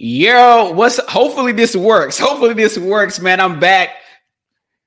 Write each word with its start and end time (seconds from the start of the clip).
Yo, 0.00 0.70
what's 0.74 1.00
hopefully 1.10 1.50
this 1.50 1.74
works. 1.74 2.20
Hopefully 2.20 2.54
this 2.54 2.78
works, 2.78 3.18
man. 3.18 3.40
I'm 3.40 3.58
back. 3.58 3.96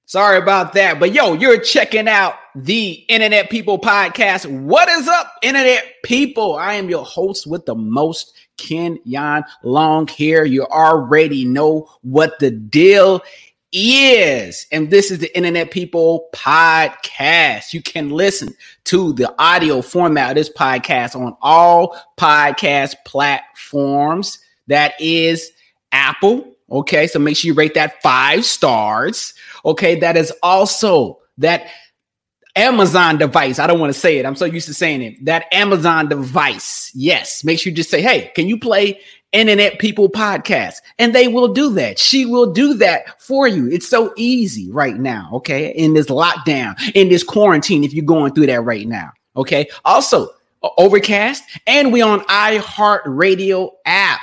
Sorry 0.06 0.38
about 0.38 0.72
that. 0.72 1.02
But 1.02 1.12
yo, 1.12 1.34
you're 1.34 1.60
checking 1.60 2.08
out 2.08 2.36
the 2.56 2.92
Internet 3.10 3.50
People 3.50 3.78
podcast. 3.78 4.50
What 4.50 4.88
is 4.88 5.10
up, 5.10 5.34
Internet 5.44 5.84
People? 6.06 6.56
I 6.56 6.76
am 6.76 6.90
your 6.90 7.04
host 7.04 7.46
with 7.46 7.66
the 7.66 7.76
most, 7.76 8.38
Kenyon 8.56 9.44
Long 9.64 10.08
here. 10.08 10.46
You 10.46 10.64
already 10.68 11.44
know 11.44 11.90
what 12.04 12.40
the 12.40 12.50
deal 12.50 13.22
is. 13.74 14.66
And 14.72 14.92
this 14.92 15.12
is 15.12 15.20
the 15.20 15.36
Internet 15.36 15.72
People 15.72 16.30
podcast. 16.32 17.74
You 17.74 17.82
can 17.82 18.12
listen 18.12 18.56
to 18.86 19.12
the 19.12 19.36
audio 19.38 19.82
format 19.82 20.30
of 20.30 20.36
this 20.36 20.50
podcast 20.50 21.20
on 21.20 21.36
all 21.42 22.02
podcast 22.18 22.96
platforms. 23.06 24.40
That 24.72 24.94
is 25.02 25.52
Apple. 25.92 26.50
Okay. 26.72 27.06
So 27.08 27.20
make 27.20 27.36
sure 27.36 27.50
you 27.50 27.54
rate 27.54 27.74
that 27.74 28.02
five 28.02 28.46
stars. 28.46 29.34
Okay. 29.66 30.00
That 30.00 30.16
is 30.16 30.32
also 30.42 31.20
that 31.40 31.68
Amazon 32.56 33.18
device. 33.18 33.60
I 33.60 33.68
don't 33.68 33.82
want 33.82 33.94
to 33.94 34.00
say 34.00 34.18
it. 34.18 34.26
I'm 34.26 34.38
so 34.38 34.46
used 34.46 34.68
to 34.68 34.74
saying 34.74 35.02
it. 35.02 35.26
That 35.26 35.46
Amazon 35.52 36.08
device. 36.08 36.90
Yes. 36.96 37.44
Make 37.44 37.60
sure 37.60 37.72
you 37.72 37.76
just 37.76 37.90
say, 37.90 38.02
hey, 38.02 38.32
can 38.34 38.48
you 38.48 38.58
play 38.58 39.02
Internet 39.34 39.80
People 39.80 40.10
podcast? 40.10 40.76
And 40.98 41.14
they 41.14 41.28
will 41.28 41.54
do 41.54 41.74
that. 41.74 42.00
She 42.00 42.26
will 42.26 42.54
do 42.54 42.74
that 42.76 43.22
for 43.22 43.50
you. 43.50 43.70
It's 43.70 43.90
so 43.90 44.14
easy 44.16 44.72
right 44.72 44.96
now. 44.96 45.30
Okay. 45.34 45.72
In 45.72 45.94
this 45.94 46.08
lockdown, 46.08 46.76
in 46.96 47.10
this 47.10 47.24
quarantine, 47.26 47.84
if 47.84 47.94
you're 47.94 48.06
going 48.06 48.34
through 48.34 48.48
that 48.48 48.62
right 48.62 48.88
now. 48.88 49.12
Okay. 49.36 49.68
Also, 49.84 50.30
Overcast, 50.78 51.44
and 51.66 51.92
we 51.92 52.04
on 52.04 52.20
iHeartRadio 52.22 53.72
app. 53.86 54.22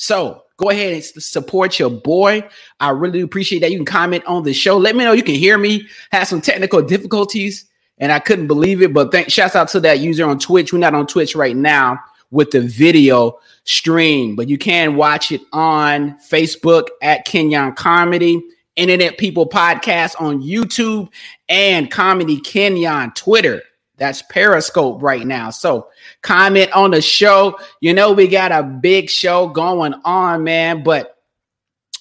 So 0.00 0.44
go 0.56 0.70
ahead 0.70 0.94
and 0.94 1.04
support 1.04 1.78
your 1.78 1.90
boy. 1.90 2.48
I 2.80 2.88
really 2.88 3.20
appreciate 3.20 3.58
that. 3.58 3.70
You 3.70 3.76
can 3.76 3.84
comment 3.84 4.24
on 4.24 4.44
the 4.44 4.54
show. 4.54 4.78
Let 4.78 4.96
me 4.96 5.04
know 5.04 5.12
you 5.12 5.22
can 5.22 5.34
hear 5.34 5.58
me. 5.58 5.86
Had 6.10 6.24
some 6.24 6.40
technical 6.40 6.80
difficulties 6.80 7.66
and 7.98 8.10
I 8.10 8.18
couldn't 8.18 8.46
believe 8.46 8.80
it. 8.80 8.94
But 8.94 9.12
thank 9.12 9.30
shouts 9.30 9.54
out 9.54 9.68
to 9.68 9.80
that 9.80 9.98
user 9.98 10.26
on 10.26 10.38
Twitch. 10.38 10.72
We're 10.72 10.78
not 10.78 10.94
on 10.94 11.06
Twitch 11.06 11.36
right 11.36 11.54
now 11.54 11.98
with 12.30 12.50
the 12.50 12.62
video 12.62 13.38
stream, 13.64 14.36
but 14.36 14.48
you 14.48 14.56
can 14.56 14.96
watch 14.96 15.32
it 15.32 15.42
on 15.52 16.18
Facebook 16.20 16.86
at 17.02 17.26
Kenyon 17.26 17.74
Comedy, 17.74 18.42
Internet 18.76 19.18
People 19.18 19.46
Podcast 19.46 20.14
on 20.18 20.42
YouTube, 20.42 21.10
and 21.50 21.90
Comedy 21.90 22.40
Kenyon 22.40 23.12
Twitter. 23.12 23.62
That's 24.00 24.22
Periscope 24.22 25.02
right 25.02 25.26
now. 25.26 25.50
So 25.50 25.88
comment 26.22 26.72
on 26.72 26.92
the 26.92 27.02
show. 27.02 27.58
You 27.82 27.92
know, 27.92 28.12
we 28.12 28.28
got 28.28 28.50
a 28.50 28.62
big 28.62 29.10
show 29.10 29.46
going 29.46 29.92
on, 30.06 30.42
man. 30.42 30.82
But 30.82 31.18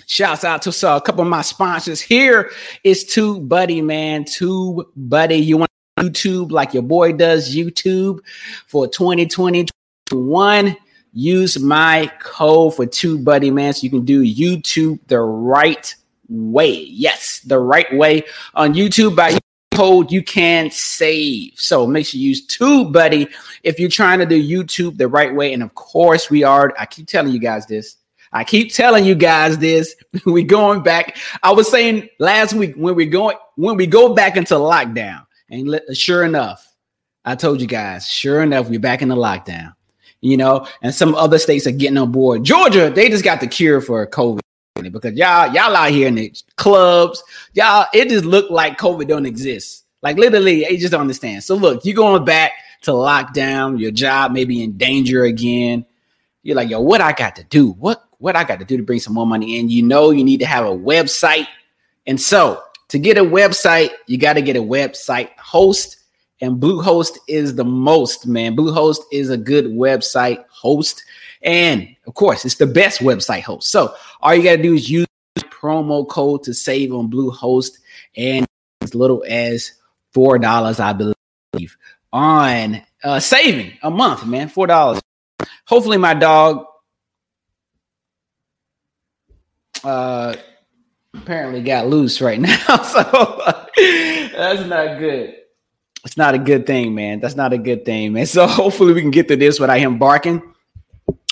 shouts 0.08 0.46
out 0.46 0.62
to 0.62 0.72
so 0.72 0.96
a 0.96 1.02
couple 1.02 1.24
of 1.24 1.28
my 1.28 1.42
sponsors. 1.42 2.00
Here 2.00 2.52
is 2.86 3.04
Tube 3.04 3.50
Buddy, 3.50 3.82
man. 3.82 4.24
Tube 4.24 4.88
Buddy. 4.96 5.36
You 5.36 5.58
want 5.58 5.72
YouTube 6.00 6.52
like 6.52 6.74
your 6.74 6.84
boy 6.84 7.12
does 7.12 7.54
YouTube 7.54 8.20
for 8.66 8.88
2021. 8.88 10.78
Use 11.12 11.60
my 11.60 12.10
code 12.22 12.76
for 12.76 12.86
Tube 12.86 13.26
Buddy, 13.26 13.52
man. 13.52 13.74
So 13.74 13.84
you 13.84 13.90
can 13.90 14.06
do 14.06 14.24
YouTube 14.24 15.00
the 15.08 15.20
right 15.20 15.94
way. 16.30 16.72
Yes, 16.72 17.42
the 17.42 17.60
right 17.60 17.94
way 17.94 18.24
on 18.54 18.74
YouTube 18.74 19.18
by 19.18 19.38
code 19.80 20.12
you 20.12 20.22
can 20.22 20.70
save. 20.72 21.54
So 21.56 21.88
make 21.88 22.06
sure 22.06 22.20
you 22.20 22.28
use 22.28 22.46
Tube 22.46 22.92
Buddy 22.92 23.30
if 23.64 23.80
you're 23.80 23.90
trying 23.90 24.20
to 24.20 24.26
do 24.26 24.36
YouTube 24.36 24.98
the 24.98 25.08
right 25.08 25.34
way. 25.34 25.54
And 25.54 25.64
of 25.64 25.74
course, 25.74 26.30
we 26.30 26.44
are. 26.44 26.74
I 26.78 26.86
keep 26.86 27.08
telling 27.08 27.32
you 27.32 27.40
guys 27.40 27.66
this. 27.66 27.96
I 28.34 28.44
keep 28.44 28.74
telling 28.74 29.06
you 29.06 29.16
guys 29.16 29.58
this. 29.58 29.96
we 30.26 30.44
going 30.44 30.84
back. 30.84 31.16
I 31.44 31.54
was 31.54 31.72
saying 31.72 32.10
last 32.20 32.54
week 32.54 32.76
when 32.76 32.94
we 32.94 33.06
going 33.06 33.38
when 33.56 33.78
we 33.78 33.88
go 33.88 34.14
back 34.14 34.36
into 34.36 34.56
lockdown, 34.56 35.26
and 35.50 35.80
sure 35.94 36.26
enough, 36.26 36.76
I 37.24 37.36
told 37.36 37.62
you 37.62 37.68
guys. 37.68 38.06
Sure 38.06 38.42
enough, 38.42 38.68
we're 38.68 38.82
back 38.82 39.02
in 39.02 39.08
the 39.08 39.16
lockdown. 39.16 39.74
You 40.20 40.36
know, 40.36 40.68
and 40.82 40.94
some 40.94 41.16
other 41.16 41.40
states 41.40 41.66
are 41.68 41.72
getting 41.72 41.98
on 41.98 42.12
board. 42.12 42.44
Georgia, 42.44 42.92
they 42.94 43.08
just 43.08 43.24
got 43.24 43.40
the 43.40 43.48
cure 43.48 43.80
for 43.80 44.06
COVID 44.06 44.42
because 44.88 45.14
y'all 45.16 45.54
y'all 45.54 45.76
out 45.76 45.92
here 45.92 46.08
in 46.08 46.16
the 46.16 46.34
clubs, 46.56 47.22
y'all 47.54 47.88
it 47.94 48.08
just 48.10 48.24
looked 48.24 48.52
like 48.52 48.78
COVID 48.78 49.08
don't 49.08 49.26
exist. 49.26 49.86
Like 50.02 50.18
literally, 50.18 50.62
they 50.62 50.78
just 50.78 50.92
don't 50.92 51.02
understand. 51.02 51.44
So 51.44 51.56
look, 51.56 51.84
you 51.84 51.94
going 51.94 52.24
back 52.24 52.54
to 52.84 52.92
lockdown, 52.92 53.80
your 53.80 53.92
job 53.92 54.32
may 54.32 54.46
be 54.46 54.64
in 54.64 54.78
danger 54.78 55.24
again. 55.26 55.86
You're 56.44 56.56
like, 56.56 56.70
yo, 56.70 56.80
what 56.80 57.02
I 57.02 57.12
got 57.12 57.36
to 57.36 57.44
do? 57.44 57.72
What 57.72 58.06
what 58.20 58.36
I 58.36 58.44
got 58.44 58.60
to 58.60 58.66
do 58.66 58.78
to 58.78 58.84
bring 58.84 59.00
some 59.00 59.14
more 59.14 59.28
money 59.28 59.60
in? 59.60 59.70
You 59.70 59.84
know, 59.84 60.12
you 60.12 60.24
need 60.24 60.40
to 60.40 60.46
have 60.46 60.66
a 60.66 60.70
website, 60.70 61.48
and 62.08 62.20
so 62.20 62.64
to 62.90 63.00
get 63.00 63.18
a 63.18 63.24
website, 63.24 63.92
you 64.08 64.18
got 64.18 64.34
to 64.34 64.42
get 64.42 64.56
a 64.56 64.62
website 64.62 65.30
host. 65.38 65.98
And 66.42 66.58
Bluehost 66.62 67.18
is 67.28 67.56
the 67.56 67.66
most, 67.66 68.26
man. 68.26 68.56
Bluehost 68.56 69.02
is 69.12 69.30
a 69.30 69.36
good 69.36 69.66
website 69.66 70.46
host. 70.48 71.04
And 71.42 71.96
of 72.06 72.14
course, 72.14 72.46
it's 72.46 72.56
the 72.56 72.68
best 72.68 73.00
website 73.00 73.44
host. 73.44 73.70
So 73.70 73.94
all 74.22 74.36
you 74.36 74.44
got 74.44 74.58
to 74.58 74.64
do 74.64 74.74
is 74.74 74.90
use 74.90 75.06
promo 75.38 76.08
code 76.08 76.44
to 76.44 76.54
save 76.54 76.94
on 76.94 77.10
Bluehost 77.10 77.80
and 78.16 78.46
as 78.82 78.96
little 78.96 79.24
as 79.28 79.74
$4, 80.16 80.80
I 80.80 80.94
believe, 80.94 81.78
on 82.12 82.82
uh, 83.04 83.20
saving 83.20 83.78
a 83.84 83.92
month, 83.92 84.26
man. 84.26 84.50
$4. 84.50 85.00
Hopefully, 85.66 85.98
my 85.98 86.14
dog 86.14 86.66
uh, 89.84 90.36
apparently 91.14 91.62
got 91.62 91.88
loose 91.88 92.22
right 92.22 92.40
now. 92.42 92.58
so 92.84 93.42
that's 93.76 94.68
not 94.68 95.00
good. 95.00 95.36
It's 96.06 96.18
not 96.18 96.34
a 96.34 96.40
good 96.40 96.66
thing, 96.66 96.96
man. 96.96 97.20
That's 97.20 97.36
not 97.36 97.52
a 97.52 97.58
good 97.58 97.84
thing, 97.84 98.14
man. 98.14 98.26
So 98.26 98.48
hopefully 98.48 98.94
we 98.94 99.02
can 99.02 99.12
get 99.12 99.28
through 99.28 99.38
this 99.38 99.60
without 99.60 99.80
him 99.80 100.00
barking. 100.00 100.42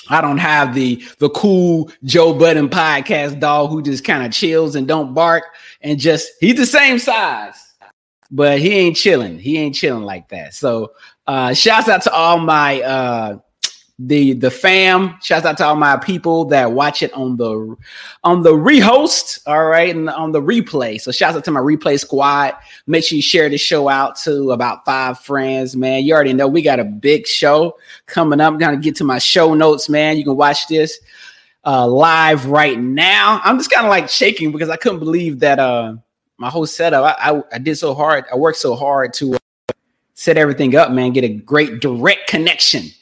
I 0.08 0.20
don't 0.20 0.38
have 0.38 0.74
the 0.74 1.02
the 1.18 1.30
cool 1.30 1.90
Joe 2.04 2.32
Budden 2.34 2.68
podcast 2.68 3.40
dog 3.40 3.70
who 3.70 3.82
just 3.82 4.04
kind 4.04 4.24
of 4.24 4.32
chills 4.32 4.74
and 4.74 4.86
don't 4.86 5.14
bark 5.14 5.44
and 5.80 5.98
just 5.98 6.30
he's 6.40 6.56
the 6.56 6.66
same 6.66 6.98
size, 6.98 7.54
but 8.30 8.58
he 8.58 8.72
ain't 8.72 8.96
chilling. 8.96 9.38
He 9.38 9.58
ain't 9.58 9.74
chilling 9.74 10.04
like 10.04 10.28
that. 10.28 10.54
So 10.54 10.92
uh 11.26 11.54
shouts 11.54 11.88
out 11.88 12.02
to 12.02 12.12
all 12.12 12.38
my 12.38 12.80
uh 12.82 13.38
the 13.98 14.34
the 14.34 14.50
fam. 14.50 15.16
Shouts 15.22 15.44
out 15.44 15.58
to 15.58 15.64
all 15.64 15.76
my 15.76 15.96
people 15.96 16.44
that 16.46 16.72
watch 16.72 17.02
it 17.02 17.12
on 17.14 17.36
the 17.36 17.76
on 18.22 18.42
the 18.42 18.52
rehost, 18.52 19.40
all 19.46 19.66
right, 19.66 19.94
and 19.94 20.08
on 20.08 20.32
the 20.32 20.40
replay. 20.40 21.00
So 21.00 21.10
shouts 21.10 21.36
out 21.36 21.44
to 21.44 21.50
my 21.50 21.60
replay 21.60 21.98
squad. 21.98 22.54
Make 22.86 23.04
sure 23.04 23.16
you 23.16 23.22
share 23.22 23.48
the 23.48 23.58
show 23.58 23.88
out 23.88 24.16
to 24.20 24.52
about 24.52 24.84
five 24.84 25.18
friends, 25.18 25.74
man. 25.74 26.04
You 26.04 26.14
already 26.14 26.32
know 26.32 26.46
we 26.46 26.62
got 26.62 26.78
a 26.78 26.84
big 26.84 27.26
show 27.26 27.76
coming 28.06 28.40
up. 28.40 28.52
I'm 28.52 28.58
gonna 28.58 28.76
get 28.76 28.96
to 28.96 29.04
my 29.04 29.18
show 29.18 29.54
notes, 29.54 29.88
man. 29.88 30.16
You 30.16 30.24
can 30.24 30.36
watch 30.36 30.68
this 30.68 30.98
uh 31.64 31.86
live 31.86 32.46
right 32.46 32.78
now. 32.78 33.40
I'm 33.42 33.58
just 33.58 33.70
kind 33.70 33.84
of 33.84 33.90
like 33.90 34.08
shaking 34.08 34.52
because 34.52 34.70
I 34.70 34.76
couldn't 34.76 35.00
believe 35.00 35.40
that 35.40 35.58
uh 35.58 35.94
my 36.36 36.50
whole 36.50 36.66
setup. 36.66 37.16
I, 37.18 37.32
I, 37.32 37.42
I 37.54 37.58
did 37.58 37.76
so 37.76 37.94
hard. 37.94 38.24
I 38.32 38.36
worked 38.36 38.58
so 38.58 38.76
hard 38.76 39.12
to 39.14 39.34
uh, 39.34 39.38
set 40.14 40.36
everything 40.36 40.76
up, 40.76 40.92
man. 40.92 41.12
Get 41.12 41.24
a 41.24 41.28
great 41.28 41.80
direct 41.80 42.28
connection 42.28 42.92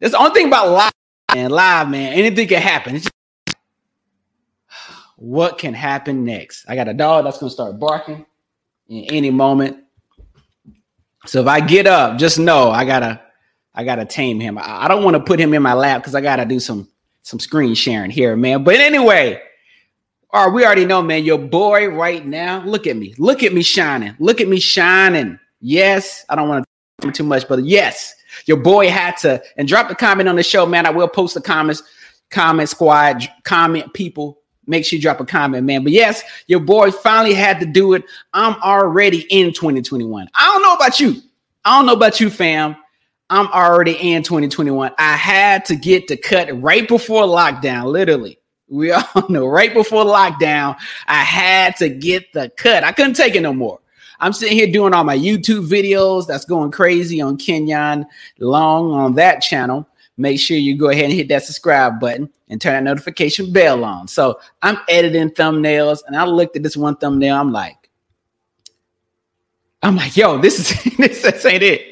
that's 0.00 0.12
the 0.12 0.18
only 0.18 0.32
thing 0.32 0.46
about 0.46 0.70
live, 0.70 0.92
man. 1.34 1.50
Live, 1.50 1.88
man. 1.88 2.12
Anything 2.14 2.48
can 2.48 2.62
happen. 2.62 2.96
Just, 2.96 3.10
what 5.16 5.58
can 5.58 5.74
happen 5.74 6.24
next? 6.24 6.64
I 6.68 6.74
got 6.74 6.88
a 6.88 6.94
dog 6.94 7.24
that's 7.24 7.38
gonna 7.38 7.50
start 7.50 7.78
barking 7.78 8.24
in 8.88 9.04
any 9.04 9.30
moment. 9.30 9.84
So 11.26 11.42
if 11.42 11.46
I 11.46 11.60
get 11.60 11.86
up, 11.86 12.18
just 12.18 12.38
know 12.38 12.70
I 12.70 12.84
gotta 12.84 13.20
I 13.74 13.84
gotta 13.84 14.06
tame 14.06 14.40
him. 14.40 14.56
I, 14.56 14.84
I 14.84 14.88
don't 14.88 15.04
want 15.04 15.14
to 15.14 15.22
put 15.22 15.38
him 15.38 15.52
in 15.52 15.62
my 15.62 15.74
lap 15.74 16.00
because 16.00 16.14
I 16.14 16.22
gotta 16.22 16.46
do 16.46 16.58
some 16.58 16.88
some 17.22 17.38
screen 17.38 17.74
sharing 17.74 18.10
here, 18.10 18.34
man. 18.36 18.64
But 18.64 18.76
anyway, 18.76 19.40
all 20.30 20.46
right, 20.46 20.54
we 20.54 20.64
already 20.64 20.86
know, 20.86 21.02
man. 21.02 21.24
Your 21.24 21.38
boy 21.38 21.88
right 21.88 22.24
now. 22.24 22.64
Look 22.64 22.86
at 22.86 22.96
me. 22.96 23.14
Look 23.18 23.42
at 23.42 23.52
me 23.52 23.62
shining. 23.62 24.14
Look 24.18 24.40
at 24.40 24.48
me 24.48 24.58
shining. 24.58 25.38
Yes, 25.60 26.24
I 26.28 26.36
don't 26.36 26.48
want 26.48 26.64
to 27.02 27.12
too 27.12 27.24
much, 27.24 27.46
but 27.48 27.64
yes, 27.64 28.14
your 28.46 28.56
boy 28.56 28.88
had 28.88 29.16
to 29.18 29.42
and 29.56 29.66
drop 29.68 29.88
the 29.88 29.94
comment 29.94 30.28
on 30.28 30.36
the 30.36 30.42
show, 30.42 30.66
man. 30.66 30.86
I 30.86 30.90
will 30.90 31.08
post 31.08 31.34
the 31.34 31.40
comments, 31.40 31.82
comment 32.30 32.68
squad, 32.68 33.28
comment 33.44 33.92
people. 33.94 34.38
Make 34.66 34.84
sure 34.84 34.96
you 34.96 35.02
drop 35.02 35.20
a 35.20 35.24
comment, 35.24 35.64
man. 35.64 35.82
But 35.82 35.92
yes, 35.92 36.22
your 36.46 36.60
boy 36.60 36.90
finally 36.92 37.34
had 37.34 37.58
to 37.60 37.66
do 37.66 37.94
it. 37.94 38.04
I'm 38.32 38.54
already 38.62 39.26
in 39.30 39.52
2021. 39.52 40.28
I 40.34 40.44
don't 40.46 40.62
know 40.62 40.74
about 40.74 41.00
you. 41.00 41.20
I 41.64 41.76
don't 41.76 41.86
know 41.86 41.94
about 41.94 42.20
you, 42.20 42.30
fam. 42.30 42.76
I'm 43.30 43.46
already 43.48 43.92
in 43.92 44.22
2021. 44.22 44.92
I 44.98 45.16
had 45.16 45.64
to 45.66 45.76
get 45.76 46.08
the 46.08 46.16
cut 46.16 46.48
right 46.60 46.86
before 46.86 47.24
lockdown, 47.24 47.86
literally. 47.86 48.38
We 48.68 48.92
all 48.92 49.28
know 49.28 49.46
right 49.46 49.72
before 49.72 50.04
lockdown, 50.04 50.76
I 51.06 51.22
had 51.22 51.76
to 51.76 51.88
get 51.88 52.32
the 52.32 52.50
cut. 52.56 52.84
I 52.84 52.92
couldn't 52.92 53.14
take 53.14 53.34
it 53.34 53.40
no 53.40 53.52
more. 53.52 53.80
I'm 54.20 54.32
sitting 54.32 54.56
here 54.56 54.70
doing 54.70 54.92
all 54.92 55.04
my 55.04 55.16
YouTube 55.16 55.68
videos. 55.68 56.26
That's 56.26 56.44
going 56.44 56.70
crazy 56.70 57.20
on 57.20 57.36
Kenyon 57.36 58.06
Long 58.38 58.92
on 58.92 59.14
that 59.14 59.40
channel. 59.40 59.88
make 60.16 60.38
sure 60.38 60.56
you 60.56 60.76
go 60.76 60.90
ahead 60.90 61.04
and 61.04 61.12
hit 61.14 61.28
that 61.28 61.44
subscribe 61.44 61.98
button 61.98 62.28
and 62.48 62.60
turn 62.60 62.74
that 62.74 62.90
notification 62.90 63.52
bell 63.52 63.84
on. 63.84 64.06
So 64.08 64.38
I'm 64.62 64.78
editing 64.88 65.30
thumbnails 65.30 66.00
and 66.06 66.16
I 66.16 66.24
looked 66.24 66.56
at 66.56 66.62
this 66.62 66.76
one 66.76 66.96
thumbnail. 66.96 67.36
I'm 67.36 67.52
like, 67.52 67.88
I'm 69.82 69.96
like, 69.96 70.16
yo, 70.16 70.38
this 70.38 70.58
is 70.58 70.96
this, 70.98 71.22
this 71.22 71.46
ain't 71.46 71.62
it. 71.62 71.86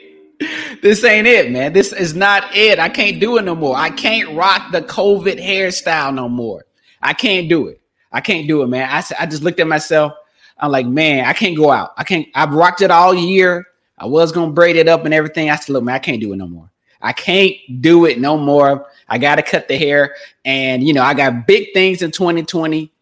This 0.82 1.02
ain't 1.02 1.26
it, 1.26 1.50
man. 1.50 1.72
This 1.72 1.92
is 1.92 2.14
not 2.14 2.54
it. 2.54 2.78
I 2.78 2.88
can't 2.88 3.18
do 3.18 3.38
it 3.38 3.44
no 3.44 3.54
more. 3.54 3.76
I 3.76 3.90
can't 3.90 4.36
rock 4.36 4.70
the 4.70 4.82
COVID 4.82 5.42
hairstyle 5.42 6.14
no 6.14 6.28
more. 6.28 6.64
I 7.02 7.12
can't 7.12 7.48
do 7.48 7.68
it. 7.68 7.80
I 8.12 8.20
can't 8.20 8.46
do 8.46 8.62
it, 8.62 8.68
man. 8.68 8.88
I, 8.88 9.02
I 9.18 9.26
just 9.26 9.42
looked 9.42 9.60
at 9.60 9.66
myself. 9.66 10.12
I'm 10.60 10.70
like, 10.70 10.86
man, 10.86 11.24
I 11.24 11.32
can't 11.32 11.56
go 11.56 11.70
out. 11.70 11.92
I 11.96 12.04
can't. 12.04 12.26
I've 12.34 12.52
rocked 12.52 12.82
it 12.82 12.90
all 12.90 13.14
year. 13.14 13.66
I 13.98 14.06
was 14.06 14.32
gonna 14.32 14.52
braid 14.52 14.76
it 14.76 14.88
up 14.88 15.04
and 15.04 15.14
everything. 15.14 15.50
I 15.50 15.56
said, 15.56 15.72
look, 15.72 15.84
man, 15.84 15.94
I 15.94 15.98
can't 15.98 16.20
do 16.20 16.32
it 16.32 16.36
no 16.36 16.46
more. 16.46 16.70
I 17.00 17.12
can't 17.12 17.56
do 17.80 18.06
it 18.06 18.18
no 18.18 18.36
more. 18.36 18.86
I 19.08 19.18
gotta 19.18 19.42
cut 19.42 19.68
the 19.68 19.76
hair, 19.76 20.16
and 20.44 20.82
you 20.82 20.92
know, 20.92 21.02
I 21.02 21.14
got 21.14 21.46
big 21.46 21.72
things 21.72 22.02
in 22.02 22.10
2020, 22.10 22.92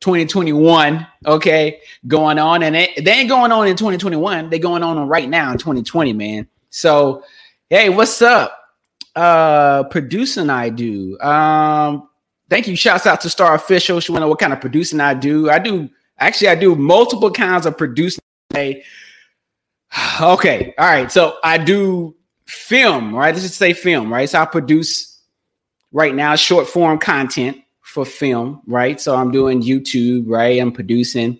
2021. 0.00 1.06
Okay, 1.26 1.80
going 2.06 2.38
on, 2.38 2.62
and 2.62 2.76
it, 2.76 3.04
they 3.04 3.12
ain't 3.12 3.28
going 3.28 3.52
on 3.52 3.68
in 3.68 3.76
2021. 3.76 4.50
They 4.50 4.58
going 4.58 4.82
on 4.82 5.06
right 5.08 5.28
now 5.28 5.52
in 5.52 5.58
2020, 5.58 6.12
man. 6.12 6.48
So, 6.70 7.22
hey, 7.70 7.88
what's 7.88 8.20
up? 8.22 8.56
Uh, 9.14 9.84
producing 9.84 10.50
I 10.50 10.68
do. 10.68 11.18
Um, 11.20 12.08
thank 12.50 12.66
you. 12.68 12.76
Shouts 12.76 13.06
out 13.06 13.20
to 13.22 13.30
Star 13.30 13.54
Official. 13.54 14.00
She 14.00 14.12
want 14.12 14.20
to 14.20 14.26
know 14.26 14.28
what 14.28 14.38
kind 14.38 14.52
of 14.52 14.60
producing 14.60 15.00
I 15.00 15.14
do. 15.14 15.50
I 15.50 15.58
do 15.58 15.88
actually 16.18 16.48
I 16.48 16.54
do 16.54 16.74
multiple 16.74 17.30
kinds 17.30 17.66
of 17.66 17.76
producing. 17.76 18.20
Okay. 20.20 20.74
All 20.78 20.86
right. 20.86 21.10
So 21.10 21.38
I 21.44 21.58
do 21.58 22.14
film, 22.46 23.14
right? 23.14 23.34
Let's 23.34 23.46
just 23.46 23.56
say 23.56 23.72
film, 23.72 24.12
right? 24.12 24.28
So 24.28 24.40
I 24.40 24.44
produce 24.44 25.20
right 25.92 26.14
now 26.14 26.34
short 26.36 26.68
form 26.68 26.98
content 26.98 27.58
for 27.82 28.04
film, 28.04 28.60
right? 28.66 29.00
So 29.00 29.16
I'm 29.16 29.30
doing 29.30 29.62
YouTube, 29.62 30.24
right? 30.26 30.60
I'm 30.60 30.72
producing. 30.72 31.38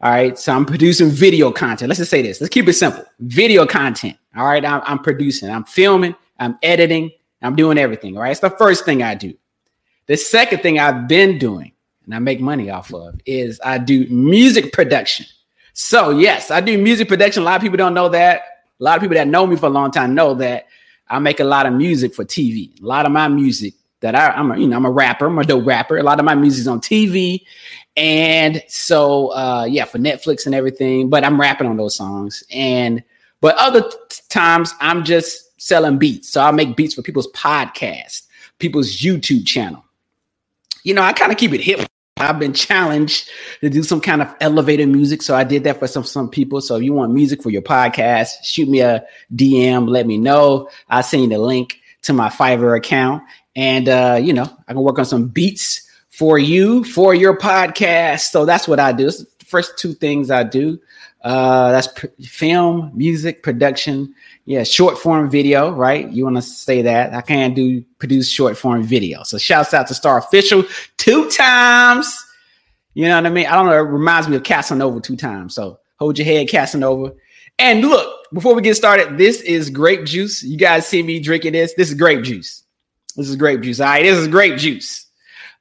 All 0.00 0.10
right. 0.10 0.38
So 0.38 0.52
I'm 0.52 0.64
producing 0.64 1.10
video 1.10 1.50
content. 1.50 1.88
Let's 1.88 1.98
just 1.98 2.10
say 2.10 2.22
this. 2.22 2.40
Let's 2.40 2.52
keep 2.52 2.68
it 2.68 2.74
simple. 2.74 3.04
Video 3.20 3.66
content. 3.66 4.16
All 4.36 4.44
right. 4.44 4.64
I'm, 4.64 4.82
I'm 4.84 4.98
producing, 4.98 5.50
I'm 5.50 5.64
filming, 5.64 6.14
I'm 6.38 6.58
editing, 6.62 7.10
I'm 7.40 7.56
doing 7.56 7.78
everything. 7.78 8.16
All 8.16 8.22
right. 8.22 8.30
It's 8.30 8.40
the 8.40 8.50
first 8.50 8.84
thing 8.84 9.02
I 9.02 9.14
do. 9.14 9.34
The 10.06 10.16
second 10.16 10.60
thing 10.60 10.78
I've 10.78 11.08
been 11.08 11.38
doing 11.38 11.72
and 12.04 12.14
I 12.14 12.18
make 12.18 12.40
money 12.40 12.70
off 12.70 12.92
of 12.92 13.20
is 13.26 13.60
I 13.64 13.78
do 13.78 14.06
music 14.08 14.72
production. 14.72 15.26
So, 15.74 16.10
yes, 16.10 16.50
I 16.50 16.60
do 16.60 16.76
music 16.76 17.08
production. 17.08 17.42
A 17.42 17.46
lot 17.46 17.56
of 17.56 17.62
people 17.62 17.76
don't 17.76 17.94
know 17.94 18.08
that. 18.10 18.42
A 18.80 18.84
lot 18.84 18.96
of 18.96 19.02
people 19.02 19.16
that 19.16 19.28
know 19.28 19.46
me 19.46 19.56
for 19.56 19.66
a 19.66 19.70
long 19.70 19.90
time 19.90 20.14
know 20.14 20.34
that 20.34 20.66
I 21.08 21.18
make 21.18 21.40
a 21.40 21.44
lot 21.44 21.66
of 21.66 21.72
music 21.72 22.14
for 22.14 22.24
TV. 22.24 22.80
A 22.82 22.84
lot 22.84 23.06
of 23.06 23.12
my 23.12 23.28
music 23.28 23.74
that 24.00 24.14
I, 24.14 24.38
am 24.38 24.50
a, 24.50 24.58
you 24.58 24.66
know, 24.66 24.76
I'm 24.76 24.84
a 24.84 24.90
rapper, 24.90 25.26
I'm 25.26 25.38
a 25.38 25.44
dope 25.44 25.64
rapper. 25.64 25.98
A 25.98 26.02
lot 26.02 26.18
of 26.18 26.24
my 26.24 26.34
music's 26.34 26.66
on 26.66 26.80
TV. 26.80 27.44
And 27.96 28.62
so, 28.66 29.28
uh, 29.28 29.66
yeah, 29.68 29.84
for 29.84 29.98
Netflix 29.98 30.46
and 30.46 30.54
everything, 30.54 31.08
but 31.08 31.24
I'm 31.24 31.40
rapping 31.40 31.66
on 31.66 31.76
those 31.76 31.94
songs. 31.94 32.42
And, 32.50 33.02
but 33.40 33.56
other 33.58 33.82
t- 33.82 34.20
times 34.28 34.74
I'm 34.80 35.04
just 35.04 35.60
selling 35.60 35.98
beats. 35.98 36.30
So 36.30 36.42
I 36.42 36.50
make 36.50 36.76
beats 36.76 36.94
for 36.94 37.02
people's 37.02 37.30
podcast, 37.32 38.26
people's 38.58 38.96
YouTube 38.96 39.46
channel. 39.46 39.84
You 40.82 40.94
know, 40.94 41.02
I 41.02 41.12
kind 41.12 41.30
of 41.30 41.38
keep 41.38 41.52
it 41.52 41.60
hip 41.60 41.86
I've 42.18 42.38
been 42.38 42.52
challenged 42.52 43.30
to 43.60 43.70
do 43.70 43.82
some 43.82 44.00
kind 44.00 44.22
of 44.22 44.34
elevator 44.40 44.86
music. 44.86 45.22
So 45.22 45.34
I 45.34 45.44
did 45.44 45.64
that 45.64 45.78
for 45.78 45.86
some 45.86 46.04
some 46.04 46.28
people. 46.28 46.60
So 46.60 46.76
if 46.76 46.82
you 46.82 46.92
want 46.92 47.12
music 47.12 47.42
for 47.42 47.50
your 47.50 47.62
podcast, 47.62 48.30
shoot 48.44 48.68
me 48.68 48.80
a 48.80 49.04
DM, 49.34 49.88
let 49.88 50.06
me 50.06 50.18
know. 50.18 50.68
I'll 50.88 51.02
send 51.02 51.24
you 51.24 51.28
the 51.28 51.38
link 51.38 51.80
to 52.02 52.12
my 52.12 52.28
Fiverr 52.28 52.76
account. 52.76 53.22
And 53.56 53.88
uh, 53.88 54.18
you 54.22 54.32
know, 54.32 54.48
I 54.68 54.72
can 54.72 54.82
work 54.82 54.98
on 54.98 55.04
some 55.04 55.28
beats 55.28 55.88
for 56.10 56.38
you 56.38 56.84
for 56.84 57.14
your 57.14 57.36
podcast. 57.38 58.30
So 58.30 58.44
that's 58.44 58.68
what 58.68 58.78
I 58.78 58.92
do. 58.92 59.10
First 59.46 59.78
two 59.78 59.92
things 59.94 60.30
I 60.30 60.44
do. 60.44 60.78
Uh, 61.22 61.70
that's 61.70 61.88
film, 62.28 62.90
music, 62.94 63.42
production. 63.42 64.14
Yeah, 64.44 64.64
short 64.64 64.98
form 64.98 65.30
video, 65.30 65.70
right? 65.70 66.10
You 66.10 66.24
want 66.24 66.36
to 66.36 66.42
say 66.42 66.82
that? 66.82 67.14
I 67.14 67.20
can 67.20 67.54
do 67.54 67.82
produce 67.98 68.28
short 68.28 68.58
form 68.58 68.82
video. 68.82 69.22
So 69.22 69.38
shouts 69.38 69.72
out 69.72 69.86
to 69.88 69.94
Star 69.94 70.18
Official 70.18 70.64
two 70.96 71.30
times. 71.30 72.12
You 72.94 73.06
know 73.06 73.16
what 73.16 73.26
I 73.26 73.30
mean? 73.30 73.46
I 73.46 73.54
don't 73.54 73.66
know. 73.66 73.78
It 73.78 73.88
reminds 73.88 74.28
me 74.28 74.36
of 74.36 74.42
Casanova 74.42 75.00
two 75.00 75.16
times. 75.16 75.54
So 75.54 75.78
hold 75.98 76.18
your 76.18 76.26
head, 76.26 76.48
Casanova. 76.48 77.14
And 77.58 77.82
look, 77.82 78.26
before 78.32 78.54
we 78.54 78.62
get 78.62 78.76
started, 78.76 79.16
this 79.16 79.40
is 79.42 79.70
grape 79.70 80.04
juice. 80.04 80.42
You 80.42 80.56
guys 80.56 80.86
see 80.86 81.02
me 81.02 81.20
drinking 81.20 81.52
this. 81.52 81.74
This 81.74 81.88
is 81.88 81.94
grape 81.94 82.24
juice. 82.24 82.64
This 83.16 83.28
is 83.28 83.36
grape 83.36 83.60
juice. 83.60 83.78
All 83.78 83.86
right, 83.86 84.02
this 84.02 84.18
is 84.18 84.26
grape 84.26 84.58
juice. 84.58 85.06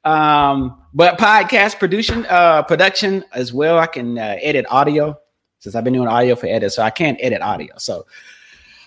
Um, 0.03 0.81
but 0.93 1.19
podcast 1.19 1.77
production, 1.77 2.25
uh, 2.27 2.63
production 2.63 3.23
as 3.33 3.53
well. 3.53 3.77
I 3.77 3.85
can 3.85 4.17
uh, 4.17 4.37
edit 4.41 4.65
audio 4.69 5.19
since 5.61 5.75
I've 5.75 5.83
been 5.83 5.93
doing 5.93 6.09
audio 6.09 6.35
for 6.35 6.47
edit, 6.47 6.73
so 6.73 6.83
I 6.83 6.89
can't 6.89 7.17
edit 7.21 7.41
audio. 7.41 7.73
So 7.77 8.05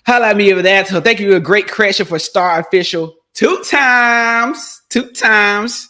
highlight 0.07 0.37
me 0.37 0.53
over 0.53 0.61
that. 0.63 0.89
So 0.89 1.01
thank 1.01 1.21
you, 1.21 1.35
a 1.37 1.41
great 1.41 1.69
creation 1.69 2.05
for 2.05 2.19
Star 2.19 2.61
Official 2.61 3.17
two 3.33 3.63
times, 3.69 4.83
two 4.91 5.11
times. 5.13 5.89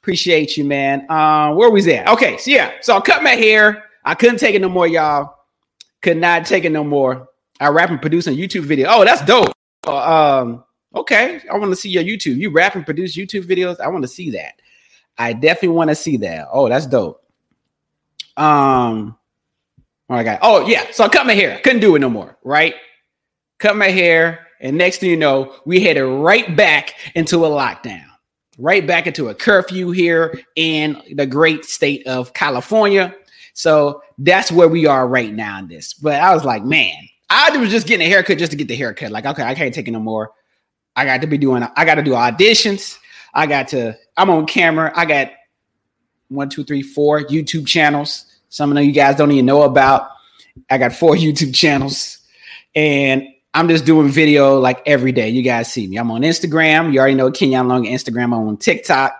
Appreciate 0.00 0.56
you, 0.56 0.64
man. 0.64 1.08
Uh, 1.10 1.54
where 1.54 1.70
was 1.70 1.84
that? 1.84 2.08
Okay, 2.08 2.36
so 2.38 2.50
yeah, 2.50 2.72
so 2.80 2.96
I 2.96 3.00
cut 3.00 3.22
my 3.22 3.30
hair. 3.30 3.84
I 4.04 4.14
couldn't 4.14 4.38
take 4.38 4.54
it 4.54 4.60
no 4.60 4.68
more, 4.68 4.86
y'all. 4.86 5.34
Could 6.00 6.16
not 6.16 6.46
take 6.46 6.64
it 6.64 6.72
no 6.72 6.82
more. 6.82 7.28
I 7.60 7.68
rap 7.68 7.90
and 7.90 8.00
produce 8.00 8.26
a 8.26 8.32
YouTube 8.32 8.62
video. 8.62 8.88
Oh, 8.90 9.04
that's 9.04 9.24
dope. 9.24 9.52
Uh, 9.86 10.40
um, 10.42 10.64
okay, 10.94 11.40
I 11.50 11.56
want 11.58 11.70
to 11.70 11.76
see 11.76 11.90
your 11.90 12.02
YouTube. 12.02 12.36
You 12.36 12.50
rap 12.50 12.74
and 12.74 12.84
produce 12.84 13.16
YouTube 13.16 13.44
videos. 13.44 13.78
I 13.78 13.88
want 13.88 14.02
to 14.02 14.08
see 14.08 14.30
that. 14.30 14.54
I 15.18 15.32
definitely 15.32 15.76
want 15.76 15.90
to 15.90 15.94
see 15.94 16.16
that. 16.18 16.48
Oh, 16.52 16.68
that's 16.68 16.86
dope. 16.86 17.22
Um, 18.36 19.16
Oh, 20.12 20.16
I 20.16 20.24
got. 20.24 20.40
Oh 20.42 20.66
yeah. 20.66 20.90
So 20.90 21.04
I 21.04 21.08
cut 21.08 21.26
my 21.26 21.32
hair. 21.32 21.58
Couldn't 21.64 21.80
do 21.80 21.96
it 21.96 22.00
no 22.00 22.10
more. 22.10 22.36
Right. 22.44 22.74
Cut 23.58 23.76
my 23.76 23.88
hair, 23.88 24.46
and 24.60 24.76
next 24.76 24.98
thing 24.98 25.08
you 25.08 25.16
know, 25.16 25.54
we 25.64 25.80
headed 25.80 26.04
right 26.04 26.54
back 26.54 26.96
into 27.14 27.46
a 27.46 27.48
lockdown. 27.48 28.04
Right 28.58 28.86
back 28.86 29.06
into 29.06 29.30
a 29.30 29.34
curfew 29.34 29.90
here 29.90 30.38
in 30.54 31.00
the 31.14 31.24
great 31.24 31.64
state 31.64 32.06
of 32.06 32.34
California. 32.34 33.14
So 33.54 34.02
that's 34.18 34.52
where 34.52 34.68
we 34.68 34.84
are 34.84 35.08
right 35.08 35.32
now 35.32 35.58
in 35.60 35.68
this. 35.68 35.94
But 35.94 36.20
I 36.20 36.34
was 36.34 36.44
like, 36.44 36.62
man, 36.62 36.96
I 37.30 37.56
was 37.56 37.70
just 37.70 37.86
getting 37.86 38.06
a 38.06 38.10
haircut 38.10 38.36
just 38.36 38.50
to 38.50 38.58
get 38.58 38.68
the 38.68 38.76
haircut. 38.76 39.12
Like, 39.12 39.24
okay, 39.24 39.44
I 39.44 39.54
can't 39.54 39.72
take 39.74 39.88
it 39.88 39.92
no 39.92 40.00
more. 40.00 40.32
I 40.94 41.06
got 41.06 41.22
to 41.22 41.26
be 41.26 41.38
doing. 41.38 41.66
I 41.74 41.86
got 41.86 41.94
to 41.94 42.02
do 42.02 42.10
auditions. 42.10 42.98
I 43.32 43.46
got 43.46 43.68
to. 43.68 43.96
I'm 44.18 44.28
on 44.28 44.44
camera. 44.44 44.92
I 44.94 45.06
got 45.06 45.32
one, 46.28 46.50
two, 46.50 46.64
three, 46.64 46.82
four 46.82 47.22
YouTube 47.22 47.66
channels. 47.66 48.26
Some 48.52 48.76
of 48.76 48.84
you 48.84 48.92
guys 48.92 49.16
don't 49.16 49.32
even 49.32 49.46
know 49.46 49.62
about. 49.62 50.10
I 50.68 50.76
got 50.76 50.92
four 50.92 51.14
YouTube 51.16 51.54
channels, 51.54 52.18
and 52.74 53.26
I'm 53.54 53.66
just 53.66 53.86
doing 53.86 54.10
video 54.10 54.58
like 54.60 54.82
every 54.84 55.10
day. 55.10 55.30
You 55.30 55.42
guys 55.42 55.72
see 55.72 55.86
me. 55.86 55.96
I'm 55.96 56.10
on 56.10 56.20
Instagram. 56.20 56.92
You 56.92 57.00
already 57.00 57.14
know 57.14 57.30
Kenyon 57.30 57.66
Long 57.66 57.84
Instagram. 57.84 58.24
I'm 58.24 58.34
on 58.34 58.58
TikTok 58.58 59.14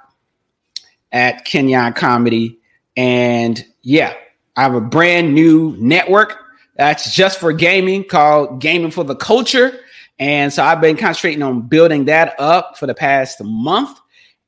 at 1.10 1.46
Kenyon 1.46 1.94
Comedy. 1.94 2.58
And 2.94 3.64
yeah, 3.80 4.12
I 4.54 4.64
have 4.64 4.74
a 4.74 4.82
brand 4.82 5.34
new 5.34 5.76
network 5.78 6.36
that's 6.76 7.14
just 7.14 7.40
for 7.40 7.54
gaming 7.54 8.04
called 8.04 8.60
Gaming 8.60 8.90
for 8.90 9.02
the 9.02 9.16
Culture. 9.16 9.80
And 10.18 10.52
so 10.52 10.62
I've 10.62 10.82
been 10.82 10.98
concentrating 10.98 11.42
on 11.42 11.62
building 11.62 12.04
that 12.04 12.38
up 12.38 12.76
for 12.78 12.86
the 12.86 12.94
past 12.94 13.42
month 13.42 13.98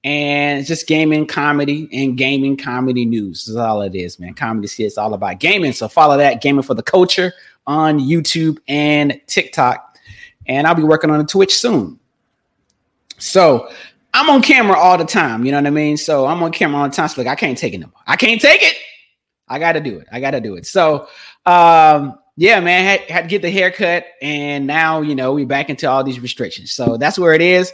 and 0.05 0.61
it's 0.61 0.69
just 0.69 0.87
gaming 0.87 1.27
comedy 1.27 1.89
and 1.93 2.17
gaming 2.17 2.57
comedy 2.57 3.07
news. 3.07 3.49
Is 3.49 3.57
all 3.57 3.83
it 3.83 3.95
is, 3.95 4.21
man. 4.21 4.35
Comedy 4.35 4.69
skits 4.69 4.99
all 4.99 5.15
about 5.15 5.41
gaming. 5.41 5.73
So 5.73 5.89
follow 5.89 6.17
that 6.19 6.43
gaming 6.43 6.63
for 6.63 6.75
the 6.75 6.83
culture 6.83 7.33
on 7.67 7.99
YouTube 7.99 8.59
and 8.69 9.19
TikTok, 9.27 9.99
and 10.47 10.67
I'll 10.67 10.75
be 10.75 10.83
working 10.85 11.11
on 11.11 11.21
a 11.21 11.25
Twitch 11.25 11.57
soon. 11.57 11.99
So 13.19 13.71
I'm 14.13 14.29
on 14.29 14.43
camera 14.43 14.79
all 14.79 14.99
the 14.99 15.05
time. 15.05 15.45
You 15.45 15.53
know 15.53 15.59
what 15.59 15.67
I 15.67 15.71
mean? 15.71 15.97
So 15.97 16.27
I'm 16.27 16.43
on 16.43 16.53
camera 16.53 16.83
all 16.83 16.89
the 16.89 16.95
time. 16.95 17.09
So 17.09 17.27
I 17.27 17.35
can't 17.35 17.57
take 17.57 17.73
it 17.73 17.79
no 17.79 17.87
more. 17.87 18.03
I 18.07 18.17
can't 18.17 18.41
take 18.41 18.63
it. 18.63 18.77
I 19.49 19.59
got 19.59 19.73
to 19.73 19.81
do 19.81 19.99
it. 19.99 20.07
I 20.13 20.21
got 20.21 20.33
to 20.33 20.41
do 20.41 20.57
it. 20.57 20.67
So 20.67 21.09
um, 21.47 22.19
yeah, 22.37 22.59
man, 22.61 22.85
had, 22.85 23.01
had 23.11 23.23
to 23.23 23.29
get 23.29 23.43
the 23.43 23.51
haircut, 23.51 24.07
and 24.21 24.67
now 24.67 25.01
you 25.03 25.15
know 25.15 25.33
we 25.33 25.45
back 25.45 25.71
into 25.71 25.89
all 25.89 26.03
these 26.03 26.19
restrictions. 26.19 26.73
So 26.73 26.97
that's 26.97 27.19
where 27.19 27.33
it 27.33 27.41
is. 27.41 27.73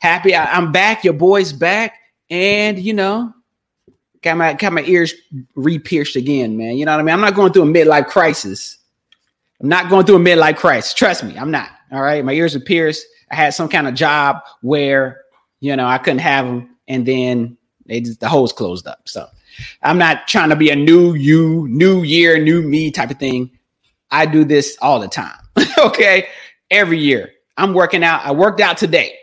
Happy 0.00 0.34
I, 0.34 0.56
am 0.56 0.70
back. 0.70 1.02
Your 1.02 1.14
boy's 1.14 1.52
back, 1.52 1.98
and 2.28 2.78
you 2.78 2.92
know, 2.92 3.32
got 4.20 4.36
my 4.36 4.52
got 4.52 4.72
my 4.74 4.82
ears 4.82 5.14
re-pierced 5.54 6.16
again, 6.16 6.58
man. 6.58 6.76
You 6.76 6.84
know 6.84 6.92
what 6.92 7.00
I 7.00 7.02
mean? 7.04 7.14
I'm 7.14 7.22
not 7.22 7.34
going 7.34 7.52
through 7.52 7.62
a 7.62 7.66
midlife 7.66 8.08
crisis. 8.08 8.78
I'm 9.62 9.68
not 9.68 9.88
going 9.88 10.04
through 10.04 10.16
a 10.16 10.18
midlife 10.18 10.56
crisis. 10.56 10.92
Trust 10.92 11.24
me, 11.24 11.38
I'm 11.38 11.50
not. 11.50 11.70
All 11.90 12.02
right, 12.02 12.24
my 12.24 12.32
ears 12.32 12.54
are 12.54 12.60
pierced. 12.60 13.06
I 13.30 13.36
had 13.36 13.54
some 13.54 13.68
kind 13.68 13.88
of 13.88 13.94
job 13.94 14.42
where 14.60 15.22
you 15.60 15.74
know 15.74 15.86
I 15.86 15.96
couldn't 15.96 16.18
have 16.18 16.44
them, 16.44 16.76
and 16.86 17.06
then 17.06 17.56
they 17.86 18.02
just, 18.02 18.20
the 18.20 18.28
holes 18.28 18.52
closed 18.52 18.86
up. 18.86 19.08
So 19.08 19.26
I'm 19.82 19.96
not 19.96 20.28
trying 20.28 20.50
to 20.50 20.56
be 20.56 20.68
a 20.68 20.76
new 20.76 21.14
you, 21.14 21.66
new 21.68 22.02
year, 22.02 22.38
new 22.38 22.60
me 22.60 22.90
type 22.90 23.10
of 23.10 23.18
thing. 23.18 23.50
I 24.12 24.26
do 24.26 24.44
this 24.44 24.76
all 24.80 25.00
the 25.00 25.08
time. 25.08 25.38
okay. 25.78 26.28
Every 26.70 26.98
year. 26.98 27.32
I'm 27.56 27.74
working 27.74 28.04
out. 28.04 28.24
I 28.24 28.32
worked 28.32 28.60
out 28.60 28.76
today. 28.76 29.16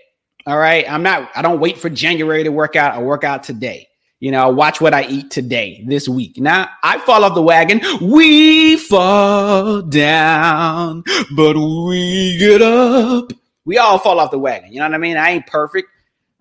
All 0.46 0.58
right. 0.58 0.90
I'm 0.90 1.04
not, 1.04 1.30
I 1.36 1.42
don't 1.42 1.60
wait 1.60 1.78
for 1.78 1.90
January 1.90 2.44
to 2.44 2.52
work 2.52 2.76
out. 2.76 2.96
I 2.96 3.02
work 3.02 3.24
out 3.24 3.44
today. 3.44 3.88
You 4.20 4.32
know, 4.32 4.44
I 4.44 4.50
watch 4.50 4.82
what 4.82 4.94
I 4.94 5.06
eat 5.06 5.32
today, 5.32 5.82
this 5.88 6.10
week. 6.10 6.38
Now 6.38 6.68
I 6.84 7.00
fall 7.00 7.24
off 7.24 7.36
the 7.36 7.42
wagon. 7.42 7.82
We 8.02 8.76
fall 8.76 9.82
down, 9.82 11.04
but 11.38 11.56
we 11.56 12.38
get 12.38 12.62
up. 12.62 13.32
We 13.64 13.78
all 13.78 13.98
fall 13.98 14.20
off 14.20 14.32
the 14.32 14.40
wagon. 14.40 14.74
You 14.74 14.80
know 14.80 14.88
what 14.88 14.96
I 14.96 14.98
mean? 14.98 15.16
I 15.16 15.30
ain't 15.30 15.48
perfect. 15.48 15.88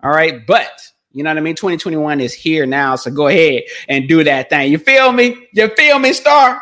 All 0.03 0.11
right. 0.11 0.45
But 0.45 0.91
you 1.13 1.23
know 1.23 1.29
what 1.29 1.37
I 1.37 1.41
mean? 1.41 1.55
2021 1.55 2.19
is 2.19 2.33
here 2.33 2.65
now. 2.65 2.95
So 2.95 3.11
go 3.11 3.27
ahead 3.27 3.63
and 3.87 4.09
do 4.09 4.25
that 4.25 4.49
thing. 4.49 4.71
You 4.71 4.77
feel 4.77 5.13
me? 5.13 5.47
You 5.53 5.69
feel 5.69 5.99
me, 5.99 6.11
Star? 6.11 6.61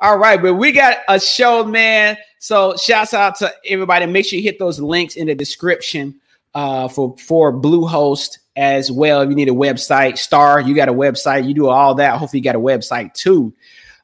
All 0.00 0.18
right. 0.18 0.40
But 0.40 0.54
we 0.54 0.72
got 0.72 0.98
a 1.08 1.18
show, 1.18 1.64
man. 1.64 2.16
So 2.38 2.76
shouts 2.76 3.14
out 3.14 3.36
to 3.36 3.52
everybody. 3.66 4.06
Make 4.06 4.26
sure 4.26 4.38
you 4.38 4.42
hit 4.42 4.58
those 4.58 4.78
links 4.78 5.16
in 5.16 5.26
the 5.26 5.34
description 5.34 6.20
uh, 6.54 6.88
for, 6.88 7.16
for 7.18 7.52
Bluehost 7.52 8.38
as 8.56 8.90
well. 8.90 9.20
If 9.20 9.30
you 9.30 9.34
need 9.34 9.48
a 9.48 9.52
website, 9.52 10.18
Star, 10.18 10.60
you 10.60 10.74
got 10.74 10.88
a 10.88 10.92
website, 10.92 11.46
you 11.46 11.54
do 11.54 11.68
all 11.68 11.94
that. 11.96 12.18
Hopefully, 12.18 12.40
you 12.40 12.44
got 12.44 12.56
a 12.56 12.60
website 12.60 13.14
too 13.14 13.54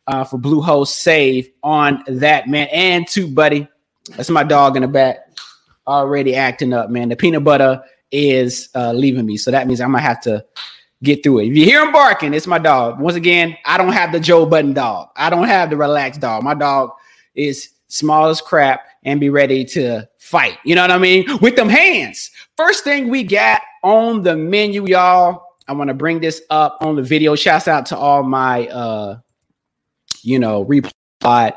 uh, 0.06 0.24
for 0.24 0.38
Bluehost 0.38 0.88
Save 0.88 1.50
on 1.62 2.02
that, 2.06 2.48
man. 2.48 2.68
And 2.72 3.06
Tube 3.06 3.34
Buddy, 3.34 3.68
that's 4.16 4.30
my 4.30 4.44
dog 4.44 4.76
in 4.76 4.82
the 4.82 4.88
back 4.88 5.18
already 5.86 6.34
acting 6.34 6.72
up, 6.72 6.90
man. 6.90 7.08
The 7.08 7.16
peanut 7.16 7.44
butter 7.44 7.82
is 8.10 8.68
uh, 8.74 8.92
leaving 8.92 9.26
me, 9.26 9.36
so 9.36 9.50
that 9.50 9.66
means 9.66 9.80
I'm 9.80 9.92
gonna 9.92 10.02
have 10.02 10.20
to 10.22 10.44
get 11.02 11.22
through 11.22 11.40
it. 11.40 11.48
If 11.48 11.56
you 11.56 11.64
hear 11.64 11.82
him 11.82 11.92
barking, 11.92 12.34
it's 12.34 12.46
my 12.46 12.58
dog. 12.58 13.00
Once 13.00 13.16
again, 13.16 13.56
I 13.64 13.76
don't 13.76 13.92
have 13.92 14.12
the 14.12 14.20
Joe 14.20 14.46
Budden 14.46 14.72
dog. 14.72 15.08
I 15.16 15.30
don't 15.30 15.46
have 15.46 15.70
the 15.70 15.76
relaxed 15.76 16.20
dog. 16.20 16.42
My 16.42 16.54
dog 16.54 16.90
is 17.34 17.70
small 17.88 18.28
as 18.28 18.40
crap 18.40 18.84
and 19.04 19.20
be 19.20 19.30
ready 19.30 19.64
to 19.64 20.08
fight. 20.18 20.58
You 20.64 20.74
know 20.74 20.82
what 20.82 20.90
I 20.90 20.98
mean? 20.98 21.26
With 21.40 21.56
them 21.56 21.68
hands. 21.68 22.30
First 22.56 22.84
thing 22.84 23.08
we 23.08 23.24
got 23.24 23.60
on 23.82 24.22
the 24.22 24.36
menu, 24.36 24.86
y'all. 24.86 25.44
I 25.68 25.72
want 25.72 25.88
to 25.88 25.94
bring 25.94 26.20
this 26.20 26.42
up 26.50 26.78
on 26.80 26.96
the 26.96 27.02
video. 27.02 27.34
Shouts 27.34 27.68
out 27.68 27.86
to 27.86 27.96
all 27.96 28.22
my 28.22 28.66
uh 28.68 29.18
you 30.22 30.38
know 30.38 30.64
replay 30.64 31.52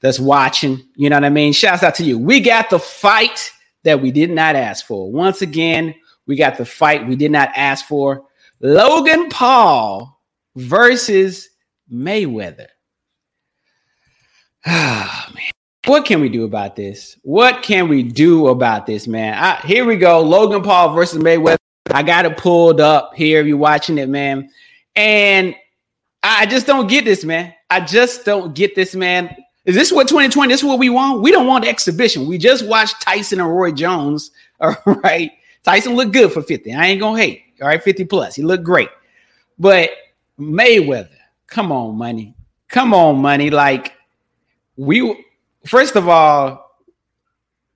that's 0.00 0.18
watching. 0.20 0.82
You 0.96 1.10
know 1.10 1.16
what 1.16 1.24
I 1.24 1.30
mean? 1.30 1.52
Shouts 1.52 1.82
out 1.82 1.94
to 1.96 2.04
you. 2.04 2.18
We 2.18 2.40
got 2.40 2.70
the 2.70 2.78
fight 2.78 3.52
that 3.84 4.00
we 4.00 4.10
did 4.10 4.30
not 4.30 4.56
ask 4.56 4.86
for. 4.86 5.10
Once 5.10 5.42
again, 5.42 5.94
we 6.26 6.36
got 6.36 6.56
the 6.56 6.64
fight 6.64 7.06
we 7.06 7.16
did 7.16 7.30
not 7.30 7.50
ask 7.54 7.86
for. 7.86 8.24
Logan 8.62 9.28
Paul 9.28 10.20
versus 10.56 11.48
Mayweather. 11.92 12.68
Ah, 14.64 15.28
man. 15.34 15.50
What 15.86 16.04
can 16.04 16.20
we 16.20 16.28
do 16.28 16.44
about 16.44 16.76
this? 16.76 17.18
What 17.22 17.64
can 17.64 17.88
we 17.88 18.04
do 18.04 18.46
about 18.46 18.86
this, 18.86 19.08
man? 19.08 19.34
I, 19.34 19.56
here 19.66 19.84
we 19.84 19.96
go. 19.96 20.20
Logan 20.20 20.62
Paul 20.62 20.94
versus 20.94 21.20
Mayweather. 21.20 21.56
I 21.90 22.04
got 22.04 22.26
it 22.26 22.36
pulled 22.36 22.80
up 22.80 23.12
here. 23.16 23.42
You're 23.42 23.56
watching 23.56 23.98
it, 23.98 24.08
man. 24.08 24.48
And 24.94 25.56
I 26.22 26.46
just 26.46 26.68
don't 26.68 26.86
get 26.86 27.04
this, 27.04 27.24
man. 27.24 27.52
I 27.68 27.80
just 27.80 28.24
don't 28.24 28.54
get 28.54 28.76
this, 28.76 28.94
man. 28.94 29.34
Is 29.64 29.74
this 29.74 29.90
what 29.90 30.06
2020? 30.06 30.52
This 30.52 30.60
is 30.60 30.64
what 30.64 30.78
we 30.78 30.90
want? 30.90 31.22
We 31.22 31.32
don't 31.32 31.48
want 31.48 31.66
exhibition. 31.66 32.28
We 32.28 32.38
just 32.38 32.64
watched 32.64 33.00
Tyson 33.00 33.40
and 33.40 33.50
Roy 33.50 33.72
Jones. 33.72 34.30
All 34.60 34.76
right. 34.86 35.32
Tyson 35.64 35.96
looked 35.96 36.12
good 36.12 36.32
for 36.32 36.42
50. 36.42 36.72
I 36.72 36.86
ain't 36.86 37.00
gonna 37.00 37.18
hate. 37.18 37.42
All 37.62 37.68
right, 37.68 37.82
50 37.82 38.04
plus. 38.04 38.34
He 38.34 38.42
looked 38.42 38.64
great. 38.64 38.88
But 39.58 39.90
Mayweather, 40.38 41.08
come 41.46 41.72
on, 41.72 41.96
money. 41.96 42.34
Come 42.68 42.92
on, 42.92 43.18
money. 43.18 43.50
Like 43.50 43.92
we 44.76 45.24
first 45.66 45.96
of 45.96 46.08
all, 46.08 46.70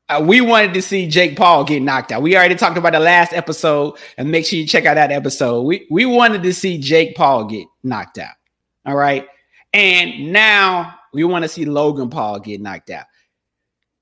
uh, 0.09 0.25
we 0.25 0.41
wanted 0.41 0.73
to 0.75 0.83
see 0.83 1.09
Jake 1.09 1.37
Paul 1.37 1.65
get 1.65 1.83
knocked 1.83 2.13
out. 2.13 2.23
We 2.23 2.37
already 2.37 2.55
talked 2.55 2.79
about 2.79 2.93
the 2.93 3.01
last 3.01 3.33
episode, 3.33 3.99
and 4.17 4.31
make 4.31 4.47
sure 4.47 4.59
you 4.59 4.67
check 4.67 4.87
out 4.87 4.95
that 4.95 5.11
episode. 5.11 5.63
We 5.63 5.87
we 5.91 6.07
wanted 6.07 6.43
to 6.45 6.53
see 6.53 6.79
Jake 6.79 7.15
Paul 7.17 7.45
get 7.45 7.67
knocked 7.83 8.19
out. 8.19 8.35
All 8.85 8.97
right, 8.97 9.27
and 9.73 10.33
now 10.33 10.95
we 11.13 11.25
want 11.25 11.43
to 11.45 11.49
see 11.49 11.65
Logan 11.65 12.09
Paul 12.09 12.41
get 12.41 12.61
knocked 12.61 12.91
out. 12.91 13.07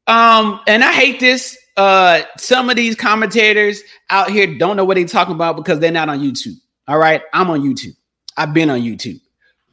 Um, 0.07 0.61
and 0.67 0.85
I 0.85 0.93
hate 0.93 1.21
this. 1.21 1.57
Uh, 1.76 2.23
some 2.37 2.71
of 2.71 2.76
these 2.76 2.95
commentators 2.95 3.83
out 4.11 4.31
here 4.31 4.59
don't 4.59 4.76
know 4.76 4.85
what 4.85 4.97
they're 4.97 5.07
talking 5.07 5.35
about 5.35 5.57
because 5.57 5.81
they're 5.81 5.90
not 5.90 6.09
on 6.09 6.21
YouTube. 6.21 6.57
All 6.87 6.99
right, 6.99 7.23
I'm 7.33 7.50
on 7.50 7.62
YouTube. 7.62 7.97
I've 8.37 8.54
been 8.54 8.71
on 8.71 8.81
YouTube 8.81 9.21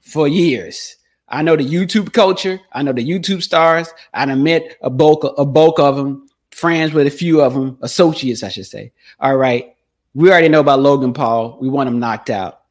for 0.02 0.28
years. 0.28 0.96
I 1.28 1.42
know 1.42 1.56
the 1.56 1.64
YouTube 1.64 2.12
culture. 2.12 2.60
I 2.74 2.84
know 2.84 2.92
the 2.92 3.08
YouTube 3.08 3.42
stars. 3.42 3.94
I 4.14 4.26
met 4.36 4.78
a 4.82 4.90
bulk, 4.90 5.24
a 5.38 5.46
bulk 5.46 5.80
of 5.80 5.96
them, 5.96 6.28
friends 6.52 6.94
with 6.94 7.08
a 7.08 7.12
few 7.12 7.42
of 7.42 7.54
them, 7.54 7.78
associates, 7.82 8.44
I 8.44 8.50
should 8.50 8.66
say. 8.66 8.92
All 9.20 9.38
right. 9.38 9.76
We 10.14 10.30
already 10.30 10.50
know 10.50 10.60
about 10.60 10.82
Logan 10.82 11.14
Paul. 11.14 11.58
We 11.62 11.70
want 11.70 11.88
him 11.88 12.00
knocked 12.00 12.30
out. 12.30 12.62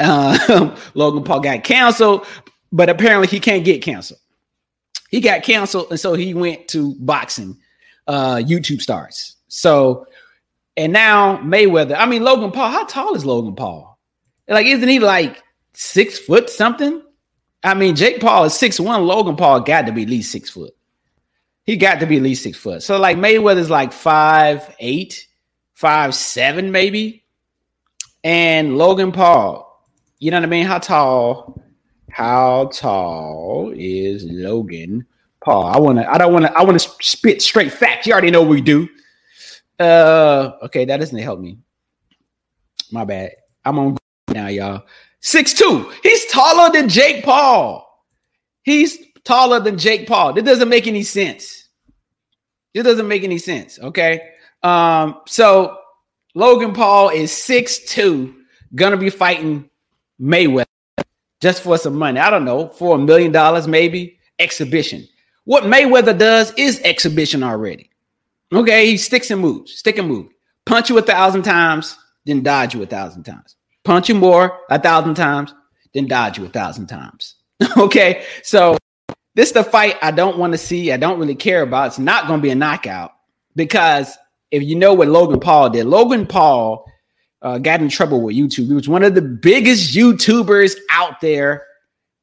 Uh, 0.00 0.76
Logan 0.94 1.22
Paul 1.22 1.40
got 1.40 1.62
canceled, 1.62 2.26
but 2.72 2.88
apparently 2.88 3.28
he 3.28 3.38
can't 3.38 3.64
get 3.64 3.82
canceled. 3.82 4.20
He 5.10 5.20
got 5.20 5.44
canceled, 5.44 5.86
and 5.90 6.00
so 6.00 6.14
he 6.14 6.34
went 6.34 6.66
to 6.68 6.94
boxing, 6.98 7.56
uh, 8.06 8.36
YouTube 8.36 8.80
stars. 8.80 9.36
So, 9.48 10.06
and 10.76 10.92
now 10.92 11.38
Mayweather. 11.38 11.96
I 11.96 12.06
mean, 12.06 12.22
Logan 12.22 12.52
Paul. 12.52 12.70
How 12.70 12.84
tall 12.84 13.14
is 13.14 13.24
Logan 13.24 13.54
Paul? 13.54 13.98
Like, 14.48 14.66
isn't 14.66 14.88
he 14.88 14.98
like 14.98 15.42
six 15.72 16.18
foot 16.18 16.50
something? 16.50 17.02
I 17.62 17.74
mean, 17.74 17.96
Jake 17.96 18.20
Paul 18.20 18.44
is 18.44 18.54
six 18.54 18.78
one. 18.78 19.04
Logan 19.04 19.36
Paul 19.36 19.60
got 19.60 19.86
to 19.86 19.92
be 19.92 20.02
at 20.02 20.08
least 20.08 20.30
six 20.30 20.50
foot. 20.50 20.72
He 21.64 21.76
got 21.76 21.98
to 22.00 22.06
be 22.06 22.16
at 22.16 22.22
least 22.22 22.44
six 22.44 22.56
foot. 22.56 22.82
So 22.82 22.98
like 22.98 23.16
Mayweather's 23.16 23.70
like 23.70 23.92
five 23.92 24.74
eight, 24.78 25.26
five 25.74 26.14
seven 26.14 26.70
maybe, 26.70 27.24
and 28.22 28.78
Logan 28.78 29.10
Paul. 29.10 29.64
You 30.18 30.30
know 30.30 30.38
what 30.38 30.44
I 30.44 30.48
mean? 30.48 30.66
How 30.66 30.78
tall? 30.78 31.62
How 32.10 32.70
tall 32.72 33.72
is 33.74 34.24
Logan 34.24 35.06
Paul? 35.46 35.64
I 35.64 35.78
want 35.78 35.98
to. 35.98 36.12
I 36.12 36.18
don't 36.18 36.32
want 36.32 36.44
to. 36.44 36.52
I 36.52 36.64
want 36.64 36.78
to 36.78 36.88
spit 37.00 37.40
straight 37.40 37.72
facts. 37.72 38.04
You 38.04 38.12
already 38.12 38.32
know 38.32 38.42
we 38.42 38.60
do. 38.60 38.88
Uh, 39.78 40.52
okay, 40.64 40.84
that 40.84 40.96
doesn't 40.98 41.18
help 41.18 41.38
me. 41.38 41.58
My 42.90 43.04
bad. 43.04 43.30
I'm 43.64 43.78
on 43.78 43.96
now, 44.28 44.48
y'all. 44.48 44.82
Six 45.20 45.54
two. 45.54 45.92
He's 46.02 46.26
taller 46.26 46.72
than 46.72 46.88
Jake 46.88 47.24
Paul. 47.24 47.86
He's 48.64 48.98
taller 49.22 49.60
than 49.60 49.78
Jake 49.78 50.08
Paul. 50.08 50.32
That 50.32 50.44
doesn't 50.44 50.68
make 50.68 50.88
any 50.88 51.04
sense. 51.04 51.68
It 52.74 52.82
doesn't 52.82 53.06
make 53.06 53.22
any 53.22 53.38
sense. 53.38 53.78
Okay. 53.78 54.30
Um, 54.64 55.20
so 55.28 55.78
Logan 56.34 56.72
Paul 56.72 57.10
is 57.10 57.30
six 57.30 57.78
two, 57.78 58.34
gonna 58.74 58.96
be 58.96 59.10
fighting 59.10 59.70
Mayweather 60.20 60.64
just 61.40 61.62
for 61.62 61.78
some 61.78 61.94
money. 61.94 62.18
I 62.18 62.30
don't 62.30 62.44
know, 62.44 62.68
for 62.68 62.96
a 62.96 62.98
million 62.98 63.30
dollars, 63.30 63.68
maybe 63.68 64.18
exhibition. 64.40 65.06
What 65.46 65.64
Mayweather 65.64 66.16
does 66.16 66.52
is 66.58 66.80
exhibition 66.84 67.42
already. 67.42 67.90
Okay, 68.52 68.86
he 68.86 68.96
sticks 68.96 69.30
and 69.30 69.40
moves, 69.40 69.72
stick 69.72 69.98
and 69.98 70.06
move, 70.06 70.28
punch 70.66 70.90
you 70.90 70.98
a 70.98 71.02
thousand 71.02 71.42
times, 71.42 71.96
then 72.26 72.42
dodge 72.42 72.74
you 72.74 72.82
a 72.82 72.86
thousand 72.86 73.24
times 73.24 73.56
punch 73.86 74.08
you 74.08 74.16
more 74.16 74.58
a 74.68 74.78
thousand 74.78 75.14
times, 75.14 75.54
then 75.94 76.06
dodge 76.06 76.36
you 76.36 76.44
a 76.44 76.48
thousand 76.48 76.88
times. 76.88 77.36
okay, 77.78 78.24
so 78.42 78.76
this 79.34 79.48
is 79.48 79.54
the 79.54 79.64
fight 79.64 79.96
I 80.02 80.10
don't 80.10 80.36
want 80.36 80.52
to 80.52 80.58
see. 80.58 80.92
I 80.92 80.98
don't 80.98 81.18
really 81.18 81.36
care 81.36 81.62
about. 81.62 81.86
It's 81.86 81.98
not 81.98 82.26
going 82.26 82.40
to 82.40 82.42
be 82.42 82.50
a 82.50 82.54
knockout 82.54 83.12
because 83.54 84.18
if 84.50 84.62
you 84.62 84.74
know 84.74 84.92
what 84.92 85.08
Logan 85.08 85.40
Paul 85.40 85.70
did, 85.70 85.86
Logan 85.86 86.26
Paul 86.26 86.84
uh, 87.40 87.58
got 87.58 87.80
in 87.80 87.88
trouble 87.88 88.20
with 88.20 88.36
YouTube. 88.36 88.66
He 88.66 88.74
was 88.74 88.88
one 88.88 89.04
of 89.04 89.14
the 89.14 89.22
biggest 89.22 89.94
YouTubers 89.94 90.76
out 90.90 91.20
there. 91.20 91.64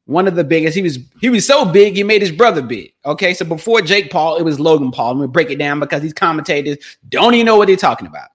One 0.05 0.27
of 0.27 0.35
the 0.35 0.43
biggest. 0.43 0.75
He 0.75 0.81
was 0.81 0.99
he 1.21 1.29
was 1.29 1.47
so 1.47 1.63
big 1.63 1.95
he 1.95 2.03
made 2.03 2.21
his 2.21 2.31
brother 2.31 2.61
big. 2.61 2.93
Okay, 3.05 3.33
so 3.33 3.45
before 3.45 3.81
Jake 3.81 4.11
Paul, 4.11 4.35
it 4.35 4.43
was 4.43 4.59
Logan 4.59 4.91
Paul. 4.91 5.21
I'm 5.21 5.31
break 5.31 5.49
it 5.49 5.57
down 5.57 5.79
because 5.79 6.01
these 6.01 6.13
commentators 6.13 6.77
don't 7.07 7.33
even 7.33 7.45
know 7.45 7.57
what 7.57 7.67
they're 7.67 7.77
talking 7.77 8.07
about. 8.07 8.29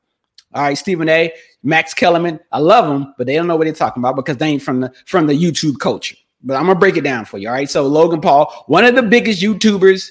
All 0.55 0.63
right, 0.63 0.79
Stephen 0.79 1.09
A. 1.11 1.33
Max 1.63 1.93
Kellerman, 1.93 2.41
I 2.53 2.59
love 2.59 2.89
them, 2.89 3.15
but 3.19 3.27
they 3.27 3.35
don't 3.35 3.47
know 3.47 3.57
what 3.57 3.65
they're 3.65 3.75
talking 3.75 4.01
about 4.01 4.17
because 4.17 4.39
they 4.39 4.47
ain't 4.47 4.63
from 4.63 4.81
the 4.81 4.93
from 5.05 5.27
the 5.27 5.35
YouTube 5.35 5.79
culture. 5.79 6.17
But 6.43 6.57
I'm 6.57 6.67
gonna 6.67 6.79
break 6.79 6.97
it 6.97 7.03
down 7.03 7.25
for 7.25 7.37
you. 7.37 7.49
All 7.49 7.55
right. 7.55 7.69
So 7.69 7.87
Logan 7.87 8.21
Paul, 8.21 8.65
one 8.67 8.85
of 8.85 8.95
the 8.95 9.03
biggest 9.03 9.43
YouTubers, 9.43 10.09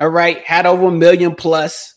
all 0.00 0.08
right, 0.08 0.38
had 0.44 0.64
over 0.64 0.86
a 0.86 0.92
million 0.92 1.34
plus, 1.34 1.94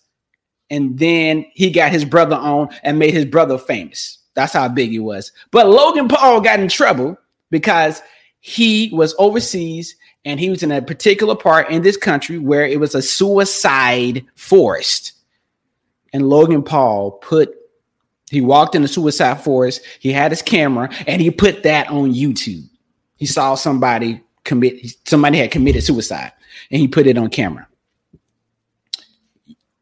and 0.70 0.98
then 0.98 1.46
he 1.54 1.72
got 1.72 1.92
his 1.92 2.04
brother 2.04 2.36
on 2.36 2.70
and 2.84 3.00
made 3.00 3.14
his 3.14 3.26
brother 3.26 3.58
famous. 3.58 4.18
That's 4.34 4.54
how 4.54 4.68
big 4.68 4.90
he 4.90 5.00
was. 5.00 5.32
But 5.52 5.70
Logan 5.70 6.08
Paul 6.08 6.42
got 6.42 6.60
in 6.60 6.68
trouble 6.68 7.18
because 7.50 8.02
he 8.40 8.90
was 8.94 9.16
overseas 9.18 9.96
and 10.26 10.40
he 10.40 10.50
was 10.50 10.64
in 10.64 10.72
a 10.72 10.82
particular 10.82 11.36
part 11.36 11.70
in 11.70 11.82
this 11.82 11.98
country 11.98 12.38
where 12.38 12.66
it 12.66 12.80
was 12.80 12.96
a 12.96 13.02
suicide 13.02 14.26
forest. 14.36 15.14
And 16.14 16.30
Logan 16.30 16.64
Paul 16.64 17.12
put 17.12 17.56
he 18.30 18.42
walked 18.42 18.76
in 18.76 18.84
the 18.84 18.88
suicide 18.88 19.42
forest. 19.42 19.82
He 20.00 20.12
had 20.12 20.32
his 20.32 20.44
camera 20.44 20.90
and 21.08 21.22
he 21.22 21.32
put 21.32 21.64
that 21.64 21.90
on 21.90 22.14
YouTube. 22.14 22.70
He 23.16 23.26
saw 23.26 23.56
somebody 23.56 24.22
commit, 24.44 24.86
somebody 25.06 25.40
had 25.40 25.52
committed 25.52 25.84
suicide 25.84 26.32
and 26.70 26.80
he 26.80 26.88
put 26.88 27.08
it 27.08 27.18
on 27.18 27.30
camera. 27.30 27.68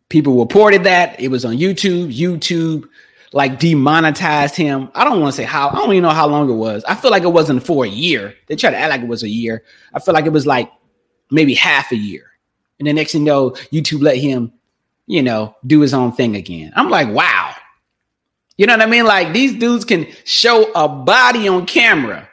people 0.09 0.39
reported 0.39 0.83
that 0.85 1.19
it 1.19 1.29
was 1.29 1.43
on 1.43 1.57
YouTube. 1.57 2.15
YouTube 2.17 2.87
like 3.33 3.59
demonetized 3.59 4.55
him. 4.55 4.89
I 4.95 5.03
don't 5.03 5.19
want 5.19 5.33
to 5.33 5.37
say 5.37 5.43
how. 5.43 5.69
I 5.69 5.75
don't 5.75 5.91
even 5.91 6.03
know 6.03 6.09
how 6.09 6.27
long 6.27 6.49
it 6.49 6.53
was. 6.53 6.83
I 6.85 6.95
feel 6.95 7.11
like 7.11 7.23
it 7.23 7.27
wasn't 7.27 7.65
for 7.65 7.85
a 7.85 7.89
year. 7.89 8.33
They 8.47 8.55
tried 8.55 8.71
to 8.71 8.77
act 8.77 8.89
like 8.89 9.01
it 9.01 9.07
was 9.07 9.23
a 9.23 9.29
year. 9.29 9.63
I 9.93 9.99
feel 9.99 10.13
like 10.13 10.25
it 10.25 10.33
was 10.33 10.47
like 10.47 10.71
maybe 11.29 11.53
half 11.53 11.91
a 11.91 11.97
year. 11.97 12.31
And 12.79 12.87
the 12.87 12.93
next 12.93 13.11
thing 13.11 13.21
you 13.21 13.27
know, 13.27 13.51
YouTube 13.71 14.01
let 14.01 14.17
him, 14.17 14.53
you 15.07 15.23
know, 15.23 15.55
do 15.65 15.79
his 15.81 15.93
own 15.93 16.11
thing 16.11 16.35
again. 16.35 16.71
I'm 16.75 16.89
like, 16.89 17.09
wow. 17.09 17.53
You 18.57 18.65
know 18.65 18.73
what 18.73 18.81
I 18.81 18.89
mean? 18.89 19.05
Like 19.05 19.33
these 19.33 19.53
dudes 19.53 19.85
can 19.85 20.07
show 20.23 20.71
a 20.73 20.87
body 20.87 21.47
on 21.47 21.65
camera 21.65 22.27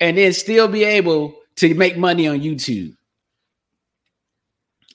and 0.00 0.18
then 0.18 0.32
still 0.32 0.68
be 0.68 0.84
able 0.84 1.34
to 1.56 1.74
make 1.74 1.96
money 1.96 2.28
on 2.28 2.40
YouTube. 2.40 2.94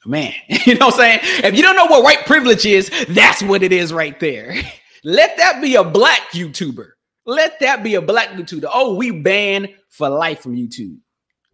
Man, 0.06 0.34
you 0.48 0.76
know 0.76 0.88
what 0.88 0.96
I'm 0.96 1.00
saying? 1.00 1.20
If 1.44 1.56
you 1.56 1.62
don't 1.62 1.76
know 1.76 1.86
what 1.86 2.04
white 2.04 2.26
privilege 2.26 2.66
is, 2.66 2.92
that's 3.10 3.42
what 3.42 3.64
it 3.64 3.72
is 3.72 3.94
right 3.94 4.20
there. 4.20 4.56
Let 5.04 5.38
that 5.38 5.62
be 5.62 5.76
a 5.76 5.84
black 5.84 6.32
YouTuber. 6.32 6.92
Let 7.26 7.60
that 7.60 7.84
be 7.84 7.96
a 7.96 8.02
black 8.02 8.30
YouTuber. 8.30 8.70
Oh, 8.72 8.96
we 8.96 9.12
banned 9.12 9.70
for 9.90 10.10
life 10.10 10.42
from 10.42 10.56
YouTube. 10.56 10.98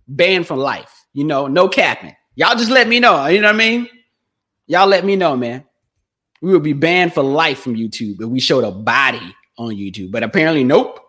Banned 0.08 0.48
for 0.48 0.56
life. 0.56 1.06
You 1.14 1.24
know, 1.24 1.48
no 1.48 1.68
capping. 1.68 2.16
Y'all 2.36 2.56
just 2.56 2.72
let 2.72 2.88
me 2.88 3.00
know. 3.00 3.26
You 3.28 3.42
know 3.42 3.48
what 3.48 3.56
I 3.56 3.58
mean? 3.58 3.90
Y'all 4.68 4.88
let 4.88 5.04
me 5.04 5.16
know, 5.16 5.36
man. 5.36 5.66
We 6.42 6.54
would 6.54 6.64
be 6.64 6.74
banned 6.74 7.14
for 7.14 7.24
life 7.24 7.60
from 7.60 7.76
YouTube 7.76 8.22
if 8.22 8.30
we 8.30 8.40
showed 8.40 8.64
a 8.64 8.72
body 8.72 9.36
on 9.58 9.76
YouTube. 9.76 10.12
But 10.12 10.24
apparently, 10.24 10.64
nope. 10.64 11.00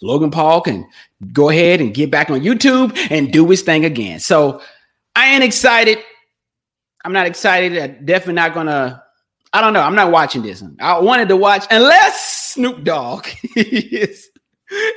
Logan 0.00 0.30
Paul 0.30 0.60
can 0.60 0.88
go 1.32 1.50
ahead 1.50 1.80
and 1.80 1.92
get 1.92 2.10
back 2.10 2.30
on 2.30 2.40
YouTube 2.40 2.96
and 3.10 3.32
do 3.32 3.48
his 3.48 3.62
thing 3.62 3.84
again. 3.84 4.20
So 4.20 4.62
I 5.14 5.34
ain't 5.34 5.42
excited. 5.42 5.98
I'm 7.04 7.12
not 7.12 7.26
excited. 7.26 7.76
I'm 7.76 8.04
definitely 8.04 8.34
not 8.34 8.54
gonna 8.54 9.02
I 9.52 9.60
don't 9.60 9.72
know. 9.72 9.80
I'm 9.80 9.94
not 9.94 10.10
watching 10.10 10.42
this. 10.42 10.62
I 10.80 10.98
wanted 10.98 11.28
to 11.28 11.36
watch 11.36 11.64
unless 11.70 12.52
Snoop 12.54 12.84
Dogg 12.84 13.26
is 13.56 14.30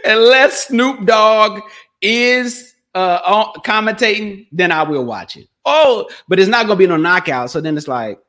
unless 0.04 0.68
Snoop 0.68 1.06
Dogg 1.06 1.62
is 2.02 2.74
uh 2.94 3.52
commentating, 3.62 4.48
then 4.52 4.72
I 4.72 4.84
will 4.84 5.06
watch 5.06 5.38
it. 5.38 5.48
Oh, 5.66 6.10
but 6.28 6.40
it's 6.40 6.50
not 6.50 6.68
gonna 6.68 6.78
be 6.78 6.88
no 6.88 6.98
knockout. 6.98 7.52
So 7.52 7.62
then 7.62 7.78
it's 7.78 7.88
like 7.88 8.20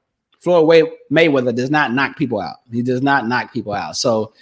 Floyd 0.40 0.88
Mayweather 1.10 1.54
does 1.54 1.70
not 1.70 1.92
knock 1.92 2.16
people 2.16 2.40
out. 2.40 2.56
He 2.70 2.82
does 2.82 3.02
not 3.02 3.26
knock 3.26 3.52
people 3.52 3.72
out. 3.72 3.96
So 3.96 4.32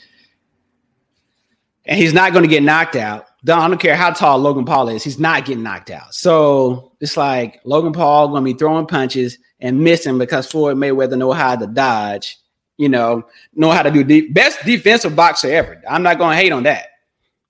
and 1.87 1.99
he's 1.99 2.15
not 2.15 2.33
to 2.33 2.47
get 2.47 2.63
knocked 2.63 2.97
out. 2.97 3.27
I 3.49 3.69
don't 3.69 3.81
care 3.81 3.97
how 3.97 4.11
tall 4.11 4.39
Logan 4.39 4.65
Paul 4.65 4.89
is, 4.89 5.03
he's 5.03 5.19
not 5.19 5.45
getting 5.45 5.63
knocked 5.63 5.91
out. 5.91 6.15
So 6.15 6.93
it's 7.01 7.17
like 7.17 7.61
Logan 7.65 7.93
Paul 7.93 8.29
to 8.45 8.53
be 8.53 8.59
throwing 8.59 8.87
punches 8.87 9.39
and 9.61 9.81
missing 9.81 10.19
because 10.19 10.47
Floyd 10.47 10.77
Mayweather 10.77 11.17
know 11.17 11.33
how 11.33 11.57
to 11.57 11.67
dodge, 11.67 12.39
you 12.77 12.89
know, 12.89 13.25
know 13.55 13.71
how 13.71 13.83
to 13.83 13.91
do 13.91 14.05
the 14.05 14.29
best 14.31 14.65
defensive 14.65 15.17
boxer 15.17 15.51
ever. 15.51 15.83
I'm 15.89 16.03
not 16.03 16.19
to 16.37 16.43
hate 16.43 16.53
on 16.53 16.65
that. 16.65 16.87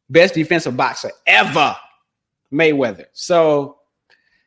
Best 0.09 0.35
defensive 0.35 0.77
boxer 0.77 1.11
ever, 1.27 1.77
Mayweather. 2.53 3.07
So 3.13 3.79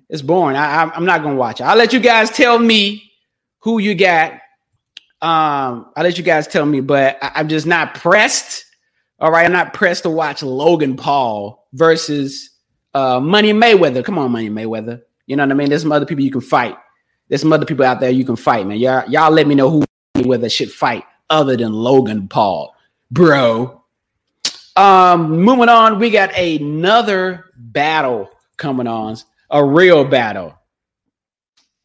it's 0.10 0.22
boring. 0.22 0.56
I, 0.58 0.96
am 0.96 1.06
not 1.06 1.20
to 1.36 1.40
watch 1.40 1.60
it. 1.60 1.64
I'll 1.64 1.78
let 1.78 1.94
you 1.94 2.00
guys 2.00 2.30
tell 2.30 2.60
me 2.60 3.12
who 3.60 3.80
you 3.80 3.96
got. 3.96 4.34
Um, 5.22 5.92
I'll 5.96 6.04
let 6.04 6.18
you 6.18 6.24
guys 6.24 6.48
tell 6.48 6.66
me, 6.66 6.82
but 6.82 7.18
I, 7.22 7.32
I'm 7.36 7.48
just 7.48 7.66
not 7.66 7.96
pressed. 7.96 8.66
All 9.24 9.32
right, 9.32 9.46
I'm 9.46 9.54
not 9.54 9.74
pressed 9.74 10.04
to 10.04 10.10
watch 10.10 10.44
Logan 10.44 10.98
Paul 10.98 11.66
versus 11.72 12.50
uh, 12.94 13.22
Money 13.22 13.54
Mayweather. 13.54 14.04
Come 14.04 14.20
on, 14.20 14.34
Money 14.34 14.50
Mayweather. 14.50 15.02
You 15.28 15.38
know 15.38 15.44
what 15.44 15.52
I 15.52 15.54
mean? 15.54 15.70
There's 15.70 15.82
some 15.82 15.94
other 15.94 16.06
people 16.06 16.26
you 16.26 16.30
can 16.30 16.42
fight. 16.42 16.76
There's 17.30 17.40
some 17.40 17.54
other 17.54 17.66
people 17.66 17.86
out 17.86 18.02
there 18.02 18.10
you 18.10 18.26
can 18.26 18.36
fight, 18.36 18.68
man. 18.68 18.80
Y'all, 18.80 19.10
y'all 19.10 19.32
let 19.32 19.48
me 19.48 19.56
know 19.56 19.70
who 19.70 19.86
Mayweather 20.18 20.52
should 20.52 20.70
fight 20.70 21.06
other 21.30 21.56
than 21.56 21.72
Logan 21.72 22.28
Paul, 22.28 22.76
bro. 23.12 23.82
Um, 24.76 25.40
moving 25.40 25.70
on, 25.70 26.00
we 26.00 26.10
got 26.10 26.38
another 26.38 27.46
battle 27.56 28.30
coming 28.58 28.88
on, 28.88 29.16
a 29.50 29.64
real 29.64 30.04
battle. 30.04 30.54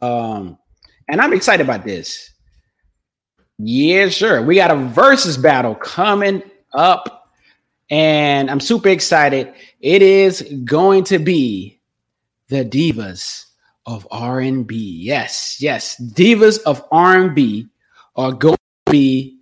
Um, 0.00 0.58
and 1.08 1.20
I'm 1.20 1.34
excited 1.34 1.62
about 1.62 1.84
this. 1.84 2.32
Yeah, 3.58 4.08
sure. 4.08 4.42
We 4.42 4.56
got 4.56 4.72
a 4.72 4.76
versus 4.76 5.36
battle 5.36 5.76
coming 5.76 6.42
up, 6.72 7.17
and 7.90 8.50
I'm 8.50 8.60
super 8.60 8.88
excited. 8.88 9.52
It 9.80 10.02
is 10.02 10.42
going 10.64 11.04
to 11.04 11.18
be 11.18 11.80
the 12.48 12.64
Divas 12.64 13.44
of 13.88 14.06
R&B. 14.10 15.00
Yes, 15.02 15.56
yes, 15.60 16.00
divas 16.12 16.60
of 16.64 16.84
R&B 16.92 17.66
are 18.16 18.32
going 18.32 18.56
to 18.86 18.92
be 18.92 19.40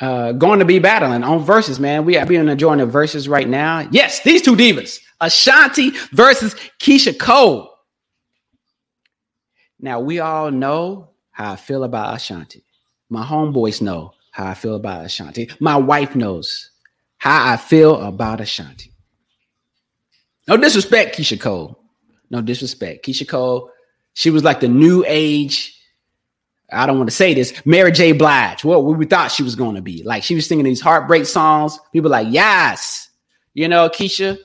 uh, 0.00 0.32
going 0.32 0.58
to 0.58 0.64
be 0.64 0.78
battling 0.78 1.22
on 1.22 1.40
verses, 1.40 1.78
man. 1.78 2.04
We 2.04 2.16
are 2.16 2.26
being 2.26 2.48
enjoying 2.48 2.78
the 2.78 2.86
verses 2.86 3.28
right 3.28 3.48
now. 3.48 3.86
Yes, 3.92 4.22
these 4.22 4.42
two 4.42 4.56
divas, 4.56 4.98
Ashanti 5.20 5.90
versus 6.12 6.54
Keyshia 6.80 7.16
Cole. 7.18 7.70
Now 9.78 10.00
we 10.00 10.18
all 10.18 10.50
know 10.50 11.10
how 11.30 11.52
I 11.52 11.56
feel 11.56 11.84
about 11.84 12.16
Ashanti. 12.16 12.64
My 13.08 13.24
homeboys 13.24 13.80
know 13.80 14.14
how 14.30 14.46
I 14.46 14.54
feel 14.54 14.74
about 14.74 15.04
Ashanti. 15.04 15.50
My 15.60 15.76
wife 15.76 16.16
knows 16.16 16.69
how 17.20 17.52
I 17.52 17.56
feel 17.58 18.00
about 18.00 18.40
Ashanti. 18.40 18.92
No 20.48 20.56
disrespect, 20.56 21.16
Keyshia 21.16 21.38
Cole. 21.38 21.78
No 22.30 22.40
disrespect. 22.40 23.04
Keyshia 23.04 23.28
Cole, 23.28 23.70
she 24.14 24.30
was 24.30 24.42
like 24.42 24.60
the 24.60 24.68
new 24.68 25.04
age. 25.06 25.76
I 26.72 26.86
don't 26.86 26.96
want 26.96 27.10
to 27.10 27.14
say 27.14 27.34
this, 27.34 27.54
Mary 27.66 27.92
J. 27.92 28.12
Blige. 28.12 28.64
What 28.64 28.84
we 28.84 29.04
thought 29.04 29.30
she 29.30 29.42
was 29.42 29.54
going 29.54 29.74
to 29.74 29.82
be. 29.82 30.02
Like 30.02 30.22
she 30.22 30.34
was 30.34 30.46
singing 30.46 30.64
these 30.64 30.80
heartbreak 30.80 31.26
songs. 31.26 31.78
People 31.92 32.10
like, 32.10 32.28
yes. 32.30 33.10
You 33.52 33.68
know, 33.68 33.90
Keyshia, 33.90 34.38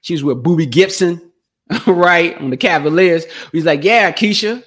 she 0.00 0.14
was 0.14 0.24
with 0.24 0.42
Boobie 0.42 0.70
Gibson, 0.70 1.32
right? 1.86 2.34
On 2.38 2.48
the 2.48 2.56
Cavaliers. 2.56 3.26
He's 3.52 3.66
like, 3.66 3.84
yeah, 3.84 4.10
Keyshia. 4.10 4.64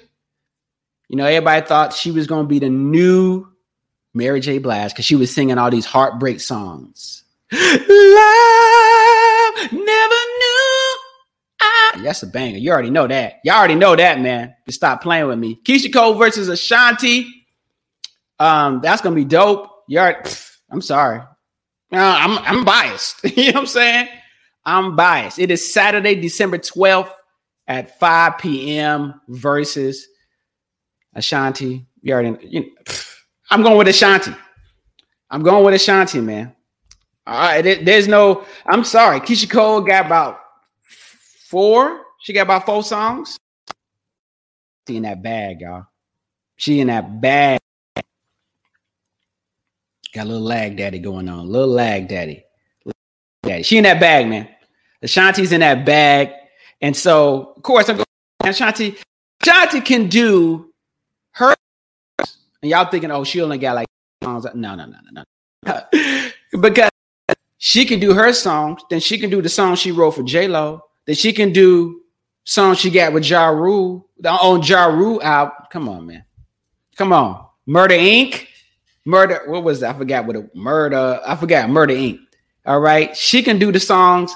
You 1.08 1.16
know, 1.16 1.26
everybody 1.26 1.66
thought 1.66 1.94
she 1.94 2.12
was 2.12 2.28
going 2.28 2.44
to 2.44 2.48
be 2.48 2.60
the 2.60 2.70
new 2.70 3.48
Mary 4.14 4.38
J. 4.38 4.58
Blige 4.58 4.92
because 4.92 5.04
she 5.04 5.16
was 5.16 5.34
singing 5.34 5.58
all 5.58 5.70
these 5.70 5.84
heartbreak 5.84 6.40
songs. 6.40 7.24
Love 7.52 7.62
never 9.72 10.20
knew. 10.40 10.98
I... 11.60 12.00
that's 12.02 12.22
a 12.22 12.26
banger. 12.26 12.58
You 12.58 12.72
already 12.72 12.90
know 12.90 13.06
that. 13.06 13.34
You 13.44 13.52
already 13.52 13.76
know 13.76 13.94
that, 13.94 14.20
man. 14.20 14.54
Just 14.66 14.78
stop 14.78 15.02
playing 15.02 15.26
with 15.28 15.38
me. 15.38 15.60
Keyshia 15.64 15.92
Cole 15.92 16.14
versus 16.14 16.48
Ashanti. 16.48 17.32
Um, 18.38 18.80
that's 18.80 19.00
gonna 19.00 19.14
be 19.14 19.24
dope. 19.24 19.70
Already, 19.90 20.28
I'm 20.70 20.80
sorry. 20.80 21.20
Uh, 21.92 21.98
I'm 21.98 22.38
I'm 22.38 22.64
biased. 22.64 23.22
you 23.36 23.46
know 23.46 23.52
what 23.52 23.60
I'm 23.60 23.66
saying? 23.66 24.08
I'm 24.64 24.96
biased. 24.96 25.38
It 25.38 25.52
is 25.52 25.72
Saturday, 25.72 26.16
December 26.16 26.58
12th 26.58 27.12
at 27.68 27.98
5 28.00 28.38
p.m. 28.38 29.20
versus 29.28 30.06
Ashanti. 31.14 31.86
You 32.02 32.12
already 32.12 32.36
you 32.46 32.60
know, 32.60 32.66
I'm 33.50 33.62
going 33.62 33.78
with 33.78 33.88
Ashanti. 33.88 34.34
I'm 35.30 35.42
going 35.42 35.64
with 35.64 35.74
Ashanti, 35.74 36.20
man. 36.20 36.54
All 37.26 37.34
right, 37.34 37.62
there's 37.62 38.06
no. 38.06 38.44
I'm 38.66 38.84
sorry. 38.84 39.20
Keyshia 39.20 39.50
Cole 39.50 39.80
got 39.80 40.06
about 40.06 40.40
four. 40.84 42.02
She 42.20 42.32
got 42.32 42.42
about 42.42 42.66
four 42.66 42.82
songs. 42.82 43.36
She 44.86 44.96
in 44.96 45.02
that 45.02 45.22
bag, 45.22 45.60
y'all. 45.60 45.86
She 46.56 46.80
in 46.80 46.86
that 46.86 47.20
bag. 47.20 47.60
Got 50.14 50.24
a 50.24 50.28
little 50.28 50.42
lag 50.42 50.76
daddy 50.76 50.98
going 50.98 51.28
on. 51.28 51.48
Little 51.48 51.68
lag 51.68 52.08
daddy. 52.08 52.44
daddy. 53.42 53.62
She 53.64 53.76
in 53.76 53.84
that 53.84 54.00
bag, 54.00 54.28
man. 54.28 54.48
Ashanti's 55.02 55.52
in 55.52 55.60
that 55.60 55.84
bag. 55.84 56.32
And 56.80 56.96
so, 56.96 57.54
of 57.56 57.62
course, 57.62 57.88
I'm 57.88 57.96
going 57.96 58.06
Ashanti. 58.44 58.96
Ashanti 59.42 59.80
can 59.80 60.08
do 60.08 60.72
her. 61.32 61.54
And 62.18 62.70
y'all 62.70 62.88
thinking, 62.88 63.10
oh, 63.10 63.24
she 63.24 63.42
only 63.42 63.58
got 63.58 63.74
like 63.74 63.88
songs. 64.22 64.46
No, 64.54 64.74
no, 64.74 64.86
no, 64.86 64.96
no, 65.12 65.24
no. 65.64 66.30
because 66.60 66.90
she 67.66 67.84
can 67.84 67.98
do 67.98 68.14
her 68.14 68.32
songs, 68.32 68.80
then 68.90 69.00
she 69.00 69.18
can 69.18 69.28
do 69.28 69.42
the 69.42 69.48
song 69.48 69.74
she 69.74 69.90
wrote 69.90 70.12
for 70.12 70.22
J 70.22 70.46
Lo 70.46 70.82
then 71.04 71.16
she 71.16 71.32
can 71.32 71.52
do 71.52 72.00
songs 72.44 72.78
she 72.78 72.90
got 72.90 73.12
with 73.12 73.28
Ja 73.28 73.48
Rule 73.48 74.08
on 74.24 74.62
Ja 74.62 74.86
Rule 74.86 75.20
album. 75.20 75.56
Come 75.72 75.88
on, 75.88 76.06
man. 76.06 76.24
Come 76.96 77.12
on. 77.12 77.44
Murder 77.66 77.96
Inc. 77.96 78.46
Murder. 79.04 79.42
What 79.46 79.64
was 79.64 79.80
that? 79.80 79.96
I 79.96 79.98
forgot 79.98 80.26
what 80.26 80.36
a 80.36 80.48
murder. 80.54 81.20
I 81.26 81.34
forgot 81.34 81.68
Murder 81.68 81.94
Inc. 81.94 82.20
All 82.66 82.78
right. 82.78 83.16
She 83.16 83.42
can 83.42 83.58
do 83.58 83.72
the 83.72 83.80
songs. 83.80 84.32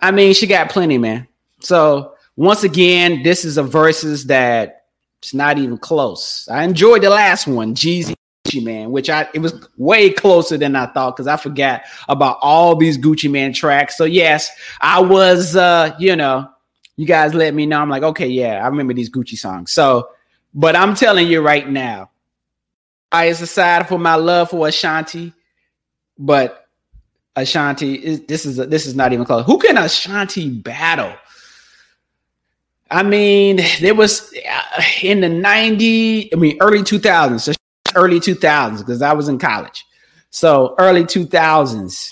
I 0.00 0.10
mean, 0.10 0.34
she 0.34 0.48
got 0.48 0.68
plenty, 0.68 0.98
man. 0.98 1.28
So 1.60 2.14
once 2.34 2.64
again, 2.64 3.22
this 3.22 3.44
is 3.44 3.56
a 3.56 3.62
verses 3.62 4.26
that 4.26 4.86
it's 5.22 5.32
not 5.32 5.58
even 5.58 5.78
close. 5.78 6.48
I 6.48 6.64
enjoyed 6.64 7.04
the 7.04 7.10
last 7.10 7.46
one, 7.46 7.76
Jeezy 7.76 8.14
Man, 8.52 8.90
which 8.90 9.08
I 9.08 9.26
it 9.32 9.38
was 9.38 9.54
way 9.78 10.10
closer 10.10 10.58
than 10.58 10.76
I 10.76 10.86
thought 10.86 11.16
because 11.16 11.26
I 11.26 11.38
forgot 11.38 11.82
about 12.08 12.38
all 12.42 12.76
these 12.76 12.98
Gucci 12.98 13.30
Mane 13.30 13.54
tracks. 13.54 13.96
So 13.96 14.04
yes, 14.04 14.50
I 14.82 15.00
was 15.00 15.56
uh, 15.56 15.96
you 15.98 16.14
know, 16.14 16.48
you 16.96 17.06
guys 17.06 17.32
let 17.32 17.54
me 17.54 17.64
know. 17.64 17.80
I'm 17.80 17.88
like, 17.88 18.02
okay, 18.02 18.28
yeah, 18.28 18.62
I 18.62 18.68
remember 18.68 18.92
these 18.92 19.08
Gucci 19.08 19.38
songs. 19.38 19.72
So, 19.72 20.10
but 20.52 20.76
I'm 20.76 20.94
telling 20.94 21.26
you 21.26 21.40
right 21.40 21.68
now, 21.68 22.10
bias 23.10 23.40
aside 23.40 23.88
for 23.88 23.98
my 23.98 24.14
love 24.16 24.50
for 24.50 24.68
Ashanti, 24.68 25.32
but 26.18 26.68
Ashanti 27.36 27.94
is 27.94 28.20
this 28.26 28.44
is 28.44 28.56
this 28.56 28.86
is 28.86 28.94
not 28.94 29.12
even 29.14 29.24
close. 29.24 29.46
Who 29.46 29.58
can 29.58 29.78
Ashanti 29.78 30.50
battle? 30.50 31.16
I 32.90 33.02
mean, 33.02 33.60
there 33.80 33.94
was 33.94 34.32
uh, 34.48 34.82
in 35.02 35.22
the 35.22 35.28
90, 35.28 36.32
I 36.32 36.36
mean, 36.36 36.58
early 36.60 36.80
2000s, 36.80 37.40
so 37.40 37.52
early 37.94 38.20
2000s, 38.20 38.78
because 38.78 39.02
I 39.02 39.12
was 39.12 39.28
in 39.28 39.38
college. 39.38 39.84
So 40.30 40.74
early 40.78 41.04
2000s 41.04 42.10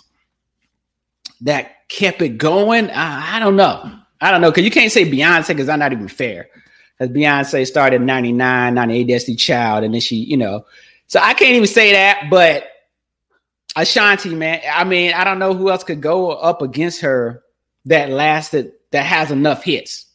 that 1.42 1.88
kept 1.88 2.22
it 2.22 2.38
going. 2.38 2.90
I, 2.90 3.36
I 3.36 3.38
don't 3.40 3.56
know. 3.56 3.98
I 4.20 4.30
don't 4.30 4.40
know. 4.40 4.50
Because 4.50 4.64
you 4.64 4.70
can't 4.70 4.92
say 4.92 5.10
Beyonce 5.10 5.48
because 5.48 5.68
I'm 5.68 5.80
not 5.80 5.92
even 5.92 6.08
fair. 6.08 6.48
Because 6.98 7.14
Beyonce 7.14 7.66
started 7.66 7.96
in 7.96 8.06
99, 8.06 8.74
98, 8.74 9.04
Destiny 9.04 9.36
Child, 9.36 9.84
and 9.84 9.94
then 9.94 10.00
she, 10.00 10.16
you 10.16 10.36
know. 10.36 10.64
So 11.08 11.20
I 11.20 11.34
can't 11.34 11.54
even 11.54 11.66
say 11.66 11.92
that, 11.92 12.28
but 12.30 12.68
Ashanti, 13.74 14.34
man. 14.34 14.60
I 14.70 14.84
mean, 14.84 15.12
I 15.12 15.24
don't 15.24 15.38
know 15.38 15.54
who 15.54 15.70
else 15.70 15.84
could 15.84 16.00
go 16.00 16.30
up 16.30 16.62
against 16.62 17.00
her 17.00 17.42
that 17.86 18.10
lasted, 18.10 18.72
that 18.92 19.04
has 19.04 19.30
enough 19.30 19.64
hits 19.64 20.06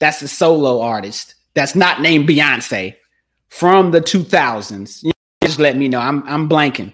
that's 0.00 0.22
a 0.22 0.28
solo 0.28 0.80
artist 0.80 1.36
that's 1.54 1.76
not 1.76 2.00
named 2.00 2.28
Beyonce 2.28 2.96
from 3.50 3.90
the 3.90 4.00
2000s. 4.00 5.02
You 5.02 5.12
just 5.42 5.58
let 5.58 5.76
me 5.76 5.88
know. 5.88 6.00
I'm 6.00 6.26
I'm 6.26 6.48
blanking. 6.48 6.92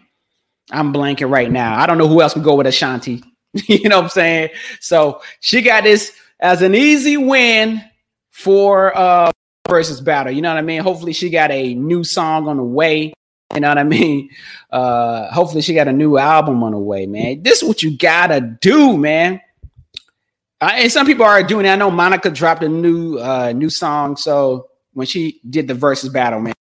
I'm 0.72 0.92
blanking 0.92 1.30
right 1.30 1.50
now. 1.50 1.78
I 1.78 1.86
don't 1.86 1.98
know 1.98 2.08
who 2.08 2.20
else 2.20 2.34
would 2.34 2.44
go 2.44 2.56
with 2.56 2.66
Ashanti. 2.66 3.22
you 3.52 3.88
know 3.88 3.98
what 3.98 4.04
I'm 4.04 4.10
saying? 4.10 4.50
So 4.80 5.22
she 5.40 5.62
got 5.62 5.84
this 5.84 6.12
as 6.40 6.62
an 6.62 6.74
easy 6.74 7.16
win 7.16 7.82
for 8.30 8.96
uh 8.96 9.30
versus 9.68 10.00
battle. 10.00 10.32
You 10.32 10.42
know 10.42 10.50
what 10.50 10.58
I 10.58 10.62
mean? 10.62 10.82
Hopefully 10.82 11.12
she 11.12 11.30
got 11.30 11.50
a 11.50 11.74
new 11.74 12.02
song 12.02 12.48
on 12.48 12.56
the 12.56 12.64
way. 12.64 13.12
You 13.54 13.60
know 13.60 13.68
what 13.68 13.78
I 13.78 13.84
mean? 13.84 14.30
Uh 14.70 15.30
hopefully 15.32 15.62
she 15.62 15.74
got 15.74 15.88
a 15.88 15.92
new 15.92 16.18
album 16.18 16.62
on 16.62 16.72
the 16.72 16.78
way, 16.78 17.06
man. 17.06 17.42
This 17.42 17.62
is 17.62 17.68
what 17.68 17.82
you 17.82 17.96
gotta 17.96 18.40
do, 18.40 18.96
man. 18.96 19.40
And 20.60 20.90
some 20.90 21.06
people 21.06 21.24
are 21.24 21.42
doing. 21.42 21.66
It. 21.66 21.70
I 21.70 21.76
know 21.76 21.90
Monica 21.90 22.30
dropped 22.30 22.62
a 22.62 22.68
new 22.68 23.18
uh, 23.18 23.52
new 23.52 23.68
song. 23.68 24.16
So 24.16 24.68
when 24.96 25.06
she 25.06 25.38
did 25.50 25.68
the 25.68 25.74
versus 25.74 26.08
battle, 26.08 26.40
man, 26.40 26.54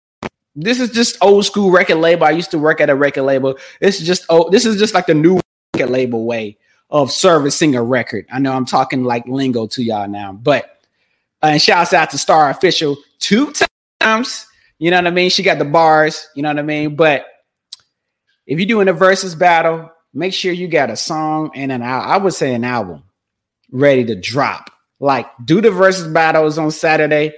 this 0.58 0.82
is 0.82 0.92
just 0.92 1.18
old 1.22 1.46
school 1.46 1.72
record 1.72 1.96
label. 1.96 2.26
I 2.26 2.32
used 2.32 2.52
to 2.52 2.60
work 2.60 2.82
at 2.82 2.90
a 2.90 2.96
record 2.96 3.24
label. 3.24 3.58
This 3.80 4.02
is 4.02 4.06
just 4.06 4.26
oh, 4.28 4.50
this 4.50 4.66
is 4.66 4.78
just 4.78 4.94
like 4.94 5.06
the 5.06 5.14
new 5.14 5.40
record 5.74 5.90
label 5.90 6.26
way 6.26 6.58
of 6.90 7.14
servicing 7.14 7.76
a 7.76 7.82
record. 7.82 8.26
I 8.30 8.40
know 8.40 8.52
I'm 8.52 8.66
talking 8.66 9.06
like 9.06 9.26
lingo 9.26 9.68
to 9.68 9.82
y'all 9.82 10.10
now, 10.10 10.34
but 10.34 10.82
uh, 11.42 11.48
and 11.48 11.62
shouts 11.62 11.94
out 11.94 12.10
to 12.10 12.18
Star 12.18 12.50
Official 12.50 12.98
two 13.20 13.54
times. 14.02 14.46
You 14.80 14.92
know 14.92 14.98
what 14.98 15.08
I 15.08 15.12
mean? 15.12 15.30
She 15.30 15.42
got 15.42 15.58
the 15.58 15.66
bars. 15.66 16.28
You 16.36 16.44
know 16.44 16.50
what 16.50 16.60
I 16.60 16.64
mean? 16.64 16.98
But 16.98 17.26
if 18.46 18.60
you're 18.60 18.68
doing 18.68 18.90
a 18.90 18.94
versus 18.94 19.34
battle, 19.34 19.90
make 20.14 20.34
sure 20.34 20.52
you 20.52 20.68
got 20.68 20.90
a 20.90 20.98
song 20.98 21.52
and 21.56 21.72
an. 21.72 21.82
I 21.82 22.18
would 22.18 22.34
say 22.34 22.54
an 22.54 22.66
album 22.66 23.04
ready 23.72 24.04
to 24.04 24.16
drop. 24.16 24.72
Like 25.00 25.28
do 25.46 25.62
the 25.62 25.72
versus 25.72 26.12
battles 26.12 26.58
on 26.58 26.72
Saturday 26.72 27.34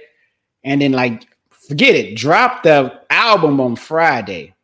and 0.64 0.80
then 0.80 0.92
like 0.92 1.26
forget 1.50 1.94
it, 1.94 2.16
drop 2.16 2.62
the 2.62 3.00
album 3.10 3.60
on 3.60 3.76
Friday. 3.76 4.54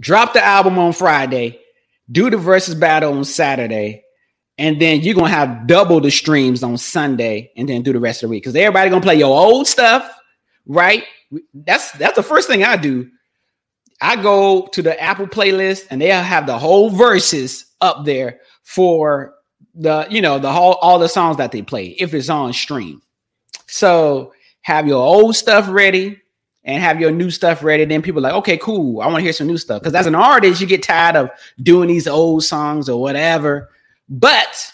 Drop 0.00 0.32
the 0.32 0.42
album 0.42 0.78
on 0.78 0.94
Friday, 0.94 1.60
do 2.10 2.30
the 2.30 2.38
versus 2.38 2.74
battle 2.74 3.12
on 3.12 3.24
Saturday, 3.24 4.04
and 4.56 4.80
then 4.80 5.00
you're 5.00 5.14
gonna 5.14 5.28
have 5.28 5.66
double 5.66 6.00
the 6.00 6.10
streams 6.10 6.62
on 6.62 6.78
Sunday 6.78 7.50
and 7.56 7.68
then 7.68 7.82
do 7.82 7.92
the 7.92 8.00
rest 8.00 8.22
of 8.22 8.28
the 8.28 8.30
week 8.30 8.42
because 8.42 8.56
everybody 8.56 8.90
gonna 8.90 9.02
play 9.02 9.16
your 9.16 9.38
old 9.38 9.66
stuff, 9.66 10.10
right? 10.66 11.04
That's 11.52 11.92
that's 11.92 12.16
the 12.16 12.22
first 12.22 12.48
thing 12.48 12.64
I 12.64 12.76
do. 12.76 13.10
I 14.00 14.16
go 14.16 14.66
to 14.72 14.82
the 14.82 15.00
Apple 15.00 15.26
playlist 15.26 15.86
and 15.90 16.00
they'll 16.00 16.22
have 16.22 16.46
the 16.46 16.58
whole 16.58 16.90
verses 16.90 17.66
up 17.80 18.04
there 18.04 18.40
for 18.62 19.34
the 19.74 20.06
you 20.10 20.22
know 20.22 20.38
the 20.38 20.52
whole 20.52 20.74
all 20.74 20.98
the 20.98 21.08
songs 21.08 21.36
that 21.36 21.52
they 21.52 21.62
play 21.62 21.88
if 21.98 22.14
it's 22.14 22.28
on 22.28 22.52
stream. 22.52 23.02
So 23.66 24.32
have 24.62 24.86
your 24.86 25.02
old 25.02 25.36
stuff 25.36 25.68
ready 25.68 26.20
and 26.64 26.82
have 26.82 27.00
your 27.00 27.10
new 27.10 27.30
stuff 27.30 27.62
ready. 27.62 27.84
Then 27.84 28.02
people 28.02 28.22
like, 28.22 28.34
okay, 28.34 28.56
cool. 28.56 29.00
I 29.00 29.06
want 29.06 29.16
to 29.16 29.22
hear 29.22 29.32
some 29.32 29.46
new 29.46 29.56
stuff. 29.56 29.80
Because 29.80 29.94
as 29.94 30.06
an 30.06 30.14
artist, 30.14 30.60
you 30.60 30.66
get 30.66 30.82
tired 30.82 31.16
of 31.16 31.30
doing 31.62 31.88
these 31.88 32.06
old 32.06 32.44
songs 32.44 32.88
or 32.88 33.00
whatever. 33.00 33.70
But 34.08 34.72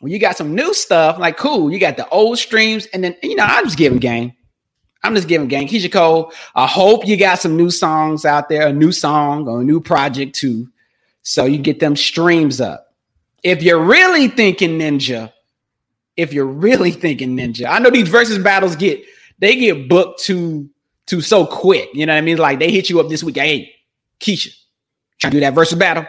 when 0.00 0.12
you 0.12 0.18
got 0.18 0.36
some 0.36 0.54
new 0.54 0.74
stuff, 0.74 1.18
like 1.18 1.36
cool, 1.36 1.70
you 1.70 1.78
got 1.78 1.96
the 1.96 2.08
old 2.08 2.38
streams, 2.38 2.86
and 2.86 3.04
then 3.04 3.14
you 3.22 3.36
know, 3.36 3.44
I'm 3.44 3.64
just 3.64 3.78
giving 3.78 3.98
game. 3.98 4.32
I'm 5.04 5.14
just 5.14 5.28
giving 5.28 5.48
game. 5.48 5.68
Keyshia 5.68 5.92
Cole, 5.92 6.32
I 6.54 6.66
hope 6.66 7.06
you 7.06 7.16
got 7.16 7.40
some 7.40 7.56
new 7.56 7.70
songs 7.70 8.24
out 8.24 8.48
there, 8.48 8.68
a 8.68 8.72
new 8.72 8.92
song 8.92 9.48
or 9.48 9.60
a 9.60 9.64
new 9.64 9.80
project 9.80 10.34
too. 10.34 10.68
So 11.22 11.44
you 11.44 11.58
get 11.58 11.80
them 11.80 11.96
streams 11.96 12.60
up 12.60 12.92
if 13.42 13.62
you're 13.62 13.82
really 13.82 14.28
thinking 14.28 14.78
ninja, 14.78 15.32
if 16.16 16.32
you're 16.32 16.46
really 16.46 16.90
thinking 17.04 17.36
ninja, 17.36 17.66
I 17.68 17.78
know 17.78 17.90
these 17.90 18.08
versus 18.08 18.38
battles 18.38 18.76
get 18.76 19.04
they 19.38 19.56
get 19.56 19.88
booked 19.88 20.22
to 20.24 20.68
to 21.06 21.20
so 21.20 21.46
quick. 21.46 21.88
You 21.94 22.06
know 22.06 22.12
what 22.12 22.18
I 22.18 22.22
mean? 22.22 22.38
Like 22.38 22.58
they 22.58 22.70
hit 22.70 22.90
you 22.90 23.00
up 23.00 23.08
this 23.08 23.22
week. 23.22 23.36
Hey, 23.36 23.74
Keisha, 24.20 24.54
trying 25.18 25.32
to 25.32 25.36
do 25.36 25.40
that 25.40 25.54
versus 25.54 25.78
battle. 25.78 26.06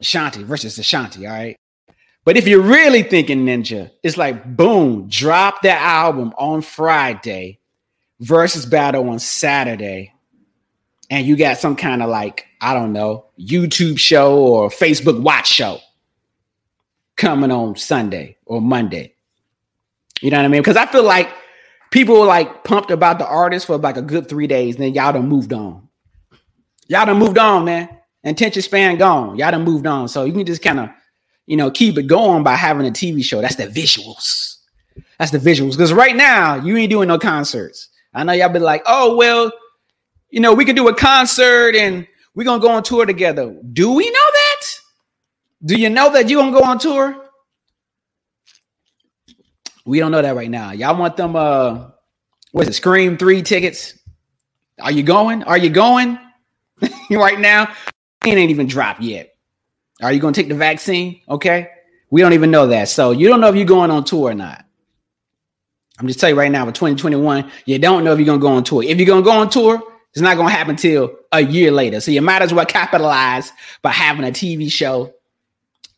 Ashanti 0.00 0.42
versus 0.42 0.78
Ashanti. 0.78 1.26
All 1.26 1.32
right. 1.32 1.56
But 2.24 2.36
if 2.36 2.46
you're 2.46 2.62
really 2.62 3.02
thinking 3.02 3.46
ninja, 3.46 3.90
it's 4.02 4.16
like 4.16 4.56
boom, 4.56 5.08
drop 5.08 5.62
that 5.62 5.80
album 5.80 6.32
on 6.38 6.62
Friday, 6.62 7.60
versus 8.22 8.64
battle 8.64 9.08
on 9.10 9.18
Saturday, 9.18 10.14
and 11.10 11.26
you 11.26 11.36
got 11.36 11.58
some 11.58 11.76
kind 11.76 12.02
of 12.02 12.08
like, 12.08 12.46
I 12.60 12.72
don't 12.72 12.92
know, 12.92 13.26
YouTube 13.38 13.98
show 13.98 14.38
or 14.38 14.70
Facebook 14.70 15.20
watch 15.20 15.48
show 15.48 15.80
coming 17.22 17.52
on 17.52 17.76
Sunday 17.76 18.36
or 18.46 18.60
Monday. 18.60 19.14
You 20.20 20.30
know 20.30 20.38
what 20.38 20.44
I 20.44 20.48
mean? 20.48 20.60
Because 20.60 20.76
I 20.76 20.86
feel 20.86 21.04
like 21.04 21.28
people 21.92 22.18
were 22.18 22.26
like 22.26 22.64
pumped 22.64 22.90
about 22.90 23.20
the 23.20 23.26
artist 23.26 23.66
for 23.66 23.78
like 23.78 23.96
a 23.96 24.02
good 24.02 24.28
three 24.28 24.48
days, 24.48 24.74
and 24.74 24.82
then 24.82 24.92
y'all 24.92 25.12
done 25.12 25.28
moved 25.28 25.52
on. 25.52 25.88
Y'all 26.88 27.06
done 27.06 27.18
moved 27.18 27.38
on, 27.38 27.64
man. 27.64 27.88
Attention 28.24 28.60
span 28.60 28.98
gone. 28.98 29.38
Y'all 29.38 29.52
done 29.52 29.62
moved 29.62 29.86
on. 29.86 30.08
So 30.08 30.24
you 30.24 30.32
can 30.32 30.44
just 30.44 30.62
kind 30.62 30.80
of, 30.80 30.90
you 31.46 31.56
know, 31.56 31.70
keep 31.70 31.96
it 31.96 32.08
going 32.08 32.42
by 32.42 32.56
having 32.56 32.86
a 32.88 32.90
TV 32.90 33.22
show. 33.22 33.40
That's 33.40 33.56
the 33.56 33.68
visuals. 33.68 34.56
That's 35.18 35.30
the 35.30 35.38
visuals. 35.38 35.72
Because 35.72 35.92
right 35.92 36.16
now, 36.16 36.56
you 36.56 36.76
ain't 36.76 36.90
doing 36.90 37.06
no 37.06 37.18
concerts. 37.18 37.88
I 38.14 38.24
know 38.24 38.32
y'all 38.32 38.48
be 38.48 38.58
like, 38.58 38.82
oh, 38.86 39.14
well, 39.16 39.52
you 40.30 40.40
know, 40.40 40.54
we 40.54 40.64
could 40.64 40.76
do 40.76 40.88
a 40.88 40.94
concert 40.94 41.76
and 41.76 42.04
we're 42.34 42.44
gonna 42.44 42.60
go 42.60 42.70
on 42.70 42.82
tour 42.82 43.06
together. 43.06 43.54
Do 43.72 43.92
we 43.92 44.10
know 44.10 44.12
that? 44.12 44.41
Do 45.64 45.76
you 45.76 45.90
know 45.90 46.12
that 46.12 46.28
you're 46.28 46.42
gonna 46.42 46.58
go 46.58 46.64
on 46.64 46.78
tour? 46.78 47.16
We 49.84 49.98
don't 49.98 50.10
know 50.12 50.22
that 50.22 50.34
right 50.34 50.50
now. 50.50 50.72
Y'all 50.72 50.98
want 50.98 51.16
them 51.16 51.36
uh 51.36 51.90
what's 52.52 52.68
it, 52.68 52.74
Scream 52.74 53.16
3 53.16 53.42
tickets? 53.42 53.98
Are 54.80 54.90
you 54.90 55.02
going? 55.02 55.42
Are 55.44 55.58
you 55.58 55.70
going 55.70 56.18
right 57.10 57.38
now? 57.38 57.72
It 58.24 58.38
ain't 58.38 58.50
even 58.50 58.66
dropped 58.66 59.02
yet. 59.02 59.34
Are 60.02 60.12
you 60.12 60.20
gonna 60.20 60.32
take 60.32 60.48
the 60.48 60.54
vaccine? 60.54 61.20
Okay. 61.28 61.68
We 62.10 62.20
don't 62.20 62.32
even 62.32 62.50
know 62.50 62.66
that. 62.68 62.88
So 62.88 63.12
you 63.12 63.28
don't 63.28 63.40
know 63.40 63.48
if 63.48 63.56
you're 63.56 63.64
going 63.64 63.90
on 63.90 64.04
tour 64.04 64.30
or 64.30 64.34
not. 64.34 64.64
I'm 65.98 66.08
just 66.08 66.18
telling 66.18 66.34
you 66.34 66.40
right 66.40 66.50
now, 66.50 66.64
for 66.64 66.72
2021, 66.72 67.50
you 67.64 67.78
don't 67.78 68.02
know 68.02 68.12
if 68.12 68.18
you're 68.18 68.26
gonna 68.26 68.40
go 68.40 68.48
on 68.48 68.64
tour. 68.64 68.82
If 68.82 68.98
you're 68.98 69.06
gonna 69.06 69.22
go 69.22 69.30
on 69.30 69.48
tour, 69.48 69.80
it's 70.12 70.20
not 70.20 70.36
gonna 70.36 70.50
happen 70.50 70.74
till 70.74 71.16
a 71.30 71.40
year 71.40 71.70
later. 71.70 72.00
So 72.00 72.10
you 72.10 72.20
might 72.20 72.42
as 72.42 72.52
well 72.52 72.66
capitalize 72.66 73.52
by 73.80 73.92
having 73.92 74.24
a 74.24 74.32
TV 74.32 74.70
show 74.70 75.14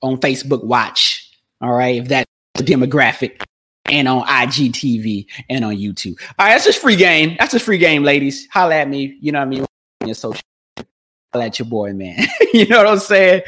on 0.05 0.19
Facebook 0.19 0.63
Watch. 0.65 1.31
All 1.61 1.73
right, 1.73 1.97
if 1.97 2.09
that's 2.09 2.31
the 2.55 2.63
demographic, 2.63 3.43
and 3.87 4.09
on 4.09 4.27
IGTV 4.27 5.27
and 5.51 5.65
on 5.65 5.77
YouTube. 5.77 6.15
All 6.39 6.47
right, 6.47 6.53
that's 6.53 6.65
just 6.65 6.81
free 6.81 6.97
game. 6.97 7.37
That's 7.39 7.53
just 7.53 7.65
free 7.65 7.79
game, 7.79 8.03
ladies. 8.03 8.49
Holla 8.51 8.77
at 8.77 8.89
me. 8.89 9.17
You 9.21 9.33
know 9.33 9.41
what 9.41 9.47
I 9.47 9.49
mean? 9.49 9.67
Your 10.07 10.15
social. 10.15 10.41
Holla 11.33 11.47
at 11.47 11.59
your 11.59 11.69
boy, 11.69 11.93
man. 11.93 12.27
you 12.55 12.67
know 12.67 12.79
what 12.79 12.87
I'm 12.87 12.99
saying? 12.99 13.43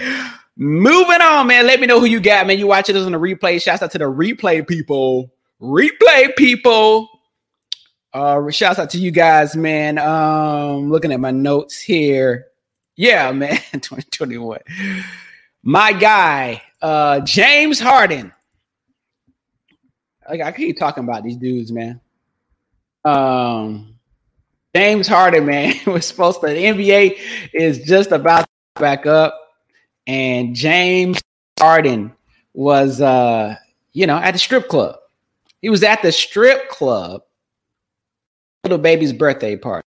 Moving 0.56 1.20
on, 1.20 1.46
man. 1.46 1.66
Let 1.66 1.80
me 1.80 1.86
know 1.86 2.00
who 2.00 2.06
you 2.06 2.20
got, 2.20 2.46
man. 2.46 2.58
You 2.58 2.66
watching 2.66 2.94
this 2.94 3.04
on 3.04 3.12
the 3.12 3.18
replay. 3.18 3.62
Shouts 3.62 3.82
out 3.82 3.90
to 3.92 3.98
the 3.98 4.04
replay 4.04 4.66
people. 4.66 5.32
Replay 5.60 6.34
people. 6.36 7.08
Uh, 8.12 8.50
shouts 8.50 8.78
out 8.78 8.90
to 8.90 8.98
you 8.98 9.10
guys, 9.10 9.56
man. 9.56 9.98
Um, 9.98 10.90
looking 10.90 11.12
at 11.12 11.20
my 11.20 11.30
notes 11.30 11.80
here. 11.80 12.46
Yeah, 12.96 13.30
man. 13.32 13.56
2021 13.72 14.60
my 15.66 15.92
guy, 15.92 16.62
uh, 16.80 17.18
James 17.20 17.80
Harden. 17.80 18.32
Like 20.30 20.40
I 20.40 20.52
keep 20.52 20.78
talking 20.78 21.02
about 21.02 21.24
these 21.24 21.36
dudes, 21.36 21.72
man. 21.72 22.00
Um, 23.04 23.96
James 24.76 25.08
Harden, 25.08 25.44
man, 25.44 25.74
was 25.86 26.06
supposed 26.06 26.40
to. 26.42 26.46
The 26.46 26.54
NBA 26.54 27.18
is 27.52 27.80
just 27.80 28.12
about 28.12 28.42
to 28.42 28.80
back 28.80 29.06
up, 29.06 29.36
and 30.06 30.54
James 30.54 31.20
Harden 31.58 32.12
was, 32.54 33.00
uh, 33.00 33.56
you 33.92 34.06
know, 34.06 34.18
at 34.18 34.32
the 34.32 34.38
strip 34.38 34.68
club. 34.68 34.96
He 35.62 35.68
was 35.68 35.82
at 35.82 36.00
the 36.00 36.12
strip 36.12 36.68
club, 36.68 37.22
Lil 38.64 38.78
Baby's 38.78 39.12
birthday 39.12 39.56
party. 39.56 39.88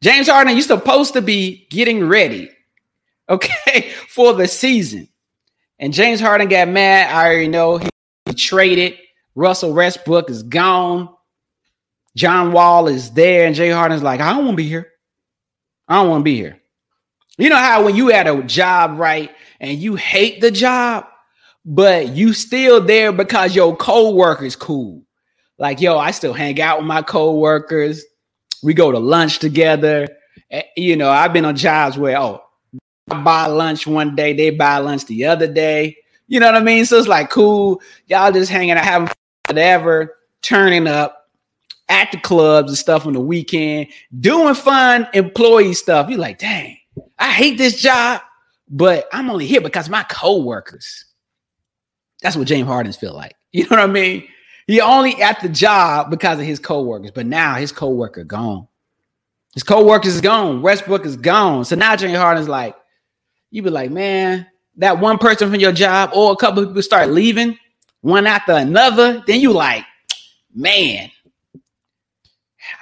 James 0.00 0.26
Harden, 0.26 0.54
you're 0.54 0.62
supposed 0.62 1.12
to 1.12 1.20
be 1.20 1.66
getting 1.68 2.08
ready, 2.08 2.50
okay, 3.28 3.90
for 4.08 4.32
the 4.32 4.48
season. 4.48 5.06
And 5.78 5.92
James 5.92 6.20
Harden 6.20 6.48
got 6.48 6.68
mad. 6.68 7.14
I 7.14 7.26
already 7.26 7.48
know 7.48 7.78
he, 7.78 7.88
he 8.26 8.34
traded. 8.34 8.98
Russell 9.34 9.72
Westbrook 9.72 10.30
is 10.30 10.42
gone. 10.42 11.08
John 12.16 12.52
Wall 12.52 12.88
is 12.88 13.12
there, 13.12 13.46
and 13.46 13.54
Jay 13.54 13.70
Harden's 13.70 14.02
like, 14.02 14.20
I 14.20 14.32
don't 14.32 14.44
want 14.44 14.56
to 14.56 14.62
be 14.62 14.68
here. 14.68 14.88
I 15.86 15.96
don't 15.96 16.08
want 16.08 16.20
to 16.22 16.24
be 16.24 16.34
here. 16.36 16.60
You 17.38 17.48
know 17.48 17.56
how 17.56 17.84
when 17.84 17.94
you 17.94 18.08
had 18.08 18.26
a 18.26 18.42
job, 18.42 18.98
right, 18.98 19.30
and 19.60 19.78
you 19.78 19.94
hate 19.94 20.40
the 20.40 20.50
job, 20.50 21.06
but 21.64 22.08
you 22.08 22.32
still 22.32 22.80
there 22.80 23.12
because 23.12 23.54
your 23.54 23.76
co-worker's 23.76 24.56
cool. 24.56 25.04
Like, 25.58 25.80
yo, 25.80 25.96
I 25.96 26.10
still 26.10 26.32
hang 26.32 26.60
out 26.60 26.78
with 26.78 26.86
my 26.86 27.02
co-workers. 27.02 28.04
We 28.62 28.74
go 28.74 28.90
to 28.90 28.98
lunch 28.98 29.38
together. 29.38 30.08
Eh, 30.50 30.62
you 30.76 30.96
know, 30.96 31.10
I've 31.10 31.32
been 31.32 31.44
on 31.44 31.54
jobs 31.54 31.96
where, 31.96 32.18
oh, 32.18 32.42
I 33.10 33.22
buy 33.22 33.46
lunch 33.46 33.86
one 33.86 34.14
day, 34.14 34.32
they 34.32 34.50
buy 34.50 34.78
lunch 34.78 35.06
the 35.06 35.24
other 35.24 35.46
day. 35.46 35.96
You 36.26 36.40
know 36.40 36.46
what 36.46 36.56
I 36.56 36.60
mean? 36.60 36.84
So 36.84 36.98
it's 36.98 37.08
like 37.08 37.30
cool. 37.30 37.80
Y'all 38.06 38.32
just 38.32 38.50
hanging 38.50 38.72
out, 38.72 38.84
having 38.84 39.08
whatever, 39.46 40.16
turning 40.42 40.86
up 40.86 41.18
at 41.88 42.12
the 42.12 42.18
clubs 42.18 42.70
and 42.70 42.78
stuff 42.78 43.06
on 43.06 43.14
the 43.14 43.20
weekend, 43.20 43.88
doing 44.20 44.54
fun 44.54 45.08
employee 45.14 45.74
stuff. 45.74 46.08
You're 46.10 46.18
like, 46.18 46.38
dang, 46.38 46.76
I 47.18 47.30
hate 47.30 47.58
this 47.58 47.80
job, 47.80 48.20
but 48.68 49.08
I'm 49.12 49.30
only 49.30 49.46
here 49.46 49.60
because 49.60 49.88
my 49.88 50.02
coworkers. 50.04 51.06
That's 52.20 52.36
what 52.36 52.48
James 52.48 52.66
Harden's 52.66 52.96
feel 52.96 53.14
like. 53.14 53.34
You 53.50 53.62
know 53.62 53.76
what 53.76 53.80
I 53.80 53.86
mean? 53.86 54.28
He 54.66 54.82
only 54.82 55.22
at 55.22 55.40
the 55.40 55.48
job 55.48 56.10
because 56.10 56.38
of 56.38 56.44
his 56.44 56.58
coworkers, 56.58 57.10
but 57.10 57.24
now 57.24 57.54
his 57.54 57.72
coworker 57.72 58.24
gone. 58.24 58.68
His 59.54 59.62
coworkers 59.62 60.16
is 60.16 60.20
gone. 60.20 60.60
Westbrook 60.60 61.06
is 61.06 61.16
gone. 61.16 61.64
So 61.64 61.74
now 61.74 61.96
James 61.96 62.18
Harden's 62.18 62.46
like, 62.46 62.76
you 63.50 63.62
be 63.62 63.70
like, 63.70 63.90
man, 63.90 64.46
that 64.76 64.98
one 64.98 65.18
person 65.18 65.50
from 65.50 65.60
your 65.60 65.72
job 65.72 66.10
or 66.14 66.32
a 66.32 66.36
couple 66.36 66.64
people 66.66 66.82
start 66.82 67.10
leaving 67.10 67.58
one 68.00 68.26
after 68.26 68.52
another, 68.52 69.22
then 69.26 69.40
you 69.40 69.52
like, 69.52 69.84
man, 70.54 71.10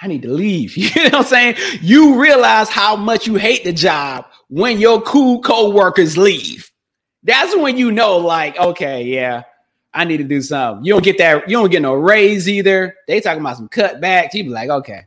I 0.03 0.09
need 0.09 0.23
to 0.23 0.31
leave. 0.31 0.77
You 0.77 0.91
know 0.97 1.05
what 1.05 1.15
I'm 1.15 1.25
saying? 1.25 1.57
You 1.81 2.21
realize 2.21 2.69
how 2.69 2.97
much 2.97 3.27
you 3.27 3.37
hate 3.37 3.65
the 3.65 3.73
job 3.73 4.27
when 4.49 4.79
your 4.79 5.01
cool 5.03 5.41
co-workers 5.41 6.17
leave. 6.17 6.71
That's 7.23 7.57
when 7.57 7.77
you 7.77 7.91
know, 7.91 8.19
like, 8.19 8.57
okay, 8.59 9.03
yeah, 9.03 9.43
I 9.93 10.05
need 10.05 10.19
to 10.19 10.25
do 10.25 10.41
something. 10.41 10.85
You 10.85 10.93
don't 10.93 11.05
get 11.05 11.19
that, 11.19 11.49
you 11.49 11.57
don't 11.57 11.71
get 11.71 11.83
no 11.83 11.95
raise 11.95 12.49
either. 12.49 12.95
They 13.09 13.21
talking 13.21 13.41
about 13.41 13.57
some 13.57 13.69
cutbacks. 13.69 14.35
You 14.35 14.45
be 14.45 14.51
like, 14.51 14.71
okay, 14.71 15.03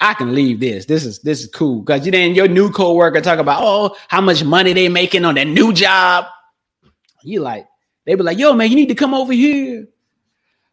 I 0.00 0.14
can 0.14 0.34
leave 0.34 0.60
this. 0.60 0.86
This 0.86 1.04
is 1.04 1.18
this 1.20 1.42
is 1.42 1.48
cool. 1.48 1.82
Because 1.82 2.06
you 2.06 2.12
then 2.12 2.34
your 2.34 2.48
new 2.48 2.70
co-worker 2.70 3.20
talk 3.20 3.38
about 3.38 3.60
oh 3.62 3.96
how 4.08 4.20
much 4.20 4.42
money 4.42 4.72
they 4.72 4.88
making 4.88 5.24
on 5.24 5.34
their 5.34 5.44
new 5.44 5.72
job. 5.72 6.26
You 7.22 7.40
like, 7.40 7.66
they 8.06 8.14
be 8.14 8.22
like, 8.22 8.38
yo, 8.38 8.54
man, 8.54 8.70
you 8.70 8.76
need 8.76 8.88
to 8.88 8.94
come 8.94 9.12
over 9.12 9.32
here. 9.32 9.86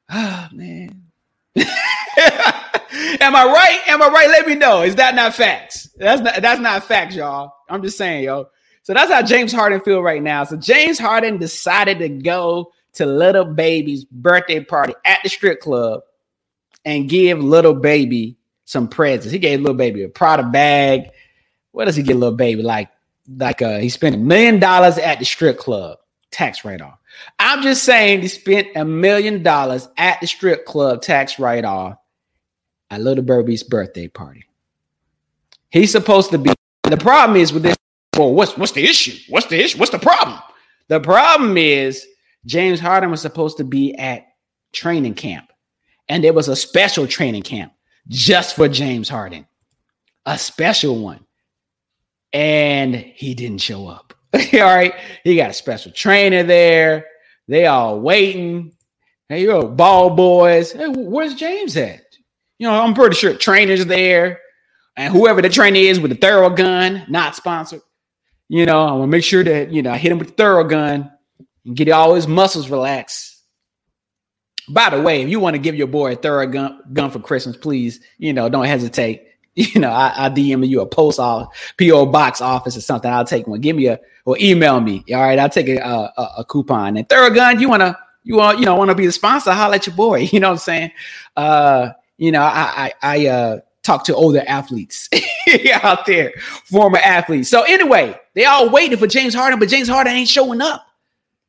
Ah, 0.10 0.50
oh, 0.50 0.56
man. 0.56 1.04
Am 3.20 3.36
I 3.36 3.46
right? 3.46 3.82
Am 3.88 4.02
I 4.02 4.08
right? 4.08 4.30
Let 4.30 4.48
me 4.48 4.56
know. 4.56 4.82
Is 4.82 4.96
that 4.96 5.14
not 5.14 5.36
facts? 5.36 5.90
That's 5.98 6.22
not 6.22 6.42
that's 6.42 6.62
not 6.62 6.86
facts, 6.86 7.16
y'all. 7.16 7.54
I'm 7.70 7.82
just 7.82 7.98
saying, 7.98 8.24
yo. 8.24 8.48
So 8.84 8.94
that's 8.94 9.12
how 9.12 9.22
James 9.22 9.52
Harden 9.52 9.82
feel 9.82 10.02
right 10.02 10.24
now. 10.24 10.46
So 10.46 10.56
James 10.56 10.98
Harden 10.98 11.38
decided 11.38 12.00
to 12.00 12.08
go 12.08 12.72
to 12.94 13.06
Lil 13.06 13.44
Baby's 13.44 14.06
birthday 14.06 14.64
party 14.64 14.94
at 15.04 15.20
the 15.24 15.30
strip 15.30 15.60
club 15.60 16.02
and 16.86 17.10
give 17.10 17.44
Lil 17.44 17.74
Baby 17.74 18.38
some 18.68 18.90
presents. 18.90 19.32
He 19.32 19.40
gave 19.40 19.62
Lil 19.62 19.74
Baby 19.74 20.04
a 20.04 20.10
Prada 20.10 20.44
bag. 20.44 21.10
What 21.72 21.86
does 21.86 21.96
he 21.96 22.04
get 22.04 22.18
Lil 22.18 22.34
Baby? 22.34 22.62
Like, 22.62 22.90
like 23.38 23.62
uh, 23.62 23.80
he 23.80 23.90
spent 23.90 24.16
a 24.16 24.20
million 24.20 24.60
dollars 24.60 24.98
at 24.98 25.20
the 25.20 25.26
strip 25.26 25.58
club, 25.58 25.98
tax 26.32 26.64
write 26.64 26.82
off. 26.82 27.00
I'm 27.40 27.64
just 27.64 27.84
saying 27.84 28.22
he 28.22 28.28
spent 28.28 28.68
a 28.76 28.86
million 28.86 29.42
dollars 29.42 29.88
at 29.98 30.20
the 30.20 30.28
strip 30.28 30.66
club, 30.66 31.02
tax 31.02 31.40
write 31.40 31.66
off, 31.66 31.98
at 32.92 33.02
Lil 33.02 33.22
Baby's 33.22 33.64
birthday 33.64 34.10
party. 34.10 34.44
He's 35.70 35.92
supposed 35.92 36.32
to 36.32 36.38
be. 36.38 36.54
The 36.84 36.98
problem 36.98 37.38
is 37.38 37.54
with 37.54 37.64
this. 37.64 37.76
Well, 38.18 38.34
what's 38.34 38.58
what's 38.58 38.74
the 38.74 38.84
issue? 38.84 39.18
What's 39.30 39.48
the 39.48 39.64
issue? 39.64 39.78
What's 39.78 39.92
the 39.92 40.00
problem? 40.00 40.40
The 40.90 41.00
problem 41.00 41.58
is 41.58 42.06
James 42.46 42.80
Harden 42.82 43.12
was 43.12 43.22
supposed 43.22 43.58
to 43.58 43.64
be 43.64 43.96
at 43.96 44.28
training 44.74 45.14
camp, 45.14 45.52
and 46.10 46.22
there 46.22 46.34
was 46.34 46.50
a 46.50 46.56
special 46.56 47.08
training 47.08 47.44
camp 47.44 47.72
just 48.08 48.56
for 48.56 48.68
James 48.68 49.10
Harden, 49.10 49.48
a 50.26 50.38
special 50.38 51.00
one. 51.00 51.26
And 52.34 52.96
he 52.96 53.34
didn't 53.34 53.60
show 53.60 53.88
up. 53.88 54.14
all 54.34 54.60
right. 54.60 54.94
He 55.24 55.36
got 55.36 55.50
a 55.50 55.54
special 55.54 55.92
trainer 55.92 56.44
there. 56.44 57.06
They 57.48 57.66
all 57.66 58.00
waiting. 58.00 58.74
Hey, 59.30 59.46
yo, 59.46 59.68
ball 59.68 60.12
boys. 60.12 60.72
Hey, 60.72 60.88
where's 60.88 61.36
James 61.36 61.76
at? 61.78 62.02
You 62.60 62.68
know, 62.68 62.82
I'm 62.82 62.94
pretty 62.94 63.16
sure 63.16 63.34
trainer's 63.34 63.86
there. 63.86 64.42
And 64.96 65.14
whoever 65.14 65.42
the 65.42 65.50
trainer 65.50 65.78
is 65.78 66.00
with 66.00 66.12
the 66.12 66.18
Theragun, 66.18 67.08
not 67.08 67.36
sponsored. 67.36 67.82
You 68.50 68.66
know, 68.66 68.86
I 68.86 68.92
want 68.94 69.04
to 69.04 69.08
make 69.08 69.24
sure 69.24 69.44
that, 69.44 69.72
you 69.72 69.82
know, 69.82 69.92
I 69.92 69.98
hit 69.98 70.12
him 70.12 70.18
with 70.18 70.36
the 70.36 70.44
Theragun 70.44 71.12
and 71.66 71.76
get 71.76 71.90
all 71.90 72.16
his 72.16 72.28
muscles 72.28 72.70
relaxed 72.70 73.27
by 74.70 74.90
the 74.90 75.02
way, 75.02 75.22
if 75.22 75.30
you 75.30 75.40
want 75.40 75.56
to 75.56 75.60
give 75.60 75.76
your 75.76 75.88
boy 75.88 76.14
a 76.14 76.16
Theragun, 76.16 76.94
gun 76.94 77.10
for 77.10 77.20
Christmas, 77.20 77.56
please, 77.56 78.00
you 78.18 78.34
know, 78.34 78.50
don't 78.50 78.66
hesitate. 78.66 79.24
You 79.60 79.82
know, 79.82 79.90
I, 79.90 80.14
I 80.16 80.30
DM 80.30 80.68
you 80.68 80.82
a 80.82 80.86
post 80.86 81.20
off 81.20 81.74
PO 81.80 82.06
box 82.06 82.42
office 82.42 82.78
or 82.78 82.82
something. 82.82 83.10
I'll 83.10 83.26
take 83.26 83.48
one. 83.48 83.60
Give 83.60 83.76
me 83.76 83.88
a 83.88 84.00
or 84.24 84.38
email 84.40 84.80
me. 84.80 85.04
All 85.12 85.20
right, 85.20 85.40
I'll 85.40 85.50
take 85.50 85.68
a 85.68 85.80
a, 85.80 86.34
a 86.38 86.46
coupon. 86.46 86.96
And 86.96 87.10
Theragun, 87.10 87.60
you 87.60 87.68
wanna 87.68 87.98
you 88.22 88.36
want 88.36 88.60
you 88.60 88.66
know 88.66 88.76
want 88.76 88.92
to 88.92 88.96
be 88.96 89.08
the 89.08 89.12
sponsor? 89.12 89.54
Holla 89.54 89.78
at 89.78 89.88
your 89.88 89.96
boy. 89.96 90.28
You 90.32 90.40
know 90.40 90.50
what 90.50 90.54
I'm 90.54 90.60
saying? 90.60 90.92
Uh, 91.36 91.90
you 92.18 92.32
know, 92.32 92.44
I 92.44 92.94
I, 93.02 93.16
I 93.16 93.26
uh 93.26 93.60
talk 93.82 94.04
to 94.04 94.14
older 94.14 94.44
athletes 94.48 95.10
out 95.82 96.06
there, 96.06 96.34
former 96.66 97.00
athletes. 97.00 97.50
So 97.50 97.64
anyway, 97.64 98.16
they 98.36 98.46
all 98.46 98.70
waiting 98.70 99.00
for 99.00 99.08
James 99.08 99.34
Harden, 99.34 99.58
but 99.58 99.70
James 99.70 99.88
Harden 99.88 100.14
ain't 100.14 100.30
showing 100.30 100.62
up. 100.62 100.86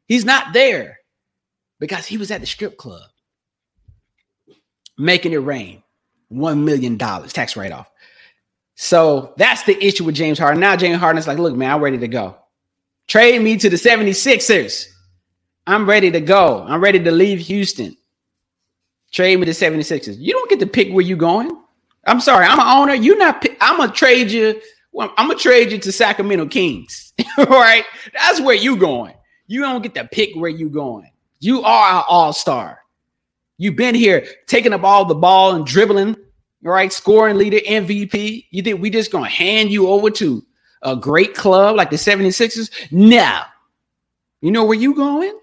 He's 0.07 0.25
not 0.25 0.55
there 0.55 0.98
because 1.79 2.07
he 2.07 2.17
was 2.17 2.31
at 2.31 2.41
the 2.41 2.47
strip 2.47 2.77
club 2.77 3.03
making 4.99 5.33
it 5.33 5.39
rain. 5.39 5.83
$1 6.33 6.63
million 6.63 6.99
tax 6.99 7.57
write 7.57 7.73
off. 7.73 7.91
So 8.75 9.33
that's 9.39 9.63
the 9.63 9.83
issue 9.83 10.05
with 10.05 10.15
James 10.15 10.39
Harden. 10.39 10.61
Now, 10.61 10.77
James 10.77 10.99
Harden's 10.99 11.27
like, 11.27 11.39
look, 11.39 11.57
man, 11.57 11.73
I'm 11.73 11.81
ready 11.81 11.99
to 11.99 12.09
go. 12.09 12.37
Trade 13.07 13.41
me 13.41 13.57
to 13.57 13.71
the 13.71 13.77
76ers. 13.77 14.87
I'm 15.67 15.89
ready 15.89 16.11
to 16.11 16.21
go. 16.21 16.65
I'm 16.69 16.83
ready 16.83 17.03
to 17.03 17.11
leave 17.11 17.39
Houston. 17.41 17.97
Trade 19.11 19.39
me 19.41 19.47
to 19.47 19.53
76ers. 19.53 20.17
You 20.19 20.33
don't 20.33 20.51
get 20.51 20.61
to 20.61 20.67
pick 20.67 20.93
where 20.93 21.05
you're 21.05 21.17
going. 21.17 21.51
I'm 22.07 22.21
sorry, 22.21 22.47
I'm 22.47 22.59
an 22.59 22.67
owner. 22.67 22.95
You're 22.95 23.19
not, 23.19 23.45
I'm 23.61 23.79
gonna 23.79 23.93
trade 23.93 24.31
you. 24.31 24.61
Well, 24.93 25.13
I'm 25.17 25.29
gonna 25.29 25.39
trade 25.39 25.73
you 25.73 25.79
to 25.79 25.93
Sacramento 25.93 26.47
Kings. 26.47 27.13
All 27.39 27.45
right. 27.49 27.85
That's 28.15 28.41
where 28.41 28.55
you 28.55 28.77
going. 28.77 29.15
You 29.47 29.63
don't 29.63 29.83
get 29.83 29.95
to 29.95 30.07
pick 30.07 30.35
where 30.35 30.51
you 30.51 30.69
going. 30.71 31.11
You 31.41 31.63
are 31.63 31.99
an 31.99 32.05
all-star. 32.09 32.81
You've 33.59 33.77
been 33.77 33.95
here 33.95 34.27
taking 34.47 34.73
up 34.73 34.85
all 34.85 35.05
the 35.05 35.15
ball 35.15 35.55
and 35.55 35.67
dribbling, 35.67 36.17
right? 36.63 36.93
Scoring 36.93 37.37
leader, 37.37 37.59
MVP. 37.59 38.47
You 38.51 38.63
think 38.63 38.81
we 38.81 38.91
just 38.91 39.11
gonna 39.11 39.29
hand 39.29 39.71
you 39.71 39.89
over 39.89 40.11
to 40.11 40.45
a 40.83 40.97
great 40.97 41.35
club 41.35 41.77
like 41.77 41.91
the 41.91 41.97
76ers? 41.97 42.71
No. 42.93 43.43
You 44.41 44.53
know 44.53 44.65
where 44.65 44.79
you 44.79 44.95
going? 44.95 45.39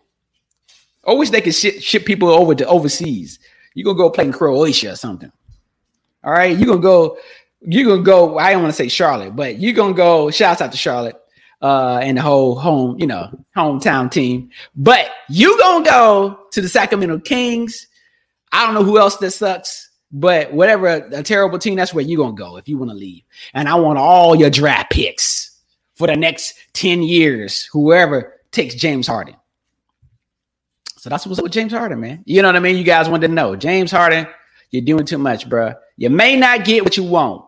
I 1.08 1.14
wish 1.14 1.30
they 1.30 1.42
could 1.42 1.54
ship, 1.54 1.82
ship 1.82 2.06
people 2.06 2.30
over 2.30 2.56
to 2.56 2.66
overseas. 2.66 3.40
you 3.74 3.84
gonna 3.84 3.98
go 3.98 4.10
play 4.10 4.26
in 4.26 4.32
Croatia 4.32 4.94
or 4.94 4.96
something. 4.96 5.32
All 6.24 6.32
right. 6.32 6.58
You're 6.58 6.68
gonna 6.68 6.82
go, 6.82 7.18
you're 7.62 7.90
gonna 7.90 8.02
go, 8.02 8.38
I 8.38 8.54
don't 8.54 8.64
want 8.64 8.74
to 8.74 8.78
say 8.78 8.88
Charlotte, 8.88 9.36
but 9.36 9.60
you're 9.60 9.74
gonna 9.74 9.94
go, 9.94 10.32
shouts 10.32 10.62
out 10.62 10.72
to 10.72 10.78
Charlotte 10.78 11.22
uh, 11.66 11.98
and 11.98 12.16
the 12.16 12.22
whole 12.22 12.54
home, 12.54 12.96
you 13.00 13.08
know, 13.08 13.28
hometown 13.58 14.12
team. 14.12 14.52
But 14.76 15.10
you 15.30 15.58
gonna 15.60 15.84
go 15.84 16.46
to 16.52 16.62
the 16.62 16.70
Sacramento 16.70 17.18
Kings. 17.22 17.88
I 18.52 18.64
don't 18.64 18.76
know 18.76 18.84
who 18.84 19.00
else 19.00 19.18
that 19.18 19.32
sucks, 19.32 19.90
but 20.12 20.54
whatever 20.54 20.88
a, 20.88 21.20
a 21.22 21.24
terrible 21.24 21.58
team, 21.58 21.74
that's 21.74 21.92
where 21.92 22.06
you 22.06 22.18
gonna 22.18 22.34
go 22.34 22.58
if 22.58 22.70
you 22.70 22.78
want 22.78 22.92
to 22.92 22.96
leave. 22.96 23.24
And 23.56 23.68
I 23.68 23.74
want 23.76 23.98
all 23.98 24.36
your 24.36 24.52
draft 24.52 24.92
picks 24.92 25.60
for 25.96 26.06
the 26.06 26.16
next 26.16 26.54
10 26.74 27.02
years, 27.02 27.66
whoever 27.74 28.36
takes 28.52 28.76
James 28.76 29.08
Harden. 29.08 29.36
So 30.98 31.10
that's 31.10 31.26
what's 31.26 31.40
up 31.40 31.44
with 31.44 31.52
James 31.52 31.74
Harden, 31.74 32.00
man. 32.00 32.22
You 32.28 32.44
know 32.44 32.50
what 32.50 32.58
I 32.58 32.60
mean? 32.60 32.78
You 32.78 32.84
guys 32.84 33.10
want 33.10 33.24
to 33.24 33.28
know. 33.28 33.56
James 33.56 33.90
Harden, 33.90 34.28
you're 34.70 34.86
doing 34.86 35.06
too 35.06 35.18
much, 35.18 35.50
bro. 35.50 35.74
You 35.98 36.12
may 36.12 36.36
not 36.36 36.64
get 36.64 36.84
what 36.84 36.96
you 36.96 37.06
want, 37.06 37.44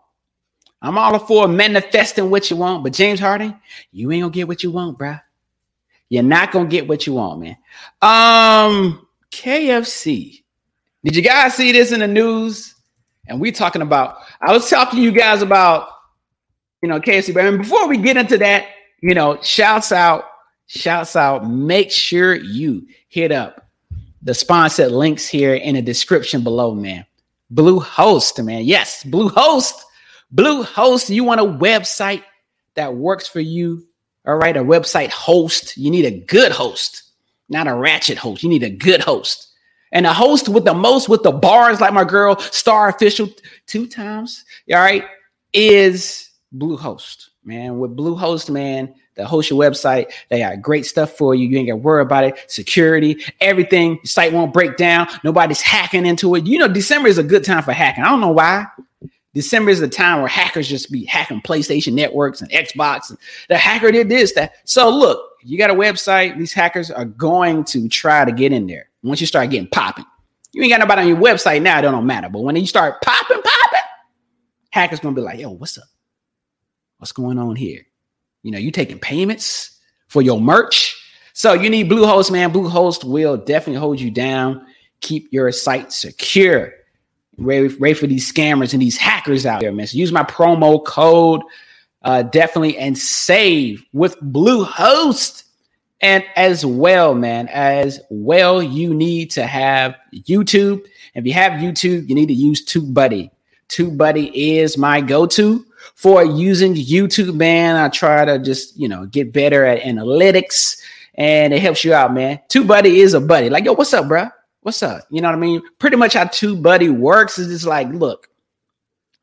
I'm 0.82 0.98
all 0.98 1.18
for 1.20 1.48
manifesting 1.48 2.30
what 2.30 2.50
you 2.50 2.58
want, 2.58 2.84
but 2.84 2.94
James 2.94 3.20
Harden, 3.20 3.56
you 3.92 4.12
ain't 4.12 4.22
gonna 4.22 4.34
get 4.34 4.48
what 4.48 4.63
you 4.63 4.72
want, 4.72 4.98
bruh. 4.98 5.22
You're 6.10 6.24
not 6.24 6.52
gonna 6.52 6.70
get 6.70 6.88
what 6.88 7.08
you 7.08 7.13
want, 7.13 7.42
man. 7.42 7.58
Um, 8.02 9.08
KFC. 9.32 10.44
Did 11.04 11.16
you 11.16 11.22
guys 11.22 11.56
see 11.56 11.72
this 11.72 11.92
in 11.92 12.00
the 12.00 12.08
news? 12.08 12.76
And 13.28 13.40
we 13.42 13.52
talking 13.52 13.82
about, 13.82 14.20
I 14.42 14.54
was 14.54 14.70
talking 14.70 15.00
to 15.00 15.04
you 15.04 15.12
guys 15.12 15.42
about, 15.42 15.90
you 16.82 16.90
know, 16.90 17.00
KFC. 17.00 17.34
But 17.34 17.46
I 17.46 17.50
mean, 17.50 17.62
before 17.62 17.88
we 17.88 17.98
get 17.98 18.18
into 18.18 18.38
that, 18.38 18.68
you 19.02 19.13
know, 19.13 19.40
shouts 19.42 19.92
out, 19.92 20.26
shouts 20.68 21.16
out. 21.16 21.48
Make 21.50 21.92
sure 21.92 22.36
you 22.36 22.88
hit 23.10 23.32
up 23.32 23.68
the 24.22 24.34
sponsored 24.34 24.92
links 24.92 25.28
here 25.28 25.56
in 25.56 25.76
the 25.76 25.82
description 25.82 26.44
below, 26.44 26.74
man. 26.74 27.06
Bluehost, 27.54 28.44
man. 28.44 28.63
Yes, 28.63 29.04
Bluehost. 29.04 29.84
Bluehost. 30.34 31.10
You 31.10 31.24
want 31.24 31.42
a 31.42 31.46
website 31.46 32.24
that 32.76 32.96
works 32.96 33.28
for 33.28 33.40
you? 33.40 33.86
All 34.26 34.36
right, 34.36 34.58
a 34.58 34.62
website 34.62 35.10
host. 35.10 35.78
You 35.78 35.90
need 35.90 36.06
a 36.06 36.20
good 36.20 36.52
host, 36.52 37.04
not 37.50 37.68
a 37.68 37.74
ratchet 37.74 38.18
host. 38.18 38.44
You 38.44 38.50
need 38.50 38.63
a 38.63 38.70
good 38.70 39.02
host. 39.02 39.48
And 39.94 40.06
a 40.06 40.13
host 40.13 40.50
with 40.50 40.66
the 40.66 40.74
most 40.74 41.08
with 41.08 41.24
the 41.24 41.32
bars, 41.32 41.80
like 41.80 41.94
my 41.94 42.04
girl, 42.04 42.38
star 42.40 42.90
official 42.90 43.30
two 43.68 43.88
times, 43.88 44.44
all 44.74 44.80
right, 44.80 45.06
is 45.54 46.30
Bluehost, 46.56 47.30
man. 47.46 47.80
With 47.80 47.96
Bluehost, 47.96 48.50
man, 48.50 48.94
the 49.16 49.26
host 49.26 49.50
your 49.50 49.60
website, 49.60 50.12
they 50.30 50.40
got 50.40 50.62
great 50.62 50.86
stuff 50.86 51.13
for 51.13 51.36
you. 51.36 51.48
You 51.48 51.58
ain't 51.58 51.70
got 51.70 51.76
to 51.76 51.78
worry 51.78 52.02
about 52.02 52.26
it. 52.26 52.52
Security, 52.52 53.24
everything. 53.40 53.92
Your 53.92 54.06
site 54.06 54.34
won't 54.34 54.54
break 54.54 54.76
down. 54.76 55.08
Nobody's 55.24 55.62
hacking 55.62 56.06
into 56.06 56.36
it. 56.36 56.46
You 56.46 56.60
know, 56.60 56.68
December 56.68 57.08
is 57.08 57.18
a 57.18 57.24
good 57.24 57.46
time 57.46 57.63
for 57.63 57.72
hacking. 57.72 58.04
I 58.04 58.10
don't 58.10 58.22
know 58.22 58.32
why. 58.32 58.66
December 59.38 59.69
is 59.69 59.80
the 59.80 59.88
time 59.88 60.17
where 60.17 60.28
hackers 60.28 60.67
just 60.67 60.91
be 60.91 61.06
hacking 61.06 61.43
PlayStation 61.43 61.93
networks 61.93 62.41
and 62.41 62.50
Xbox. 62.50 63.12
And 63.12 63.19
the 63.50 63.56
hacker 63.56 63.91
did 63.91 64.10
this, 64.10 64.34
that. 64.34 64.56
So 64.63 64.89
look, 64.89 65.34
you 65.43 65.60
got 65.60 65.69
a 65.69 65.76
website. 65.76 66.39
These 66.39 66.54
hackers 66.54 66.89
are 66.89 67.06
going 67.06 67.63
to 67.65 67.88
try 67.88 68.26
to 68.26 68.32
get 68.32 68.52
in 68.52 68.65
there. 68.65 68.89
Once 69.04 69.21
you 69.21 69.28
start 69.28 69.52
getting 69.52 69.69
popping, 69.69 70.06
you 70.54 70.63
ain't 70.63 70.71
got 70.71 70.80
nobody 70.80 71.04
on 71.04 71.08
your 71.08 71.17
website 71.17 71.62
now. 71.62 71.78
It 71.78 71.84
don't 71.84 72.08
matter. 72.08 72.30
But 72.30 72.39
when 72.39 72.56
you 72.56 72.65
start 72.65 73.00
popping, 73.04 73.39
popping, 73.43 73.80
hackers 74.71 75.02
gonna 75.02 75.13
be 75.13 75.21
like, 75.21 75.39
"Yo, 75.39 75.52
what's 75.52 75.78
up? 75.78 75.84
What's 76.97 77.12
going 77.12 77.38
on 77.38 77.56
here? 77.56 77.86
You 78.41 78.50
know, 78.50 78.58
you 78.58 78.71
taking 78.71 78.97
payments 78.97 79.78
for 80.08 80.23
your 80.23 80.41
merch." 80.41 80.95
So 81.34 81.54
you 81.54 81.69
need 81.69 81.91
Bluehost, 81.91 82.32
man. 82.32 82.52
Bluehost 82.52 83.04
will 83.04 83.38
definitely 83.38 83.80
hold 83.80 84.00
you 84.00 84.10
down, 84.10 84.65
keep 85.02 85.32
your 85.32 85.52
site 85.52 85.93
secure. 85.93 86.73
Ready, 87.38 87.67
ready 87.76 87.93
for 87.93 88.08
these 88.08 88.32
scammers 88.32 88.73
and 88.73 88.82
these 88.82 88.97
hackers 88.97 89.45
out 89.45 89.62
there, 89.62 89.71
man. 89.71 89.88
So 89.88 89.97
use 89.97 90.12
my 90.12 90.23
promo 90.23 90.84
code 90.84 91.41
uh, 92.02 92.23
definitely 92.23 92.78
and 92.78 92.97
save 92.97 93.84
with 93.93 94.19
Bluehost. 94.21 95.43
And 96.02 96.23
as 96.36 96.65
well, 96.65 97.15
man, 97.15 97.47
as 97.50 98.00
well, 98.10 98.62
you 98.62 98.93
need 98.93 99.32
to 99.32 99.45
have 99.45 99.95
YouTube. 100.13 100.86
If 101.15 101.26
you 101.26 101.34
have 101.34 101.54
YouTube, 101.54 102.08
you 102.08 102.15
need 102.15 102.28
to 102.28 102.34
use 102.34 102.65
TubeBuddy. 102.65 103.32
TubeBuddy 103.69 104.32
is 104.34 104.78
my 104.78 105.02
go-to 105.02 105.65
for 105.95 106.23
using 106.23 106.76
YouTube, 106.76 107.36
man. 107.36 107.76
I 107.76 107.89
try 107.89 108.26
to 108.26 108.39
just, 108.39 108.78
you 108.78 108.88
know, 108.88 109.06
get 109.08 109.34
better 109.34 109.65
at 109.65 109.82
analytics 109.82 110.80
and 111.15 111.54
it 111.54 111.62
helps 111.62 111.84
you 111.84 111.93
out, 111.93 112.13
man. 112.13 112.39
TubeBuddy 112.50 112.95
is 112.97 113.13
a 113.13 113.19
buddy. 113.19 113.50
Like, 113.50 113.65
yo, 113.65 113.73
what's 113.73 113.93
up, 113.93 114.08
bro? 114.08 114.28
What's 114.67 114.84
up? 114.84 115.08
You 115.10 115.21
know 115.21 115.30
what 115.30 115.36
I 115.36 115.39
mean? 115.39 115.62
Pretty 115.80 115.95
much 115.95 116.15
how 116.15 116.25
TubeBuddy 116.25 116.93
works 116.93 117.39
is 117.39 117.47
just 117.47 117.65
like, 117.65 117.88
look, 117.88 118.27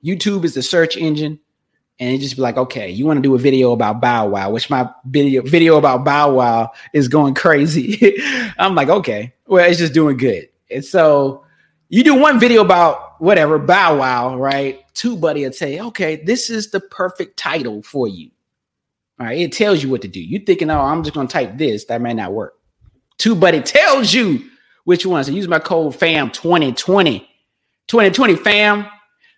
YouTube 0.03 0.43
is 0.43 0.55
the 0.55 0.63
search 0.63 0.97
engine 0.97 1.39
and 1.99 2.15
it 2.15 2.21
just 2.21 2.37
be 2.37 2.41
like, 2.41 2.57
okay, 2.57 2.89
you 2.89 3.05
want 3.05 3.19
to 3.19 3.23
do 3.23 3.35
a 3.35 3.39
video 3.39 3.73
about 3.73 4.01
Bow 4.01 4.27
Wow, 4.27 4.49
which 4.49 4.71
my 4.71 4.89
video 5.05 5.43
video 5.43 5.77
about 5.77 6.03
Bow 6.03 6.33
Wow 6.33 6.73
is 6.95 7.09
going 7.09 7.35
crazy. 7.35 8.17
I'm 8.59 8.75
like, 8.75 8.89
okay, 8.89 9.35
well, 9.47 9.69
it's 9.69 9.79
just 9.79 9.93
doing 9.93 10.17
good. 10.17 10.49
And 10.71 10.83
so 10.83 11.45
you 11.91 12.03
do 12.03 12.15
one 12.15 12.41
video 12.41 12.63
about 12.63 13.21
whatever 13.21 13.59
Bow 13.59 13.99
Wow, 13.99 14.39
right? 14.39 14.81
TubeBuddy 14.95 15.43
would 15.43 15.55
say, 15.55 15.79
okay, 15.79 16.25
this 16.25 16.49
is 16.49 16.71
the 16.71 16.81
perfect 16.81 17.37
title 17.37 17.83
for 17.83 18.09
you. 18.09 18.31
All 19.21 19.27
right, 19.27 19.39
it 19.39 19.53
tells 19.53 19.83
you 19.83 19.91
what 19.91 20.01
to 20.01 20.09
do. 20.09 20.21
You 20.21 20.39
thinking, 20.39 20.71
oh, 20.71 20.81
I'm 20.81 21.03
just 21.03 21.15
gonna 21.15 21.29
type 21.29 21.59
this, 21.59 21.85
that 21.85 22.01
may 22.01 22.15
not 22.15 22.33
work. 22.33 22.55
TubeBuddy 23.19 23.63
tells 23.67 24.15
you 24.15 24.51
which 24.85 25.05
one. 25.05 25.25
Use 25.33 25.49
my 25.49 25.59
code 25.59 25.95
FAM 25.97 26.31
2020. 26.31 27.29
2020 27.89 28.37
FAM 28.37 28.87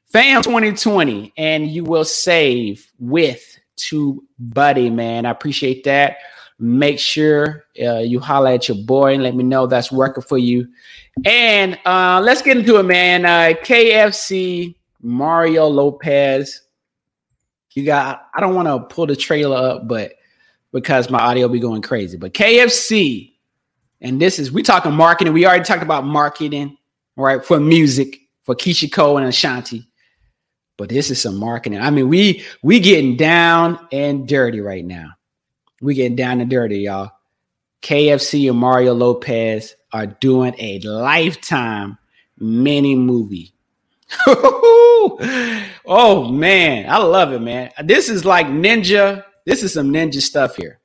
Fam 0.09 0.41
2020, 0.41 1.33
and 1.37 1.69
you 1.69 1.83
will 1.85 2.05
save 2.05 2.91
with 2.99 3.59
Two 3.77 4.25
Buddy, 4.39 4.89
man. 4.89 5.27
I 5.27 5.31
appreciate 5.31 5.85
that. 5.85 6.19
Make 6.59 6.99
sure 6.99 7.67
uh, 7.83 7.99
you 7.99 8.21
holler 8.21 8.53
at 8.53 8.69
your 8.69 8.79
boy 8.79 9.15
and 9.15 9.23
let 9.23 9.35
me 9.35 9.45
know 9.45 9.67
that's 9.67 9.93
working 9.93 10.23
for 10.23 10.39
you. 10.39 10.69
And 11.27 11.79
uh, 11.85 12.23
let's 12.25 12.41
get 12.41 12.57
into 12.57 12.79
it, 12.79 12.85
man. 12.85 13.27
Uh, 13.27 13.55
KFC 13.63 14.77
Mario 15.03 15.67
Lopez. 15.67 16.63
You 17.75 17.85
got, 17.85 18.29
I 18.35 18.41
don't 18.41 18.55
want 18.55 18.69
to 18.69 18.95
pull 18.95 19.07
the 19.07 19.17
trailer 19.17 19.57
up, 19.57 19.87
but 19.87 20.13
because 20.73 21.11
my 21.11 21.19
audio 21.19 21.49
be 21.49 21.61
going 21.61 21.83
crazy. 21.83 22.17
But 22.17 22.33
KFC, 22.33 23.35
and 24.07 24.21
this 24.21 24.38
is 24.38 24.53
we 24.53 24.62
talking 24.62 24.92
marketing. 24.92 25.33
We 25.33 25.47
already 25.47 25.64
talked 25.64 25.83
about 25.83 26.05
marketing, 26.05 26.77
right? 27.16 27.45
For 27.45 27.61
music, 27.61 28.19
for 28.45 28.55
Keyshia 28.55 28.92
Cole 28.92 29.19
and 29.19 29.27
Ashanti 29.27 29.88
but 30.77 30.88
this 30.88 31.11
is 31.11 31.21
some 31.21 31.37
marketing. 31.37 31.81
I 31.81 31.90
mean, 31.90 32.09
we 32.09 32.45
we 32.62 32.81
getting 32.81 33.16
down 33.16 33.87
and 33.92 34.29
dirty 34.29 34.61
right 34.61 34.85
now. 34.85 35.11
We 35.81 35.95
getting 35.95 36.16
down 36.16 36.40
and 36.40 36.51
dirty, 36.51 36.81
y'all. 36.81 37.12
KFC 37.83 38.51
and 38.51 38.59
Mario 38.59 38.95
Lopez 38.95 39.77
are 39.92 40.07
doing 40.07 40.55
a 40.59 40.81
lifetime 40.81 41.99
mini 42.38 42.95
movie. 42.95 43.53
oh 44.27 46.31
man, 46.31 46.90
I 46.90 46.99
love 46.99 47.33
it, 47.33 47.40
man. 47.40 47.71
This 47.85 48.09
is 48.09 48.25
like 48.25 48.47
ninja. 48.47 49.25
This 49.45 49.62
is 49.62 49.75
some 49.75 49.92
ninja 49.92 50.21
stuff 50.21 50.57
here. 50.57 50.81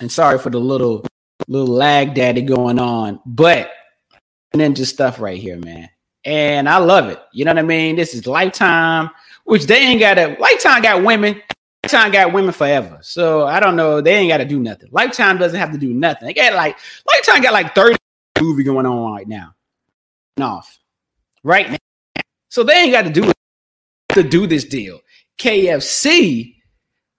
And 0.00 0.10
sorry 0.10 0.38
for 0.38 0.50
the 0.50 0.58
little 0.58 1.04
little 1.48 1.74
lag 1.74 2.14
daddy 2.14 2.42
going 2.42 2.78
on, 2.78 3.20
but 3.26 3.70
ninja 4.54 4.84
stuff 4.84 5.20
right 5.20 5.40
here, 5.40 5.58
man 5.58 5.88
and 6.24 6.68
I 6.68 6.78
love 6.78 7.08
it. 7.08 7.20
You 7.32 7.44
know 7.44 7.52
what 7.52 7.58
I 7.58 7.62
mean? 7.62 7.96
This 7.96 8.14
is 8.14 8.26
Lifetime, 8.26 9.10
which 9.44 9.66
they 9.66 9.78
ain't 9.78 10.00
got 10.00 10.18
a 10.18 10.36
Lifetime 10.38 10.82
got 10.82 11.02
women. 11.02 11.40
Lifetime 11.84 12.12
got 12.12 12.32
women 12.32 12.52
forever. 12.52 12.98
So 13.02 13.46
I 13.46 13.58
don't 13.58 13.76
know. 13.76 14.00
They 14.00 14.14
ain't 14.14 14.28
got 14.28 14.38
to 14.38 14.44
do 14.44 14.60
nothing. 14.60 14.90
Lifetime 14.92 15.38
doesn't 15.38 15.58
have 15.58 15.72
to 15.72 15.78
do 15.78 15.94
nothing. 15.94 16.26
They 16.26 16.34
got 16.34 16.54
like 16.54 16.76
Lifetime 17.12 17.42
got 17.42 17.52
like 17.52 17.74
30 17.74 17.96
movie 18.40 18.62
going 18.62 18.86
on 18.86 19.12
right 19.12 19.28
now. 19.28 19.54
Off. 20.40 20.78
Right 21.42 21.70
now. 21.70 22.22
So 22.48 22.62
they 22.62 22.74
ain't 22.74 22.92
got 22.92 23.02
to 23.02 23.10
do 23.10 23.32
to 24.10 24.22
do 24.22 24.46
this 24.46 24.64
deal. 24.64 25.00
KFC, 25.38 26.56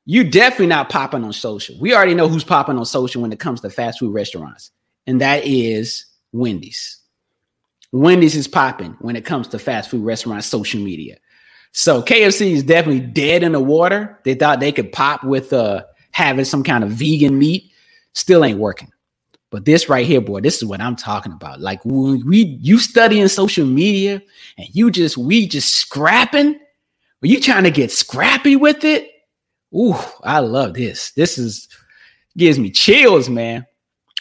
you 0.05 0.23
definitely 0.23 0.67
not 0.67 0.89
popping 0.89 1.23
on 1.23 1.33
social. 1.33 1.75
We 1.79 1.93
already 1.93 2.15
know 2.15 2.27
who's 2.27 2.43
popping 2.43 2.77
on 2.77 2.85
social 2.85 3.21
when 3.21 3.31
it 3.31 3.39
comes 3.39 3.61
to 3.61 3.69
fast 3.69 3.99
food 3.99 4.13
restaurants, 4.13 4.71
and 5.07 5.21
that 5.21 5.45
is 5.45 6.05
Wendy's. 6.31 6.97
Wendy's 7.91 8.35
is 8.35 8.47
popping 8.47 8.95
when 8.99 9.15
it 9.15 9.25
comes 9.25 9.47
to 9.49 9.59
fast 9.59 9.89
food 9.89 10.03
restaurants, 10.05 10.47
social 10.47 10.79
media. 10.79 11.17
So 11.73 12.01
KFC 12.01 12.51
is 12.51 12.63
definitely 12.63 13.01
dead 13.01 13.43
in 13.43 13.51
the 13.51 13.59
water. 13.59 14.19
They 14.23 14.33
thought 14.33 14.59
they 14.59 14.71
could 14.71 14.91
pop 14.91 15.23
with 15.23 15.53
uh, 15.53 15.83
having 16.11 16.45
some 16.45 16.63
kind 16.63 16.83
of 16.83 16.91
vegan 16.91 17.37
meat. 17.37 17.71
Still 18.13 18.43
ain't 18.43 18.59
working. 18.59 18.91
But 19.51 19.65
this 19.65 19.89
right 19.89 20.05
here, 20.05 20.21
boy, 20.21 20.39
this 20.41 20.57
is 20.57 20.65
what 20.65 20.81
I'm 20.81 20.95
talking 20.95 21.33
about. 21.33 21.59
Like 21.59 21.83
when 21.83 22.25
we 22.25 22.57
you 22.61 22.79
studying 22.79 23.27
social 23.27 23.65
media 23.65 24.21
and 24.57 24.67
you 24.73 24.89
just 24.91 25.17
we 25.17 25.47
just 25.47 25.75
scrapping. 25.75 26.55
Are 26.55 27.27
you 27.27 27.39
trying 27.39 27.65
to 27.65 27.71
get 27.71 27.91
scrappy 27.91 28.55
with 28.55 28.83
it? 28.83 29.10
Ooh, 29.73 29.95
I 30.23 30.39
love 30.39 30.73
this. 30.73 31.11
This 31.11 31.37
is 31.37 31.67
gives 32.37 32.59
me 32.59 32.69
chills, 32.71 33.29
man. 33.29 33.65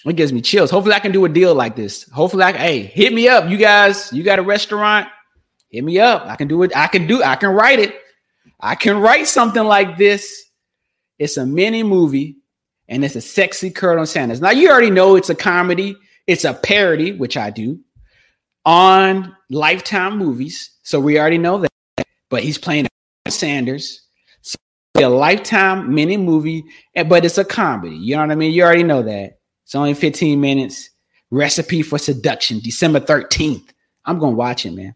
It 0.04 0.16
gives 0.16 0.32
me 0.32 0.40
chills. 0.40 0.70
Hopefully, 0.70 0.94
I 0.94 1.00
can 1.00 1.12
do 1.12 1.24
a 1.24 1.28
deal 1.28 1.54
like 1.54 1.76
this. 1.76 2.08
Hopefully, 2.10 2.42
I 2.44 2.52
can, 2.52 2.60
hey, 2.60 2.80
hit 2.82 3.12
me 3.12 3.28
up, 3.28 3.50
you 3.50 3.56
guys. 3.56 4.12
You 4.12 4.22
got 4.22 4.38
a 4.38 4.42
restaurant? 4.42 5.08
Hit 5.68 5.84
me 5.84 5.98
up. 5.98 6.26
I 6.26 6.36
can 6.36 6.48
do 6.48 6.62
it. 6.62 6.72
I 6.74 6.86
can 6.86 7.06
do. 7.06 7.22
I 7.22 7.36
can 7.36 7.50
write 7.50 7.78
it. 7.78 7.96
I 8.60 8.74
can 8.74 8.98
write 8.98 9.26
something 9.26 9.62
like 9.62 9.98
this. 9.98 10.44
It's 11.18 11.36
a 11.36 11.44
mini 11.44 11.82
movie, 11.82 12.36
and 12.88 13.04
it's 13.04 13.16
a 13.16 13.20
sexy 13.20 13.70
Colonel 13.70 14.06
Sanders. 14.06 14.40
Now 14.40 14.50
you 14.50 14.70
already 14.70 14.90
know 14.90 15.16
it's 15.16 15.30
a 15.30 15.34
comedy. 15.34 15.96
It's 16.26 16.44
a 16.44 16.54
parody, 16.54 17.12
which 17.12 17.36
I 17.36 17.50
do 17.50 17.80
on 18.64 19.36
Lifetime 19.50 20.16
movies. 20.16 20.70
So 20.82 21.00
we 21.00 21.18
already 21.18 21.38
know 21.38 21.58
that. 21.58 22.06
But 22.28 22.42
he's 22.42 22.58
playing 22.58 22.86
Sanders. 23.28 24.02
A 24.96 25.06
Lifetime 25.06 25.94
mini 25.94 26.16
movie, 26.16 26.64
but 27.06 27.24
it's 27.24 27.38
a 27.38 27.44
comedy. 27.44 27.96
You 27.96 28.16
know 28.16 28.22
what 28.22 28.32
I 28.32 28.34
mean? 28.34 28.52
You 28.52 28.64
already 28.64 28.82
know 28.82 29.02
that. 29.02 29.38
It's 29.64 29.74
only 29.74 29.94
15 29.94 30.40
minutes. 30.40 30.90
Recipe 31.30 31.82
for 31.82 31.96
Seduction, 31.96 32.58
December 32.58 33.00
13th. 33.00 33.68
I'm 34.04 34.18
to 34.32 34.36
watch 34.36 34.66
it, 34.66 34.72
man. 34.72 34.94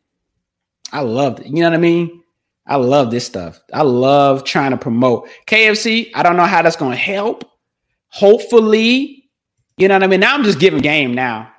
I 0.93 1.01
love 1.01 1.41
it. 1.41 1.47
You 1.47 1.63
know 1.63 1.71
what 1.71 1.75
I 1.75 1.79
mean? 1.79 2.23
I 2.67 2.77
love 2.77 3.11
this 3.11 3.27
stuff. 3.27 3.61
I 3.73 3.83
love 3.83 4.45
trying 4.45 4.71
to 4.73 4.77
promote 4.77 5.29
KFC. 5.47 6.11
I 6.15 6.23
don't 6.23 6.37
know 6.37 6.45
how 6.45 6.63
that's 6.63 6.77
to 6.93 6.97
help. 6.97 7.45
Hopefully, 8.09 9.29
you 9.77 9.89
know 9.89 9.95
what 9.95 10.03
I 10.03 10.07
mean? 10.07 10.21
Now 10.21 10.35
I'm 10.35 10.45
just 10.45 10.61
giving 10.61 10.81
game 10.81 11.15
now. 11.15 11.51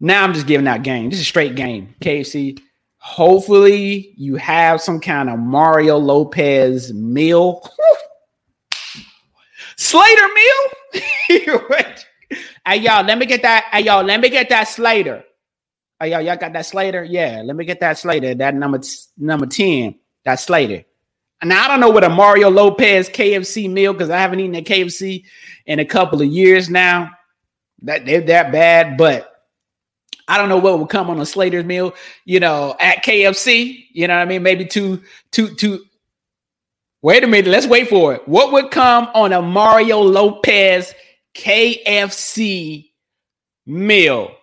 Now 0.00 0.24
I'm 0.24 0.32
just 0.32 0.46
giving 0.46 0.66
out 0.66 0.82
game. 0.82 1.10
This 1.10 1.20
is 1.20 1.26
straight 1.26 1.54
game. 1.54 1.94
KFC. 2.00 2.60
Hopefully, 3.08 4.12
you 4.18 4.36
have 4.36 4.82
some 4.82 5.00
kind 5.00 5.30
of 5.30 5.38
Mario 5.38 5.96
Lopez 5.96 6.92
meal. 6.92 7.66
Slater 9.76 10.28
meal. 10.34 11.40
hey 12.66 12.76
y'all, 12.76 13.04
let 13.04 13.16
me 13.16 13.24
get 13.24 13.40
that. 13.42 13.64
Hey 13.72 13.84
y'all, 13.84 14.04
let 14.04 14.20
me 14.20 14.28
get 14.28 14.50
that 14.50 14.64
Slater. 14.64 15.24
Hey 15.98 16.10
y'all, 16.10 16.20
y'all 16.20 16.36
got 16.36 16.52
that 16.52 16.66
Slater? 16.66 17.02
Yeah, 17.02 17.40
let 17.46 17.56
me 17.56 17.64
get 17.64 17.80
that 17.80 17.96
Slater. 17.96 18.34
That 18.34 18.54
number 18.54 18.78
number 19.16 19.46
ten. 19.46 19.94
That 20.26 20.38
Slater. 20.38 20.84
Now 21.42 21.64
I 21.64 21.68
don't 21.68 21.80
know 21.80 21.90
what 21.90 22.04
a 22.04 22.10
Mario 22.10 22.50
Lopez 22.50 23.08
KFC 23.08 23.70
meal 23.70 23.94
because 23.94 24.10
I 24.10 24.18
haven't 24.18 24.40
eaten 24.40 24.54
at 24.54 24.64
KFC 24.64 25.24
in 25.64 25.78
a 25.78 25.84
couple 25.86 26.20
of 26.20 26.28
years 26.28 26.68
now. 26.68 27.10
That 27.82 28.04
they're 28.04 28.20
that 28.20 28.52
bad, 28.52 28.98
but 28.98 29.37
I 30.28 30.36
don't 30.36 30.50
know 30.50 30.58
what 30.58 30.78
would 30.78 30.90
come 30.90 31.08
on 31.08 31.18
a 31.20 31.26
Slater's 31.26 31.64
meal, 31.64 31.94
you 32.26 32.38
know, 32.38 32.76
at 32.78 33.02
KFC. 33.02 33.86
You 33.92 34.06
know 34.06 34.14
what 34.14 34.22
I 34.22 34.26
mean? 34.26 34.42
Maybe 34.42 34.66
two, 34.66 35.02
two, 35.32 35.54
two. 35.54 35.84
Wait 37.00 37.24
a 37.24 37.26
minute. 37.26 37.50
Let's 37.50 37.66
wait 37.66 37.88
for 37.88 38.14
it. 38.14 38.28
What 38.28 38.52
would 38.52 38.70
come 38.70 39.08
on 39.14 39.32
a 39.32 39.40
Mario 39.40 40.00
Lopez 40.00 40.94
KFC 41.34 42.90
meal? 43.64 44.34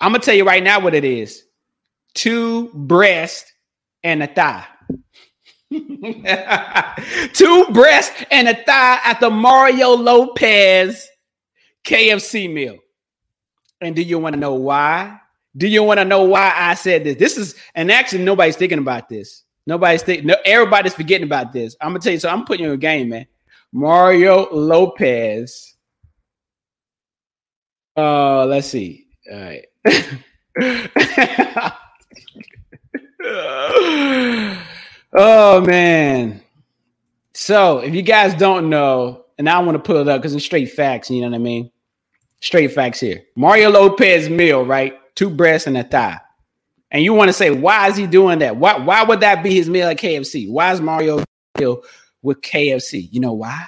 I'm 0.00 0.12
gonna 0.12 0.24
tell 0.24 0.34
you 0.34 0.46
right 0.46 0.62
now 0.62 0.80
what 0.80 0.94
it 0.94 1.04
is: 1.04 1.44
two 2.14 2.70
breasts 2.72 3.52
and 4.02 4.22
a 4.22 4.26
thigh. 4.26 4.64
two 7.34 7.66
breasts 7.72 8.24
and 8.30 8.48
a 8.48 8.54
thigh 8.54 9.00
at 9.04 9.18
the 9.20 9.28
Mario 9.28 9.90
Lopez 9.90 11.06
KFC 11.84 12.50
meal. 12.50 12.78
And 13.80 13.94
do 13.94 14.02
you 14.02 14.18
want 14.18 14.34
to 14.34 14.40
know 14.40 14.54
why? 14.54 15.20
Do 15.56 15.66
you 15.66 15.82
want 15.82 15.98
to 15.98 16.04
know 16.04 16.24
why 16.24 16.52
I 16.54 16.74
said 16.74 17.04
this? 17.04 17.16
This 17.16 17.36
is, 17.36 17.54
and 17.74 17.90
actually, 17.90 18.24
nobody's 18.24 18.56
thinking 18.56 18.78
about 18.78 19.08
this. 19.08 19.44
Nobody's 19.66 20.02
thinking, 20.02 20.26
no, 20.26 20.36
everybody's 20.44 20.94
forgetting 20.94 21.26
about 21.26 21.52
this. 21.52 21.76
I'm 21.80 21.90
gonna 21.90 22.00
tell 22.00 22.12
you, 22.12 22.18
so 22.18 22.30
I'm 22.30 22.44
putting 22.44 22.64
you 22.64 22.72
in 22.72 22.76
a 22.76 22.78
game, 22.78 23.10
man. 23.10 23.26
Mario 23.72 24.48
Lopez. 24.50 25.74
Uh, 27.96 28.46
let's 28.46 28.68
see. 28.68 29.06
All 29.30 29.38
right. 29.38 29.66
oh 35.12 35.60
man. 35.66 36.42
So 37.34 37.78
if 37.80 37.94
you 37.94 38.02
guys 38.02 38.34
don't 38.34 38.70
know, 38.70 39.26
and 39.36 39.48
I 39.48 39.58
want 39.60 39.76
to 39.76 39.82
pull 39.82 39.96
it 39.98 40.08
up 40.08 40.20
because 40.22 40.34
it's 40.34 40.44
straight 40.44 40.72
facts, 40.72 41.10
you 41.10 41.20
know 41.20 41.28
what 41.28 41.34
I 41.34 41.38
mean? 41.38 41.70
Straight 42.40 42.72
facts 42.72 43.00
here. 43.00 43.24
Mario 43.36 43.70
Lopez 43.70 44.28
meal, 44.28 44.64
right? 44.64 44.94
Two 45.14 45.30
breasts 45.30 45.66
and 45.66 45.76
a 45.76 45.84
thigh. 45.84 46.20
And 46.90 47.02
you 47.02 47.12
want 47.12 47.28
to 47.28 47.32
say, 47.32 47.50
why 47.50 47.88
is 47.88 47.96
he 47.96 48.06
doing 48.06 48.38
that? 48.38 48.56
Why, 48.56 48.78
why 48.78 49.02
would 49.02 49.20
that 49.20 49.42
be 49.42 49.54
his 49.54 49.68
meal 49.68 49.88
at 49.88 49.98
KFC? 49.98 50.50
Why 50.50 50.72
is 50.72 50.80
Mario 50.80 51.22
meal 51.58 51.82
with 52.22 52.40
KFC? 52.40 53.08
You 53.10 53.20
know 53.20 53.34
why? 53.34 53.66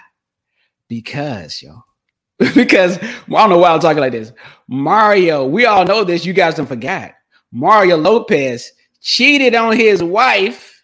Because, 0.89 1.61
yo. 1.61 1.85
because 2.55 2.97
I 2.99 3.27
don't 3.29 3.51
know 3.51 3.59
why 3.59 3.73
I'm 3.73 3.81
talking 3.81 4.01
like 4.01 4.13
this. 4.13 4.33
Mario, 4.67 5.45
we 5.45 5.67
all 5.67 5.85
know 5.85 6.05
this. 6.05 6.25
You 6.25 6.33
guys 6.33 6.55
don't 6.55 6.67
forget. 6.67 7.17
Mario 7.53 7.97
Lopez 7.97 8.73
cheated 9.03 9.55
on 9.55 9.77
his 9.77 10.03
wife. 10.03 10.83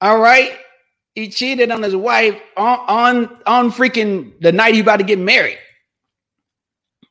All 0.00 0.18
right. 0.18 0.52
He 1.14 1.28
cheated 1.30 1.70
on 1.70 1.82
his 1.82 1.96
wife 1.96 2.40
on, 2.56 2.78
on, 2.86 3.38
on 3.46 3.72
freaking 3.72 4.38
the 4.40 4.52
night 4.52 4.74
he 4.74 4.80
about 4.80 4.98
to 4.98 5.04
get 5.04 5.18
married. 5.18 5.58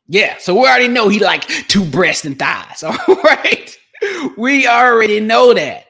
Yeah, 0.08 0.38
so 0.38 0.54
we 0.54 0.62
already 0.62 0.88
know 0.88 1.10
he 1.10 1.20
like 1.20 1.48
two 1.68 1.84
breasts 1.84 2.26
and 2.26 2.38
thighs. 2.38 2.84
All 2.84 2.98
right. 3.24 3.78
We 4.38 4.68
already 4.68 5.20
know 5.20 5.54
that. 5.54 5.86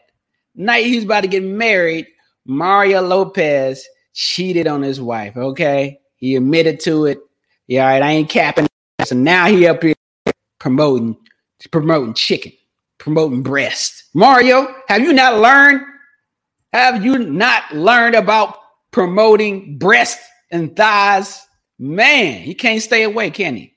Night 0.55 0.86
he's 0.86 1.03
about 1.03 1.22
to 1.22 1.28
get 1.28 1.43
married, 1.43 2.07
Mario 2.45 3.01
Lopez 3.01 3.86
cheated 4.13 4.68
on 4.68 4.82
his 4.82 5.01
wife. 5.01 5.36
Okay. 5.36 5.99
He 6.16 6.36
admitted 6.36 6.80
to 6.82 7.05
it. 7.05 7.20
Yeah, 7.68 7.86
all 7.86 7.91
right, 7.91 8.01
I 8.01 8.11
ain't 8.11 8.30
capping. 8.30 8.68
So 9.03 9.16
now 9.16 9.47
he 9.47 9.68
up 9.68 9.84
here 9.84 9.95
promoting, 10.59 11.18
promoting 11.72 12.13
chicken, 12.13 12.53
promoting 12.99 13.43
breast. 13.43 14.05
Mario, 14.13 14.74
have 14.88 15.01
you 15.01 15.13
not 15.13 15.39
learned? 15.39 15.82
Have 16.74 17.03
you 17.03 17.18
not 17.18 17.74
learned 17.74 18.16
about 18.16 18.57
promoting 18.91 19.78
breast 19.78 20.20
and 20.51 20.76
thighs? 20.76 21.45
Man, 21.78 22.41
he 22.41 22.53
can't 22.53 22.82
stay 22.82 23.03
away, 23.03 23.32
can 23.32 23.55
he? 23.55 23.74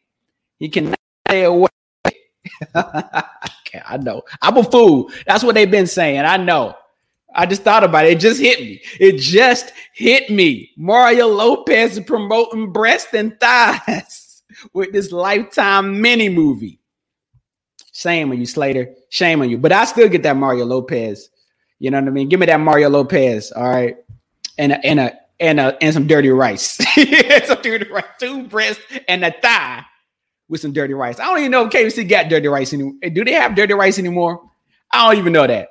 He 0.58 0.68
cannot 0.68 0.98
stay 1.26 1.44
away. 1.44 1.68
I 2.74 3.96
know. 3.98 4.22
I'm 4.42 4.56
a 4.56 4.64
fool. 4.64 5.10
That's 5.26 5.44
what 5.44 5.54
they've 5.54 5.70
been 5.70 5.86
saying. 5.86 6.20
I 6.20 6.36
know. 6.36 6.74
I 7.34 7.46
just 7.46 7.62
thought 7.62 7.84
about 7.84 8.06
it. 8.06 8.12
It 8.12 8.20
just 8.20 8.40
hit 8.40 8.60
me. 8.60 8.80
It 8.98 9.18
just 9.18 9.72
hit 9.92 10.30
me. 10.30 10.72
Mario 10.76 11.28
Lopez 11.28 12.00
promoting 12.00 12.72
breast 12.72 13.08
and 13.12 13.38
thighs 13.38 14.42
with 14.72 14.92
this 14.92 15.12
lifetime 15.12 16.00
mini 16.00 16.28
movie. 16.28 16.80
Shame 17.92 18.30
on 18.30 18.38
you, 18.38 18.46
Slater. 18.46 18.94
Shame 19.10 19.42
on 19.42 19.50
you. 19.50 19.58
But 19.58 19.72
I 19.72 19.84
still 19.84 20.08
get 20.08 20.22
that 20.22 20.36
Mario 20.36 20.64
Lopez. 20.64 21.30
You 21.78 21.90
know 21.90 22.00
what 22.00 22.08
I 22.08 22.10
mean? 22.10 22.28
Give 22.28 22.40
me 22.40 22.46
that 22.46 22.60
Mario 22.60 22.88
Lopez. 22.88 23.52
All 23.52 23.68
right. 23.68 23.96
And 24.56 24.72
a, 24.72 24.86
and 24.86 24.98
a 24.98 25.18
and 25.40 25.60
a, 25.60 25.80
and 25.82 25.94
some 25.94 26.06
dirty 26.06 26.30
rice. 26.30 26.78
some 27.46 27.62
dirty 27.62 27.88
rice, 27.90 28.04
two 28.18 28.44
breasts 28.44 28.82
and 29.06 29.24
a 29.24 29.30
thigh 29.40 29.84
with 30.48 30.60
some 30.60 30.72
dirty 30.72 30.94
rice. 30.94 31.20
I 31.20 31.24
don't 31.26 31.38
even 31.38 31.50
know 31.50 31.66
if 31.66 31.72
KFC 31.72 32.08
got 32.08 32.28
dirty 32.28 32.48
rice 32.48 32.72
anymore. 32.72 32.94
Do 33.12 33.24
they 33.24 33.32
have 33.32 33.54
dirty 33.54 33.74
rice 33.74 33.98
anymore? 33.98 34.50
I 34.92 35.08
don't 35.08 35.18
even 35.18 35.32
know 35.32 35.46
that. 35.46 35.70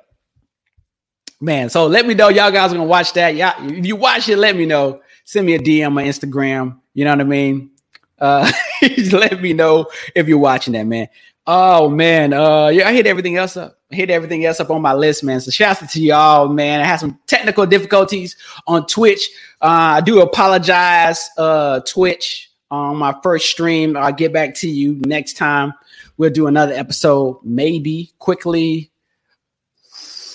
Man, 1.40 1.68
so 1.70 1.86
let 1.86 2.06
me 2.06 2.14
know 2.14 2.28
y'all 2.28 2.50
guys 2.50 2.72
are 2.72 2.76
gonna 2.76 2.88
watch 2.88 3.12
that. 3.12 3.36
Yeah, 3.36 3.54
if 3.64 3.86
you 3.86 3.96
watch 3.96 4.28
it, 4.28 4.38
let 4.38 4.56
me 4.56 4.66
know. 4.66 5.00
Send 5.24 5.46
me 5.46 5.54
a 5.54 5.58
DM 5.58 5.88
on 5.88 6.04
Instagram. 6.04 6.80
You 6.94 7.04
know 7.04 7.12
what 7.12 7.20
I 7.20 7.24
mean? 7.24 7.70
Uh 8.18 8.50
let 9.12 9.40
me 9.40 9.52
know 9.52 9.86
if 10.16 10.26
you're 10.26 10.38
watching 10.38 10.72
that, 10.72 10.84
man. 10.84 11.08
Oh 11.46 11.88
man, 11.88 12.32
uh 12.32 12.68
yeah, 12.68 12.88
I 12.88 12.92
hit 12.92 13.06
everything 13.06 13.36
else 13.36 13.56
up. 13.56 13.78
I 13.92 13.94
hit 13.94 14.10
everything 14.10 14.44
else 14.44 14.58
up 14.58 14.70
on 14.70 14.82
my 14.82 14.94
list, 14.94 15.22
man. 15.22 15.40
So 15.40 15.52
shout 15.52 15.80
out 15.80 15.90
to 15.90 16.00
y'all, 16.00 16.48
man. 16.48 16.80
I 16.80 16.84
had 16.84 16.98
some 16.98 17.18
technical 17.28 17.66
difficulties 17.66 18.36
on 18.66 18.86
Twitch. 18.86 19.30
Uh 19.60 19.98
I 19.98 20.00
do 20.00 20.20
apologize, 20.22 21.30
uh, 21.38 21.80
Twitch 21.80 22.47
on 22.70 22.96
my 22.96 23.14
first 23.22 23.50
stream. 23.50 23.96
I'll 23.96 24.12
get 24.12 24.32
back 24.32 24.54
to 24.56 24.68
you 24.68 25.00
next 25.04 25.36
time. 25.36 25.72
We'll 26.16 26.30
do 26.30 26.46
another 26.46 26.72
episode, 26.72 27.40
maybe 27.42 28.12
quickly 28.18 28.90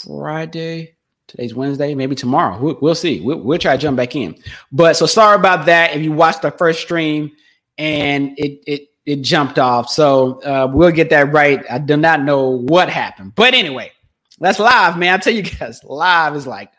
Friday. 0.05 0.95
Today's 1.27 1.55
Wednesday, 1.55 1.95
maybe 1.95 2.15
tomorrow. 2.15 2.59
We'll, 2.59 2.77
we'll 2.81 2.95
see. 2.95 3.19
We'll, 3.19 3.39
we'll, 3.39 3.57
try 3.57 3.75
to 3.75 3.81
jump 3.81 3.97
back 3.97 4.15
in. 4.15 4.35
But 4.71 4.95
so 4.95 5.05
sorry 5.05 5.35
about 5.35 5.65
that. 5.65 5.95
If 5.95 6.03
you 6.03 6.11
watched 6.11 6.43
the 6.43 6.51
first 6.51 6.81
stream 6.81 7.31
and 7.77 8.37
it 8.37 8.61
it 8.67 8.89
it 9.05 9.21
jumped 9.21 9.57
off, 9.57 9.89
so 9.89 10.41
uh, 10.43 10.69
we'll 10.71 10.91
get 10.91 11.09
that 11.09 11.33
right. 11.33 11.63
I 11.69 11.79
do 11.79 11.97
not 11.97 12.21
know 12.21 12.49
what 12.49 12.89
happened, 12.89 13.33
but 13.35 13.55
anyway, 13.55 13.91
that's 14.39 14.59
live, 14.59 14.97
man. 14.97 15.15
I 15.15 15.17
tell 15.17 15.33
you 15.33 15.41
guys, 15.41 15.83
live 15.83 16.35
is 16.35 16.45
like, 16.45 16.71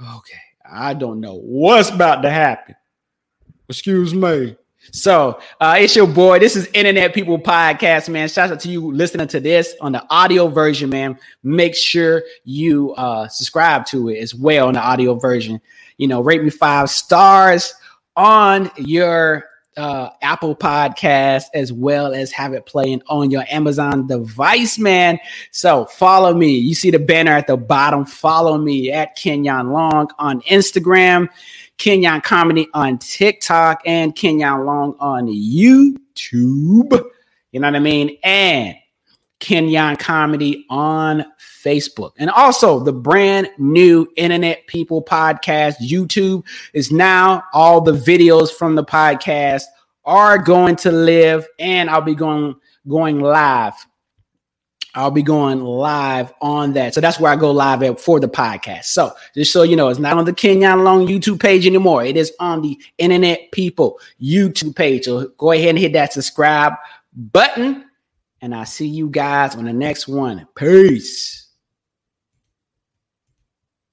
okay, 0.00 0.40
I 0.68 0.94
don't 0.94 1.20
know 1.20 1.34
what's 1.36 1.90
about 1.90 2.22
to 2.22 2.30
happen. 2.30 2.74
Excuse 3.68 4.14
me. 4.14 4.56
So 4.92 5.40
uh, 5.60 5.76
it's 5.78 5.96
your 5.96 6.06
boy. 6.06 6.38
This 6.38 6.56
is 6.56 6.66
Internet 6.74 7.14
People 7.14 7.38
Podcast, 7.38 8.10
man. 8.10 8.28
Shout 8.28 8.50
out 8.50 8.60
to 8.60 8.68
you 8.68 8.92
listening 8.92 9.26
to 9.28 9.40
this 9.40 9.74
on 9.80 9.92
the 9.92 10.04
audio 10.10 10.48
version, 10.48 10.90
man. 10.90 11.18
Make 11.42 11.74
sure 11.74 12.22
you 12.44 12.92
uh, 12.94 13.26
subscribe 13.28 13.86
to 13.86 14.10
it 14.10 14.18
as 14.18 14.34
well 14.34 14.68
on 14.68 14.74
the 14.74 14.80
audio 14.80 15.14
version. 15.14 15.60
You 15.96 16.08
know, 16.08 16.20
rate 16.20 16.44
me 16.44 16.50
five 16.50 16.90
stars 16.90 17.74
on 18.16 18.70
your 18.76 19.44
uh, 19.76 20.10
Apple 20.22 20.54
Podcast 20.54 21.44
as 21.54 21.72
well 21.72 22.14
as 22.14 22.30
have 22.32 22.52
it 22.52 22.66
playing 22.66 23.02
on 23.08 23.30
your 23.30 23.44
Amazon 23.50 24.06
device, 24.06 24.78
man. 24.78 25.18
So 25.50 25.86
follow 25.86 26.34
me. 26.34 26.56
You 26.58 26.74
see 26.74 26.90
the 26.90 26.98
banner 26.98 27.32
at 27.32 27.46
the 27.46 27.56
bottom. 27.56 28.04
Follow 28.04 28.58
me 28.58 28.92
at 28.92 29.16
Kenyon 29.16 29.70
Long 29.70 30.10
on 30.18 30.42
Instagram. 30.42 31.28
Kenyon 31.78 32.20
Comedy 32.20 32.68
on 32.74 32.98
TikTok 32.98 33.82
and 33.84 34.14
Kenyon 34.14 34.64
Long 34.64 34.96
on 35.00 35.26
YouTube. 35.26 37.04
You 37.52 37.60
know 37.60 37.68
what 37.68 37.76
I 37.76 37.80
mean? 37.80 38.16
And 38.22 38.76
Kenyon 39.40 39.96
Comedy 39.96 40.64
on 40.70 41.24
Facebook. 41.64 42.12
And 42.16 42.30
also 42.30 42.80
the 42.80 42.92
brand 42.92 43.50
new 43.58 44.06
Internet 44.16 44.66
People 44.66 45.02
podcast 45.02 45.74
YouTube 45.82 46.44
is 46.72 46.90
now 46.90 47.42
all 47.52 47.80
the 47.80 47.92
videos 47.92 48.50
from 48.50 48.74
the 48.74 48.84
podcast 48.84 49.64
are 50.04 50.38
going 50.38 50.76
to 50.76 50.92
live 50.92 51.46
and 51.58 51.90
I'll 51.90 52.00
be 52.00 52.14
going 52.14 52.54
going 52.86 53.20
live 53.20 53.74
I'll 54.94 55.10
be 55.10 55.22
going 55.22 55.60
live 55.60 56.32
on 56.40 56.72
that. 56.74 56.94
So 56.94 57.00
that's 57.00 57.18
where 57.18 57.32
I 57.32 57.36
go 57.36 57.50
live 57.50 57.82
at 57.82 58.00
for 58.00 58.20
the 58.20 58.28
podcast. 58.28 58.84
So 58.84 59.12
just 59.34 59.52
so 59.52 59.62
you 59.62 59.76
know, 59.76 59.88
it's 59.88 59.98
not 59.98 60.16
on 60.16 60.24
the 60.24 60.32
Kenyon 60.32 60.84
Long 60.84 61.06
YouTube 61.06 61.40
page 61.40 61.66
anymore. 61.66 62.04
It 62.04 62.16
is 62.16 62.32
on 62.38 62.62
the 62.62 62.78
Internet 62.98 63.50
People 63.52 63.98
YouTube 64.22 64.76
page. 64.76 65.04
So 65.04 65.28
go 65.36 65.52
ahead 65.52 65.70
and 65.70 65.78
hit 65.78 65.92
that 65.94 66.12
subscribe 66.12 66.74
button 67.14 67.84
And 68.40 68.54
I'll 68.54 68.66
see 68.66 68.86
you 68.86 69.08
guys 69.08 69.56
on 69.56 69.64
the 69.64 69.72
next 69.72 70.06
one. 70.06 70.46
Peace. 70.54 71.43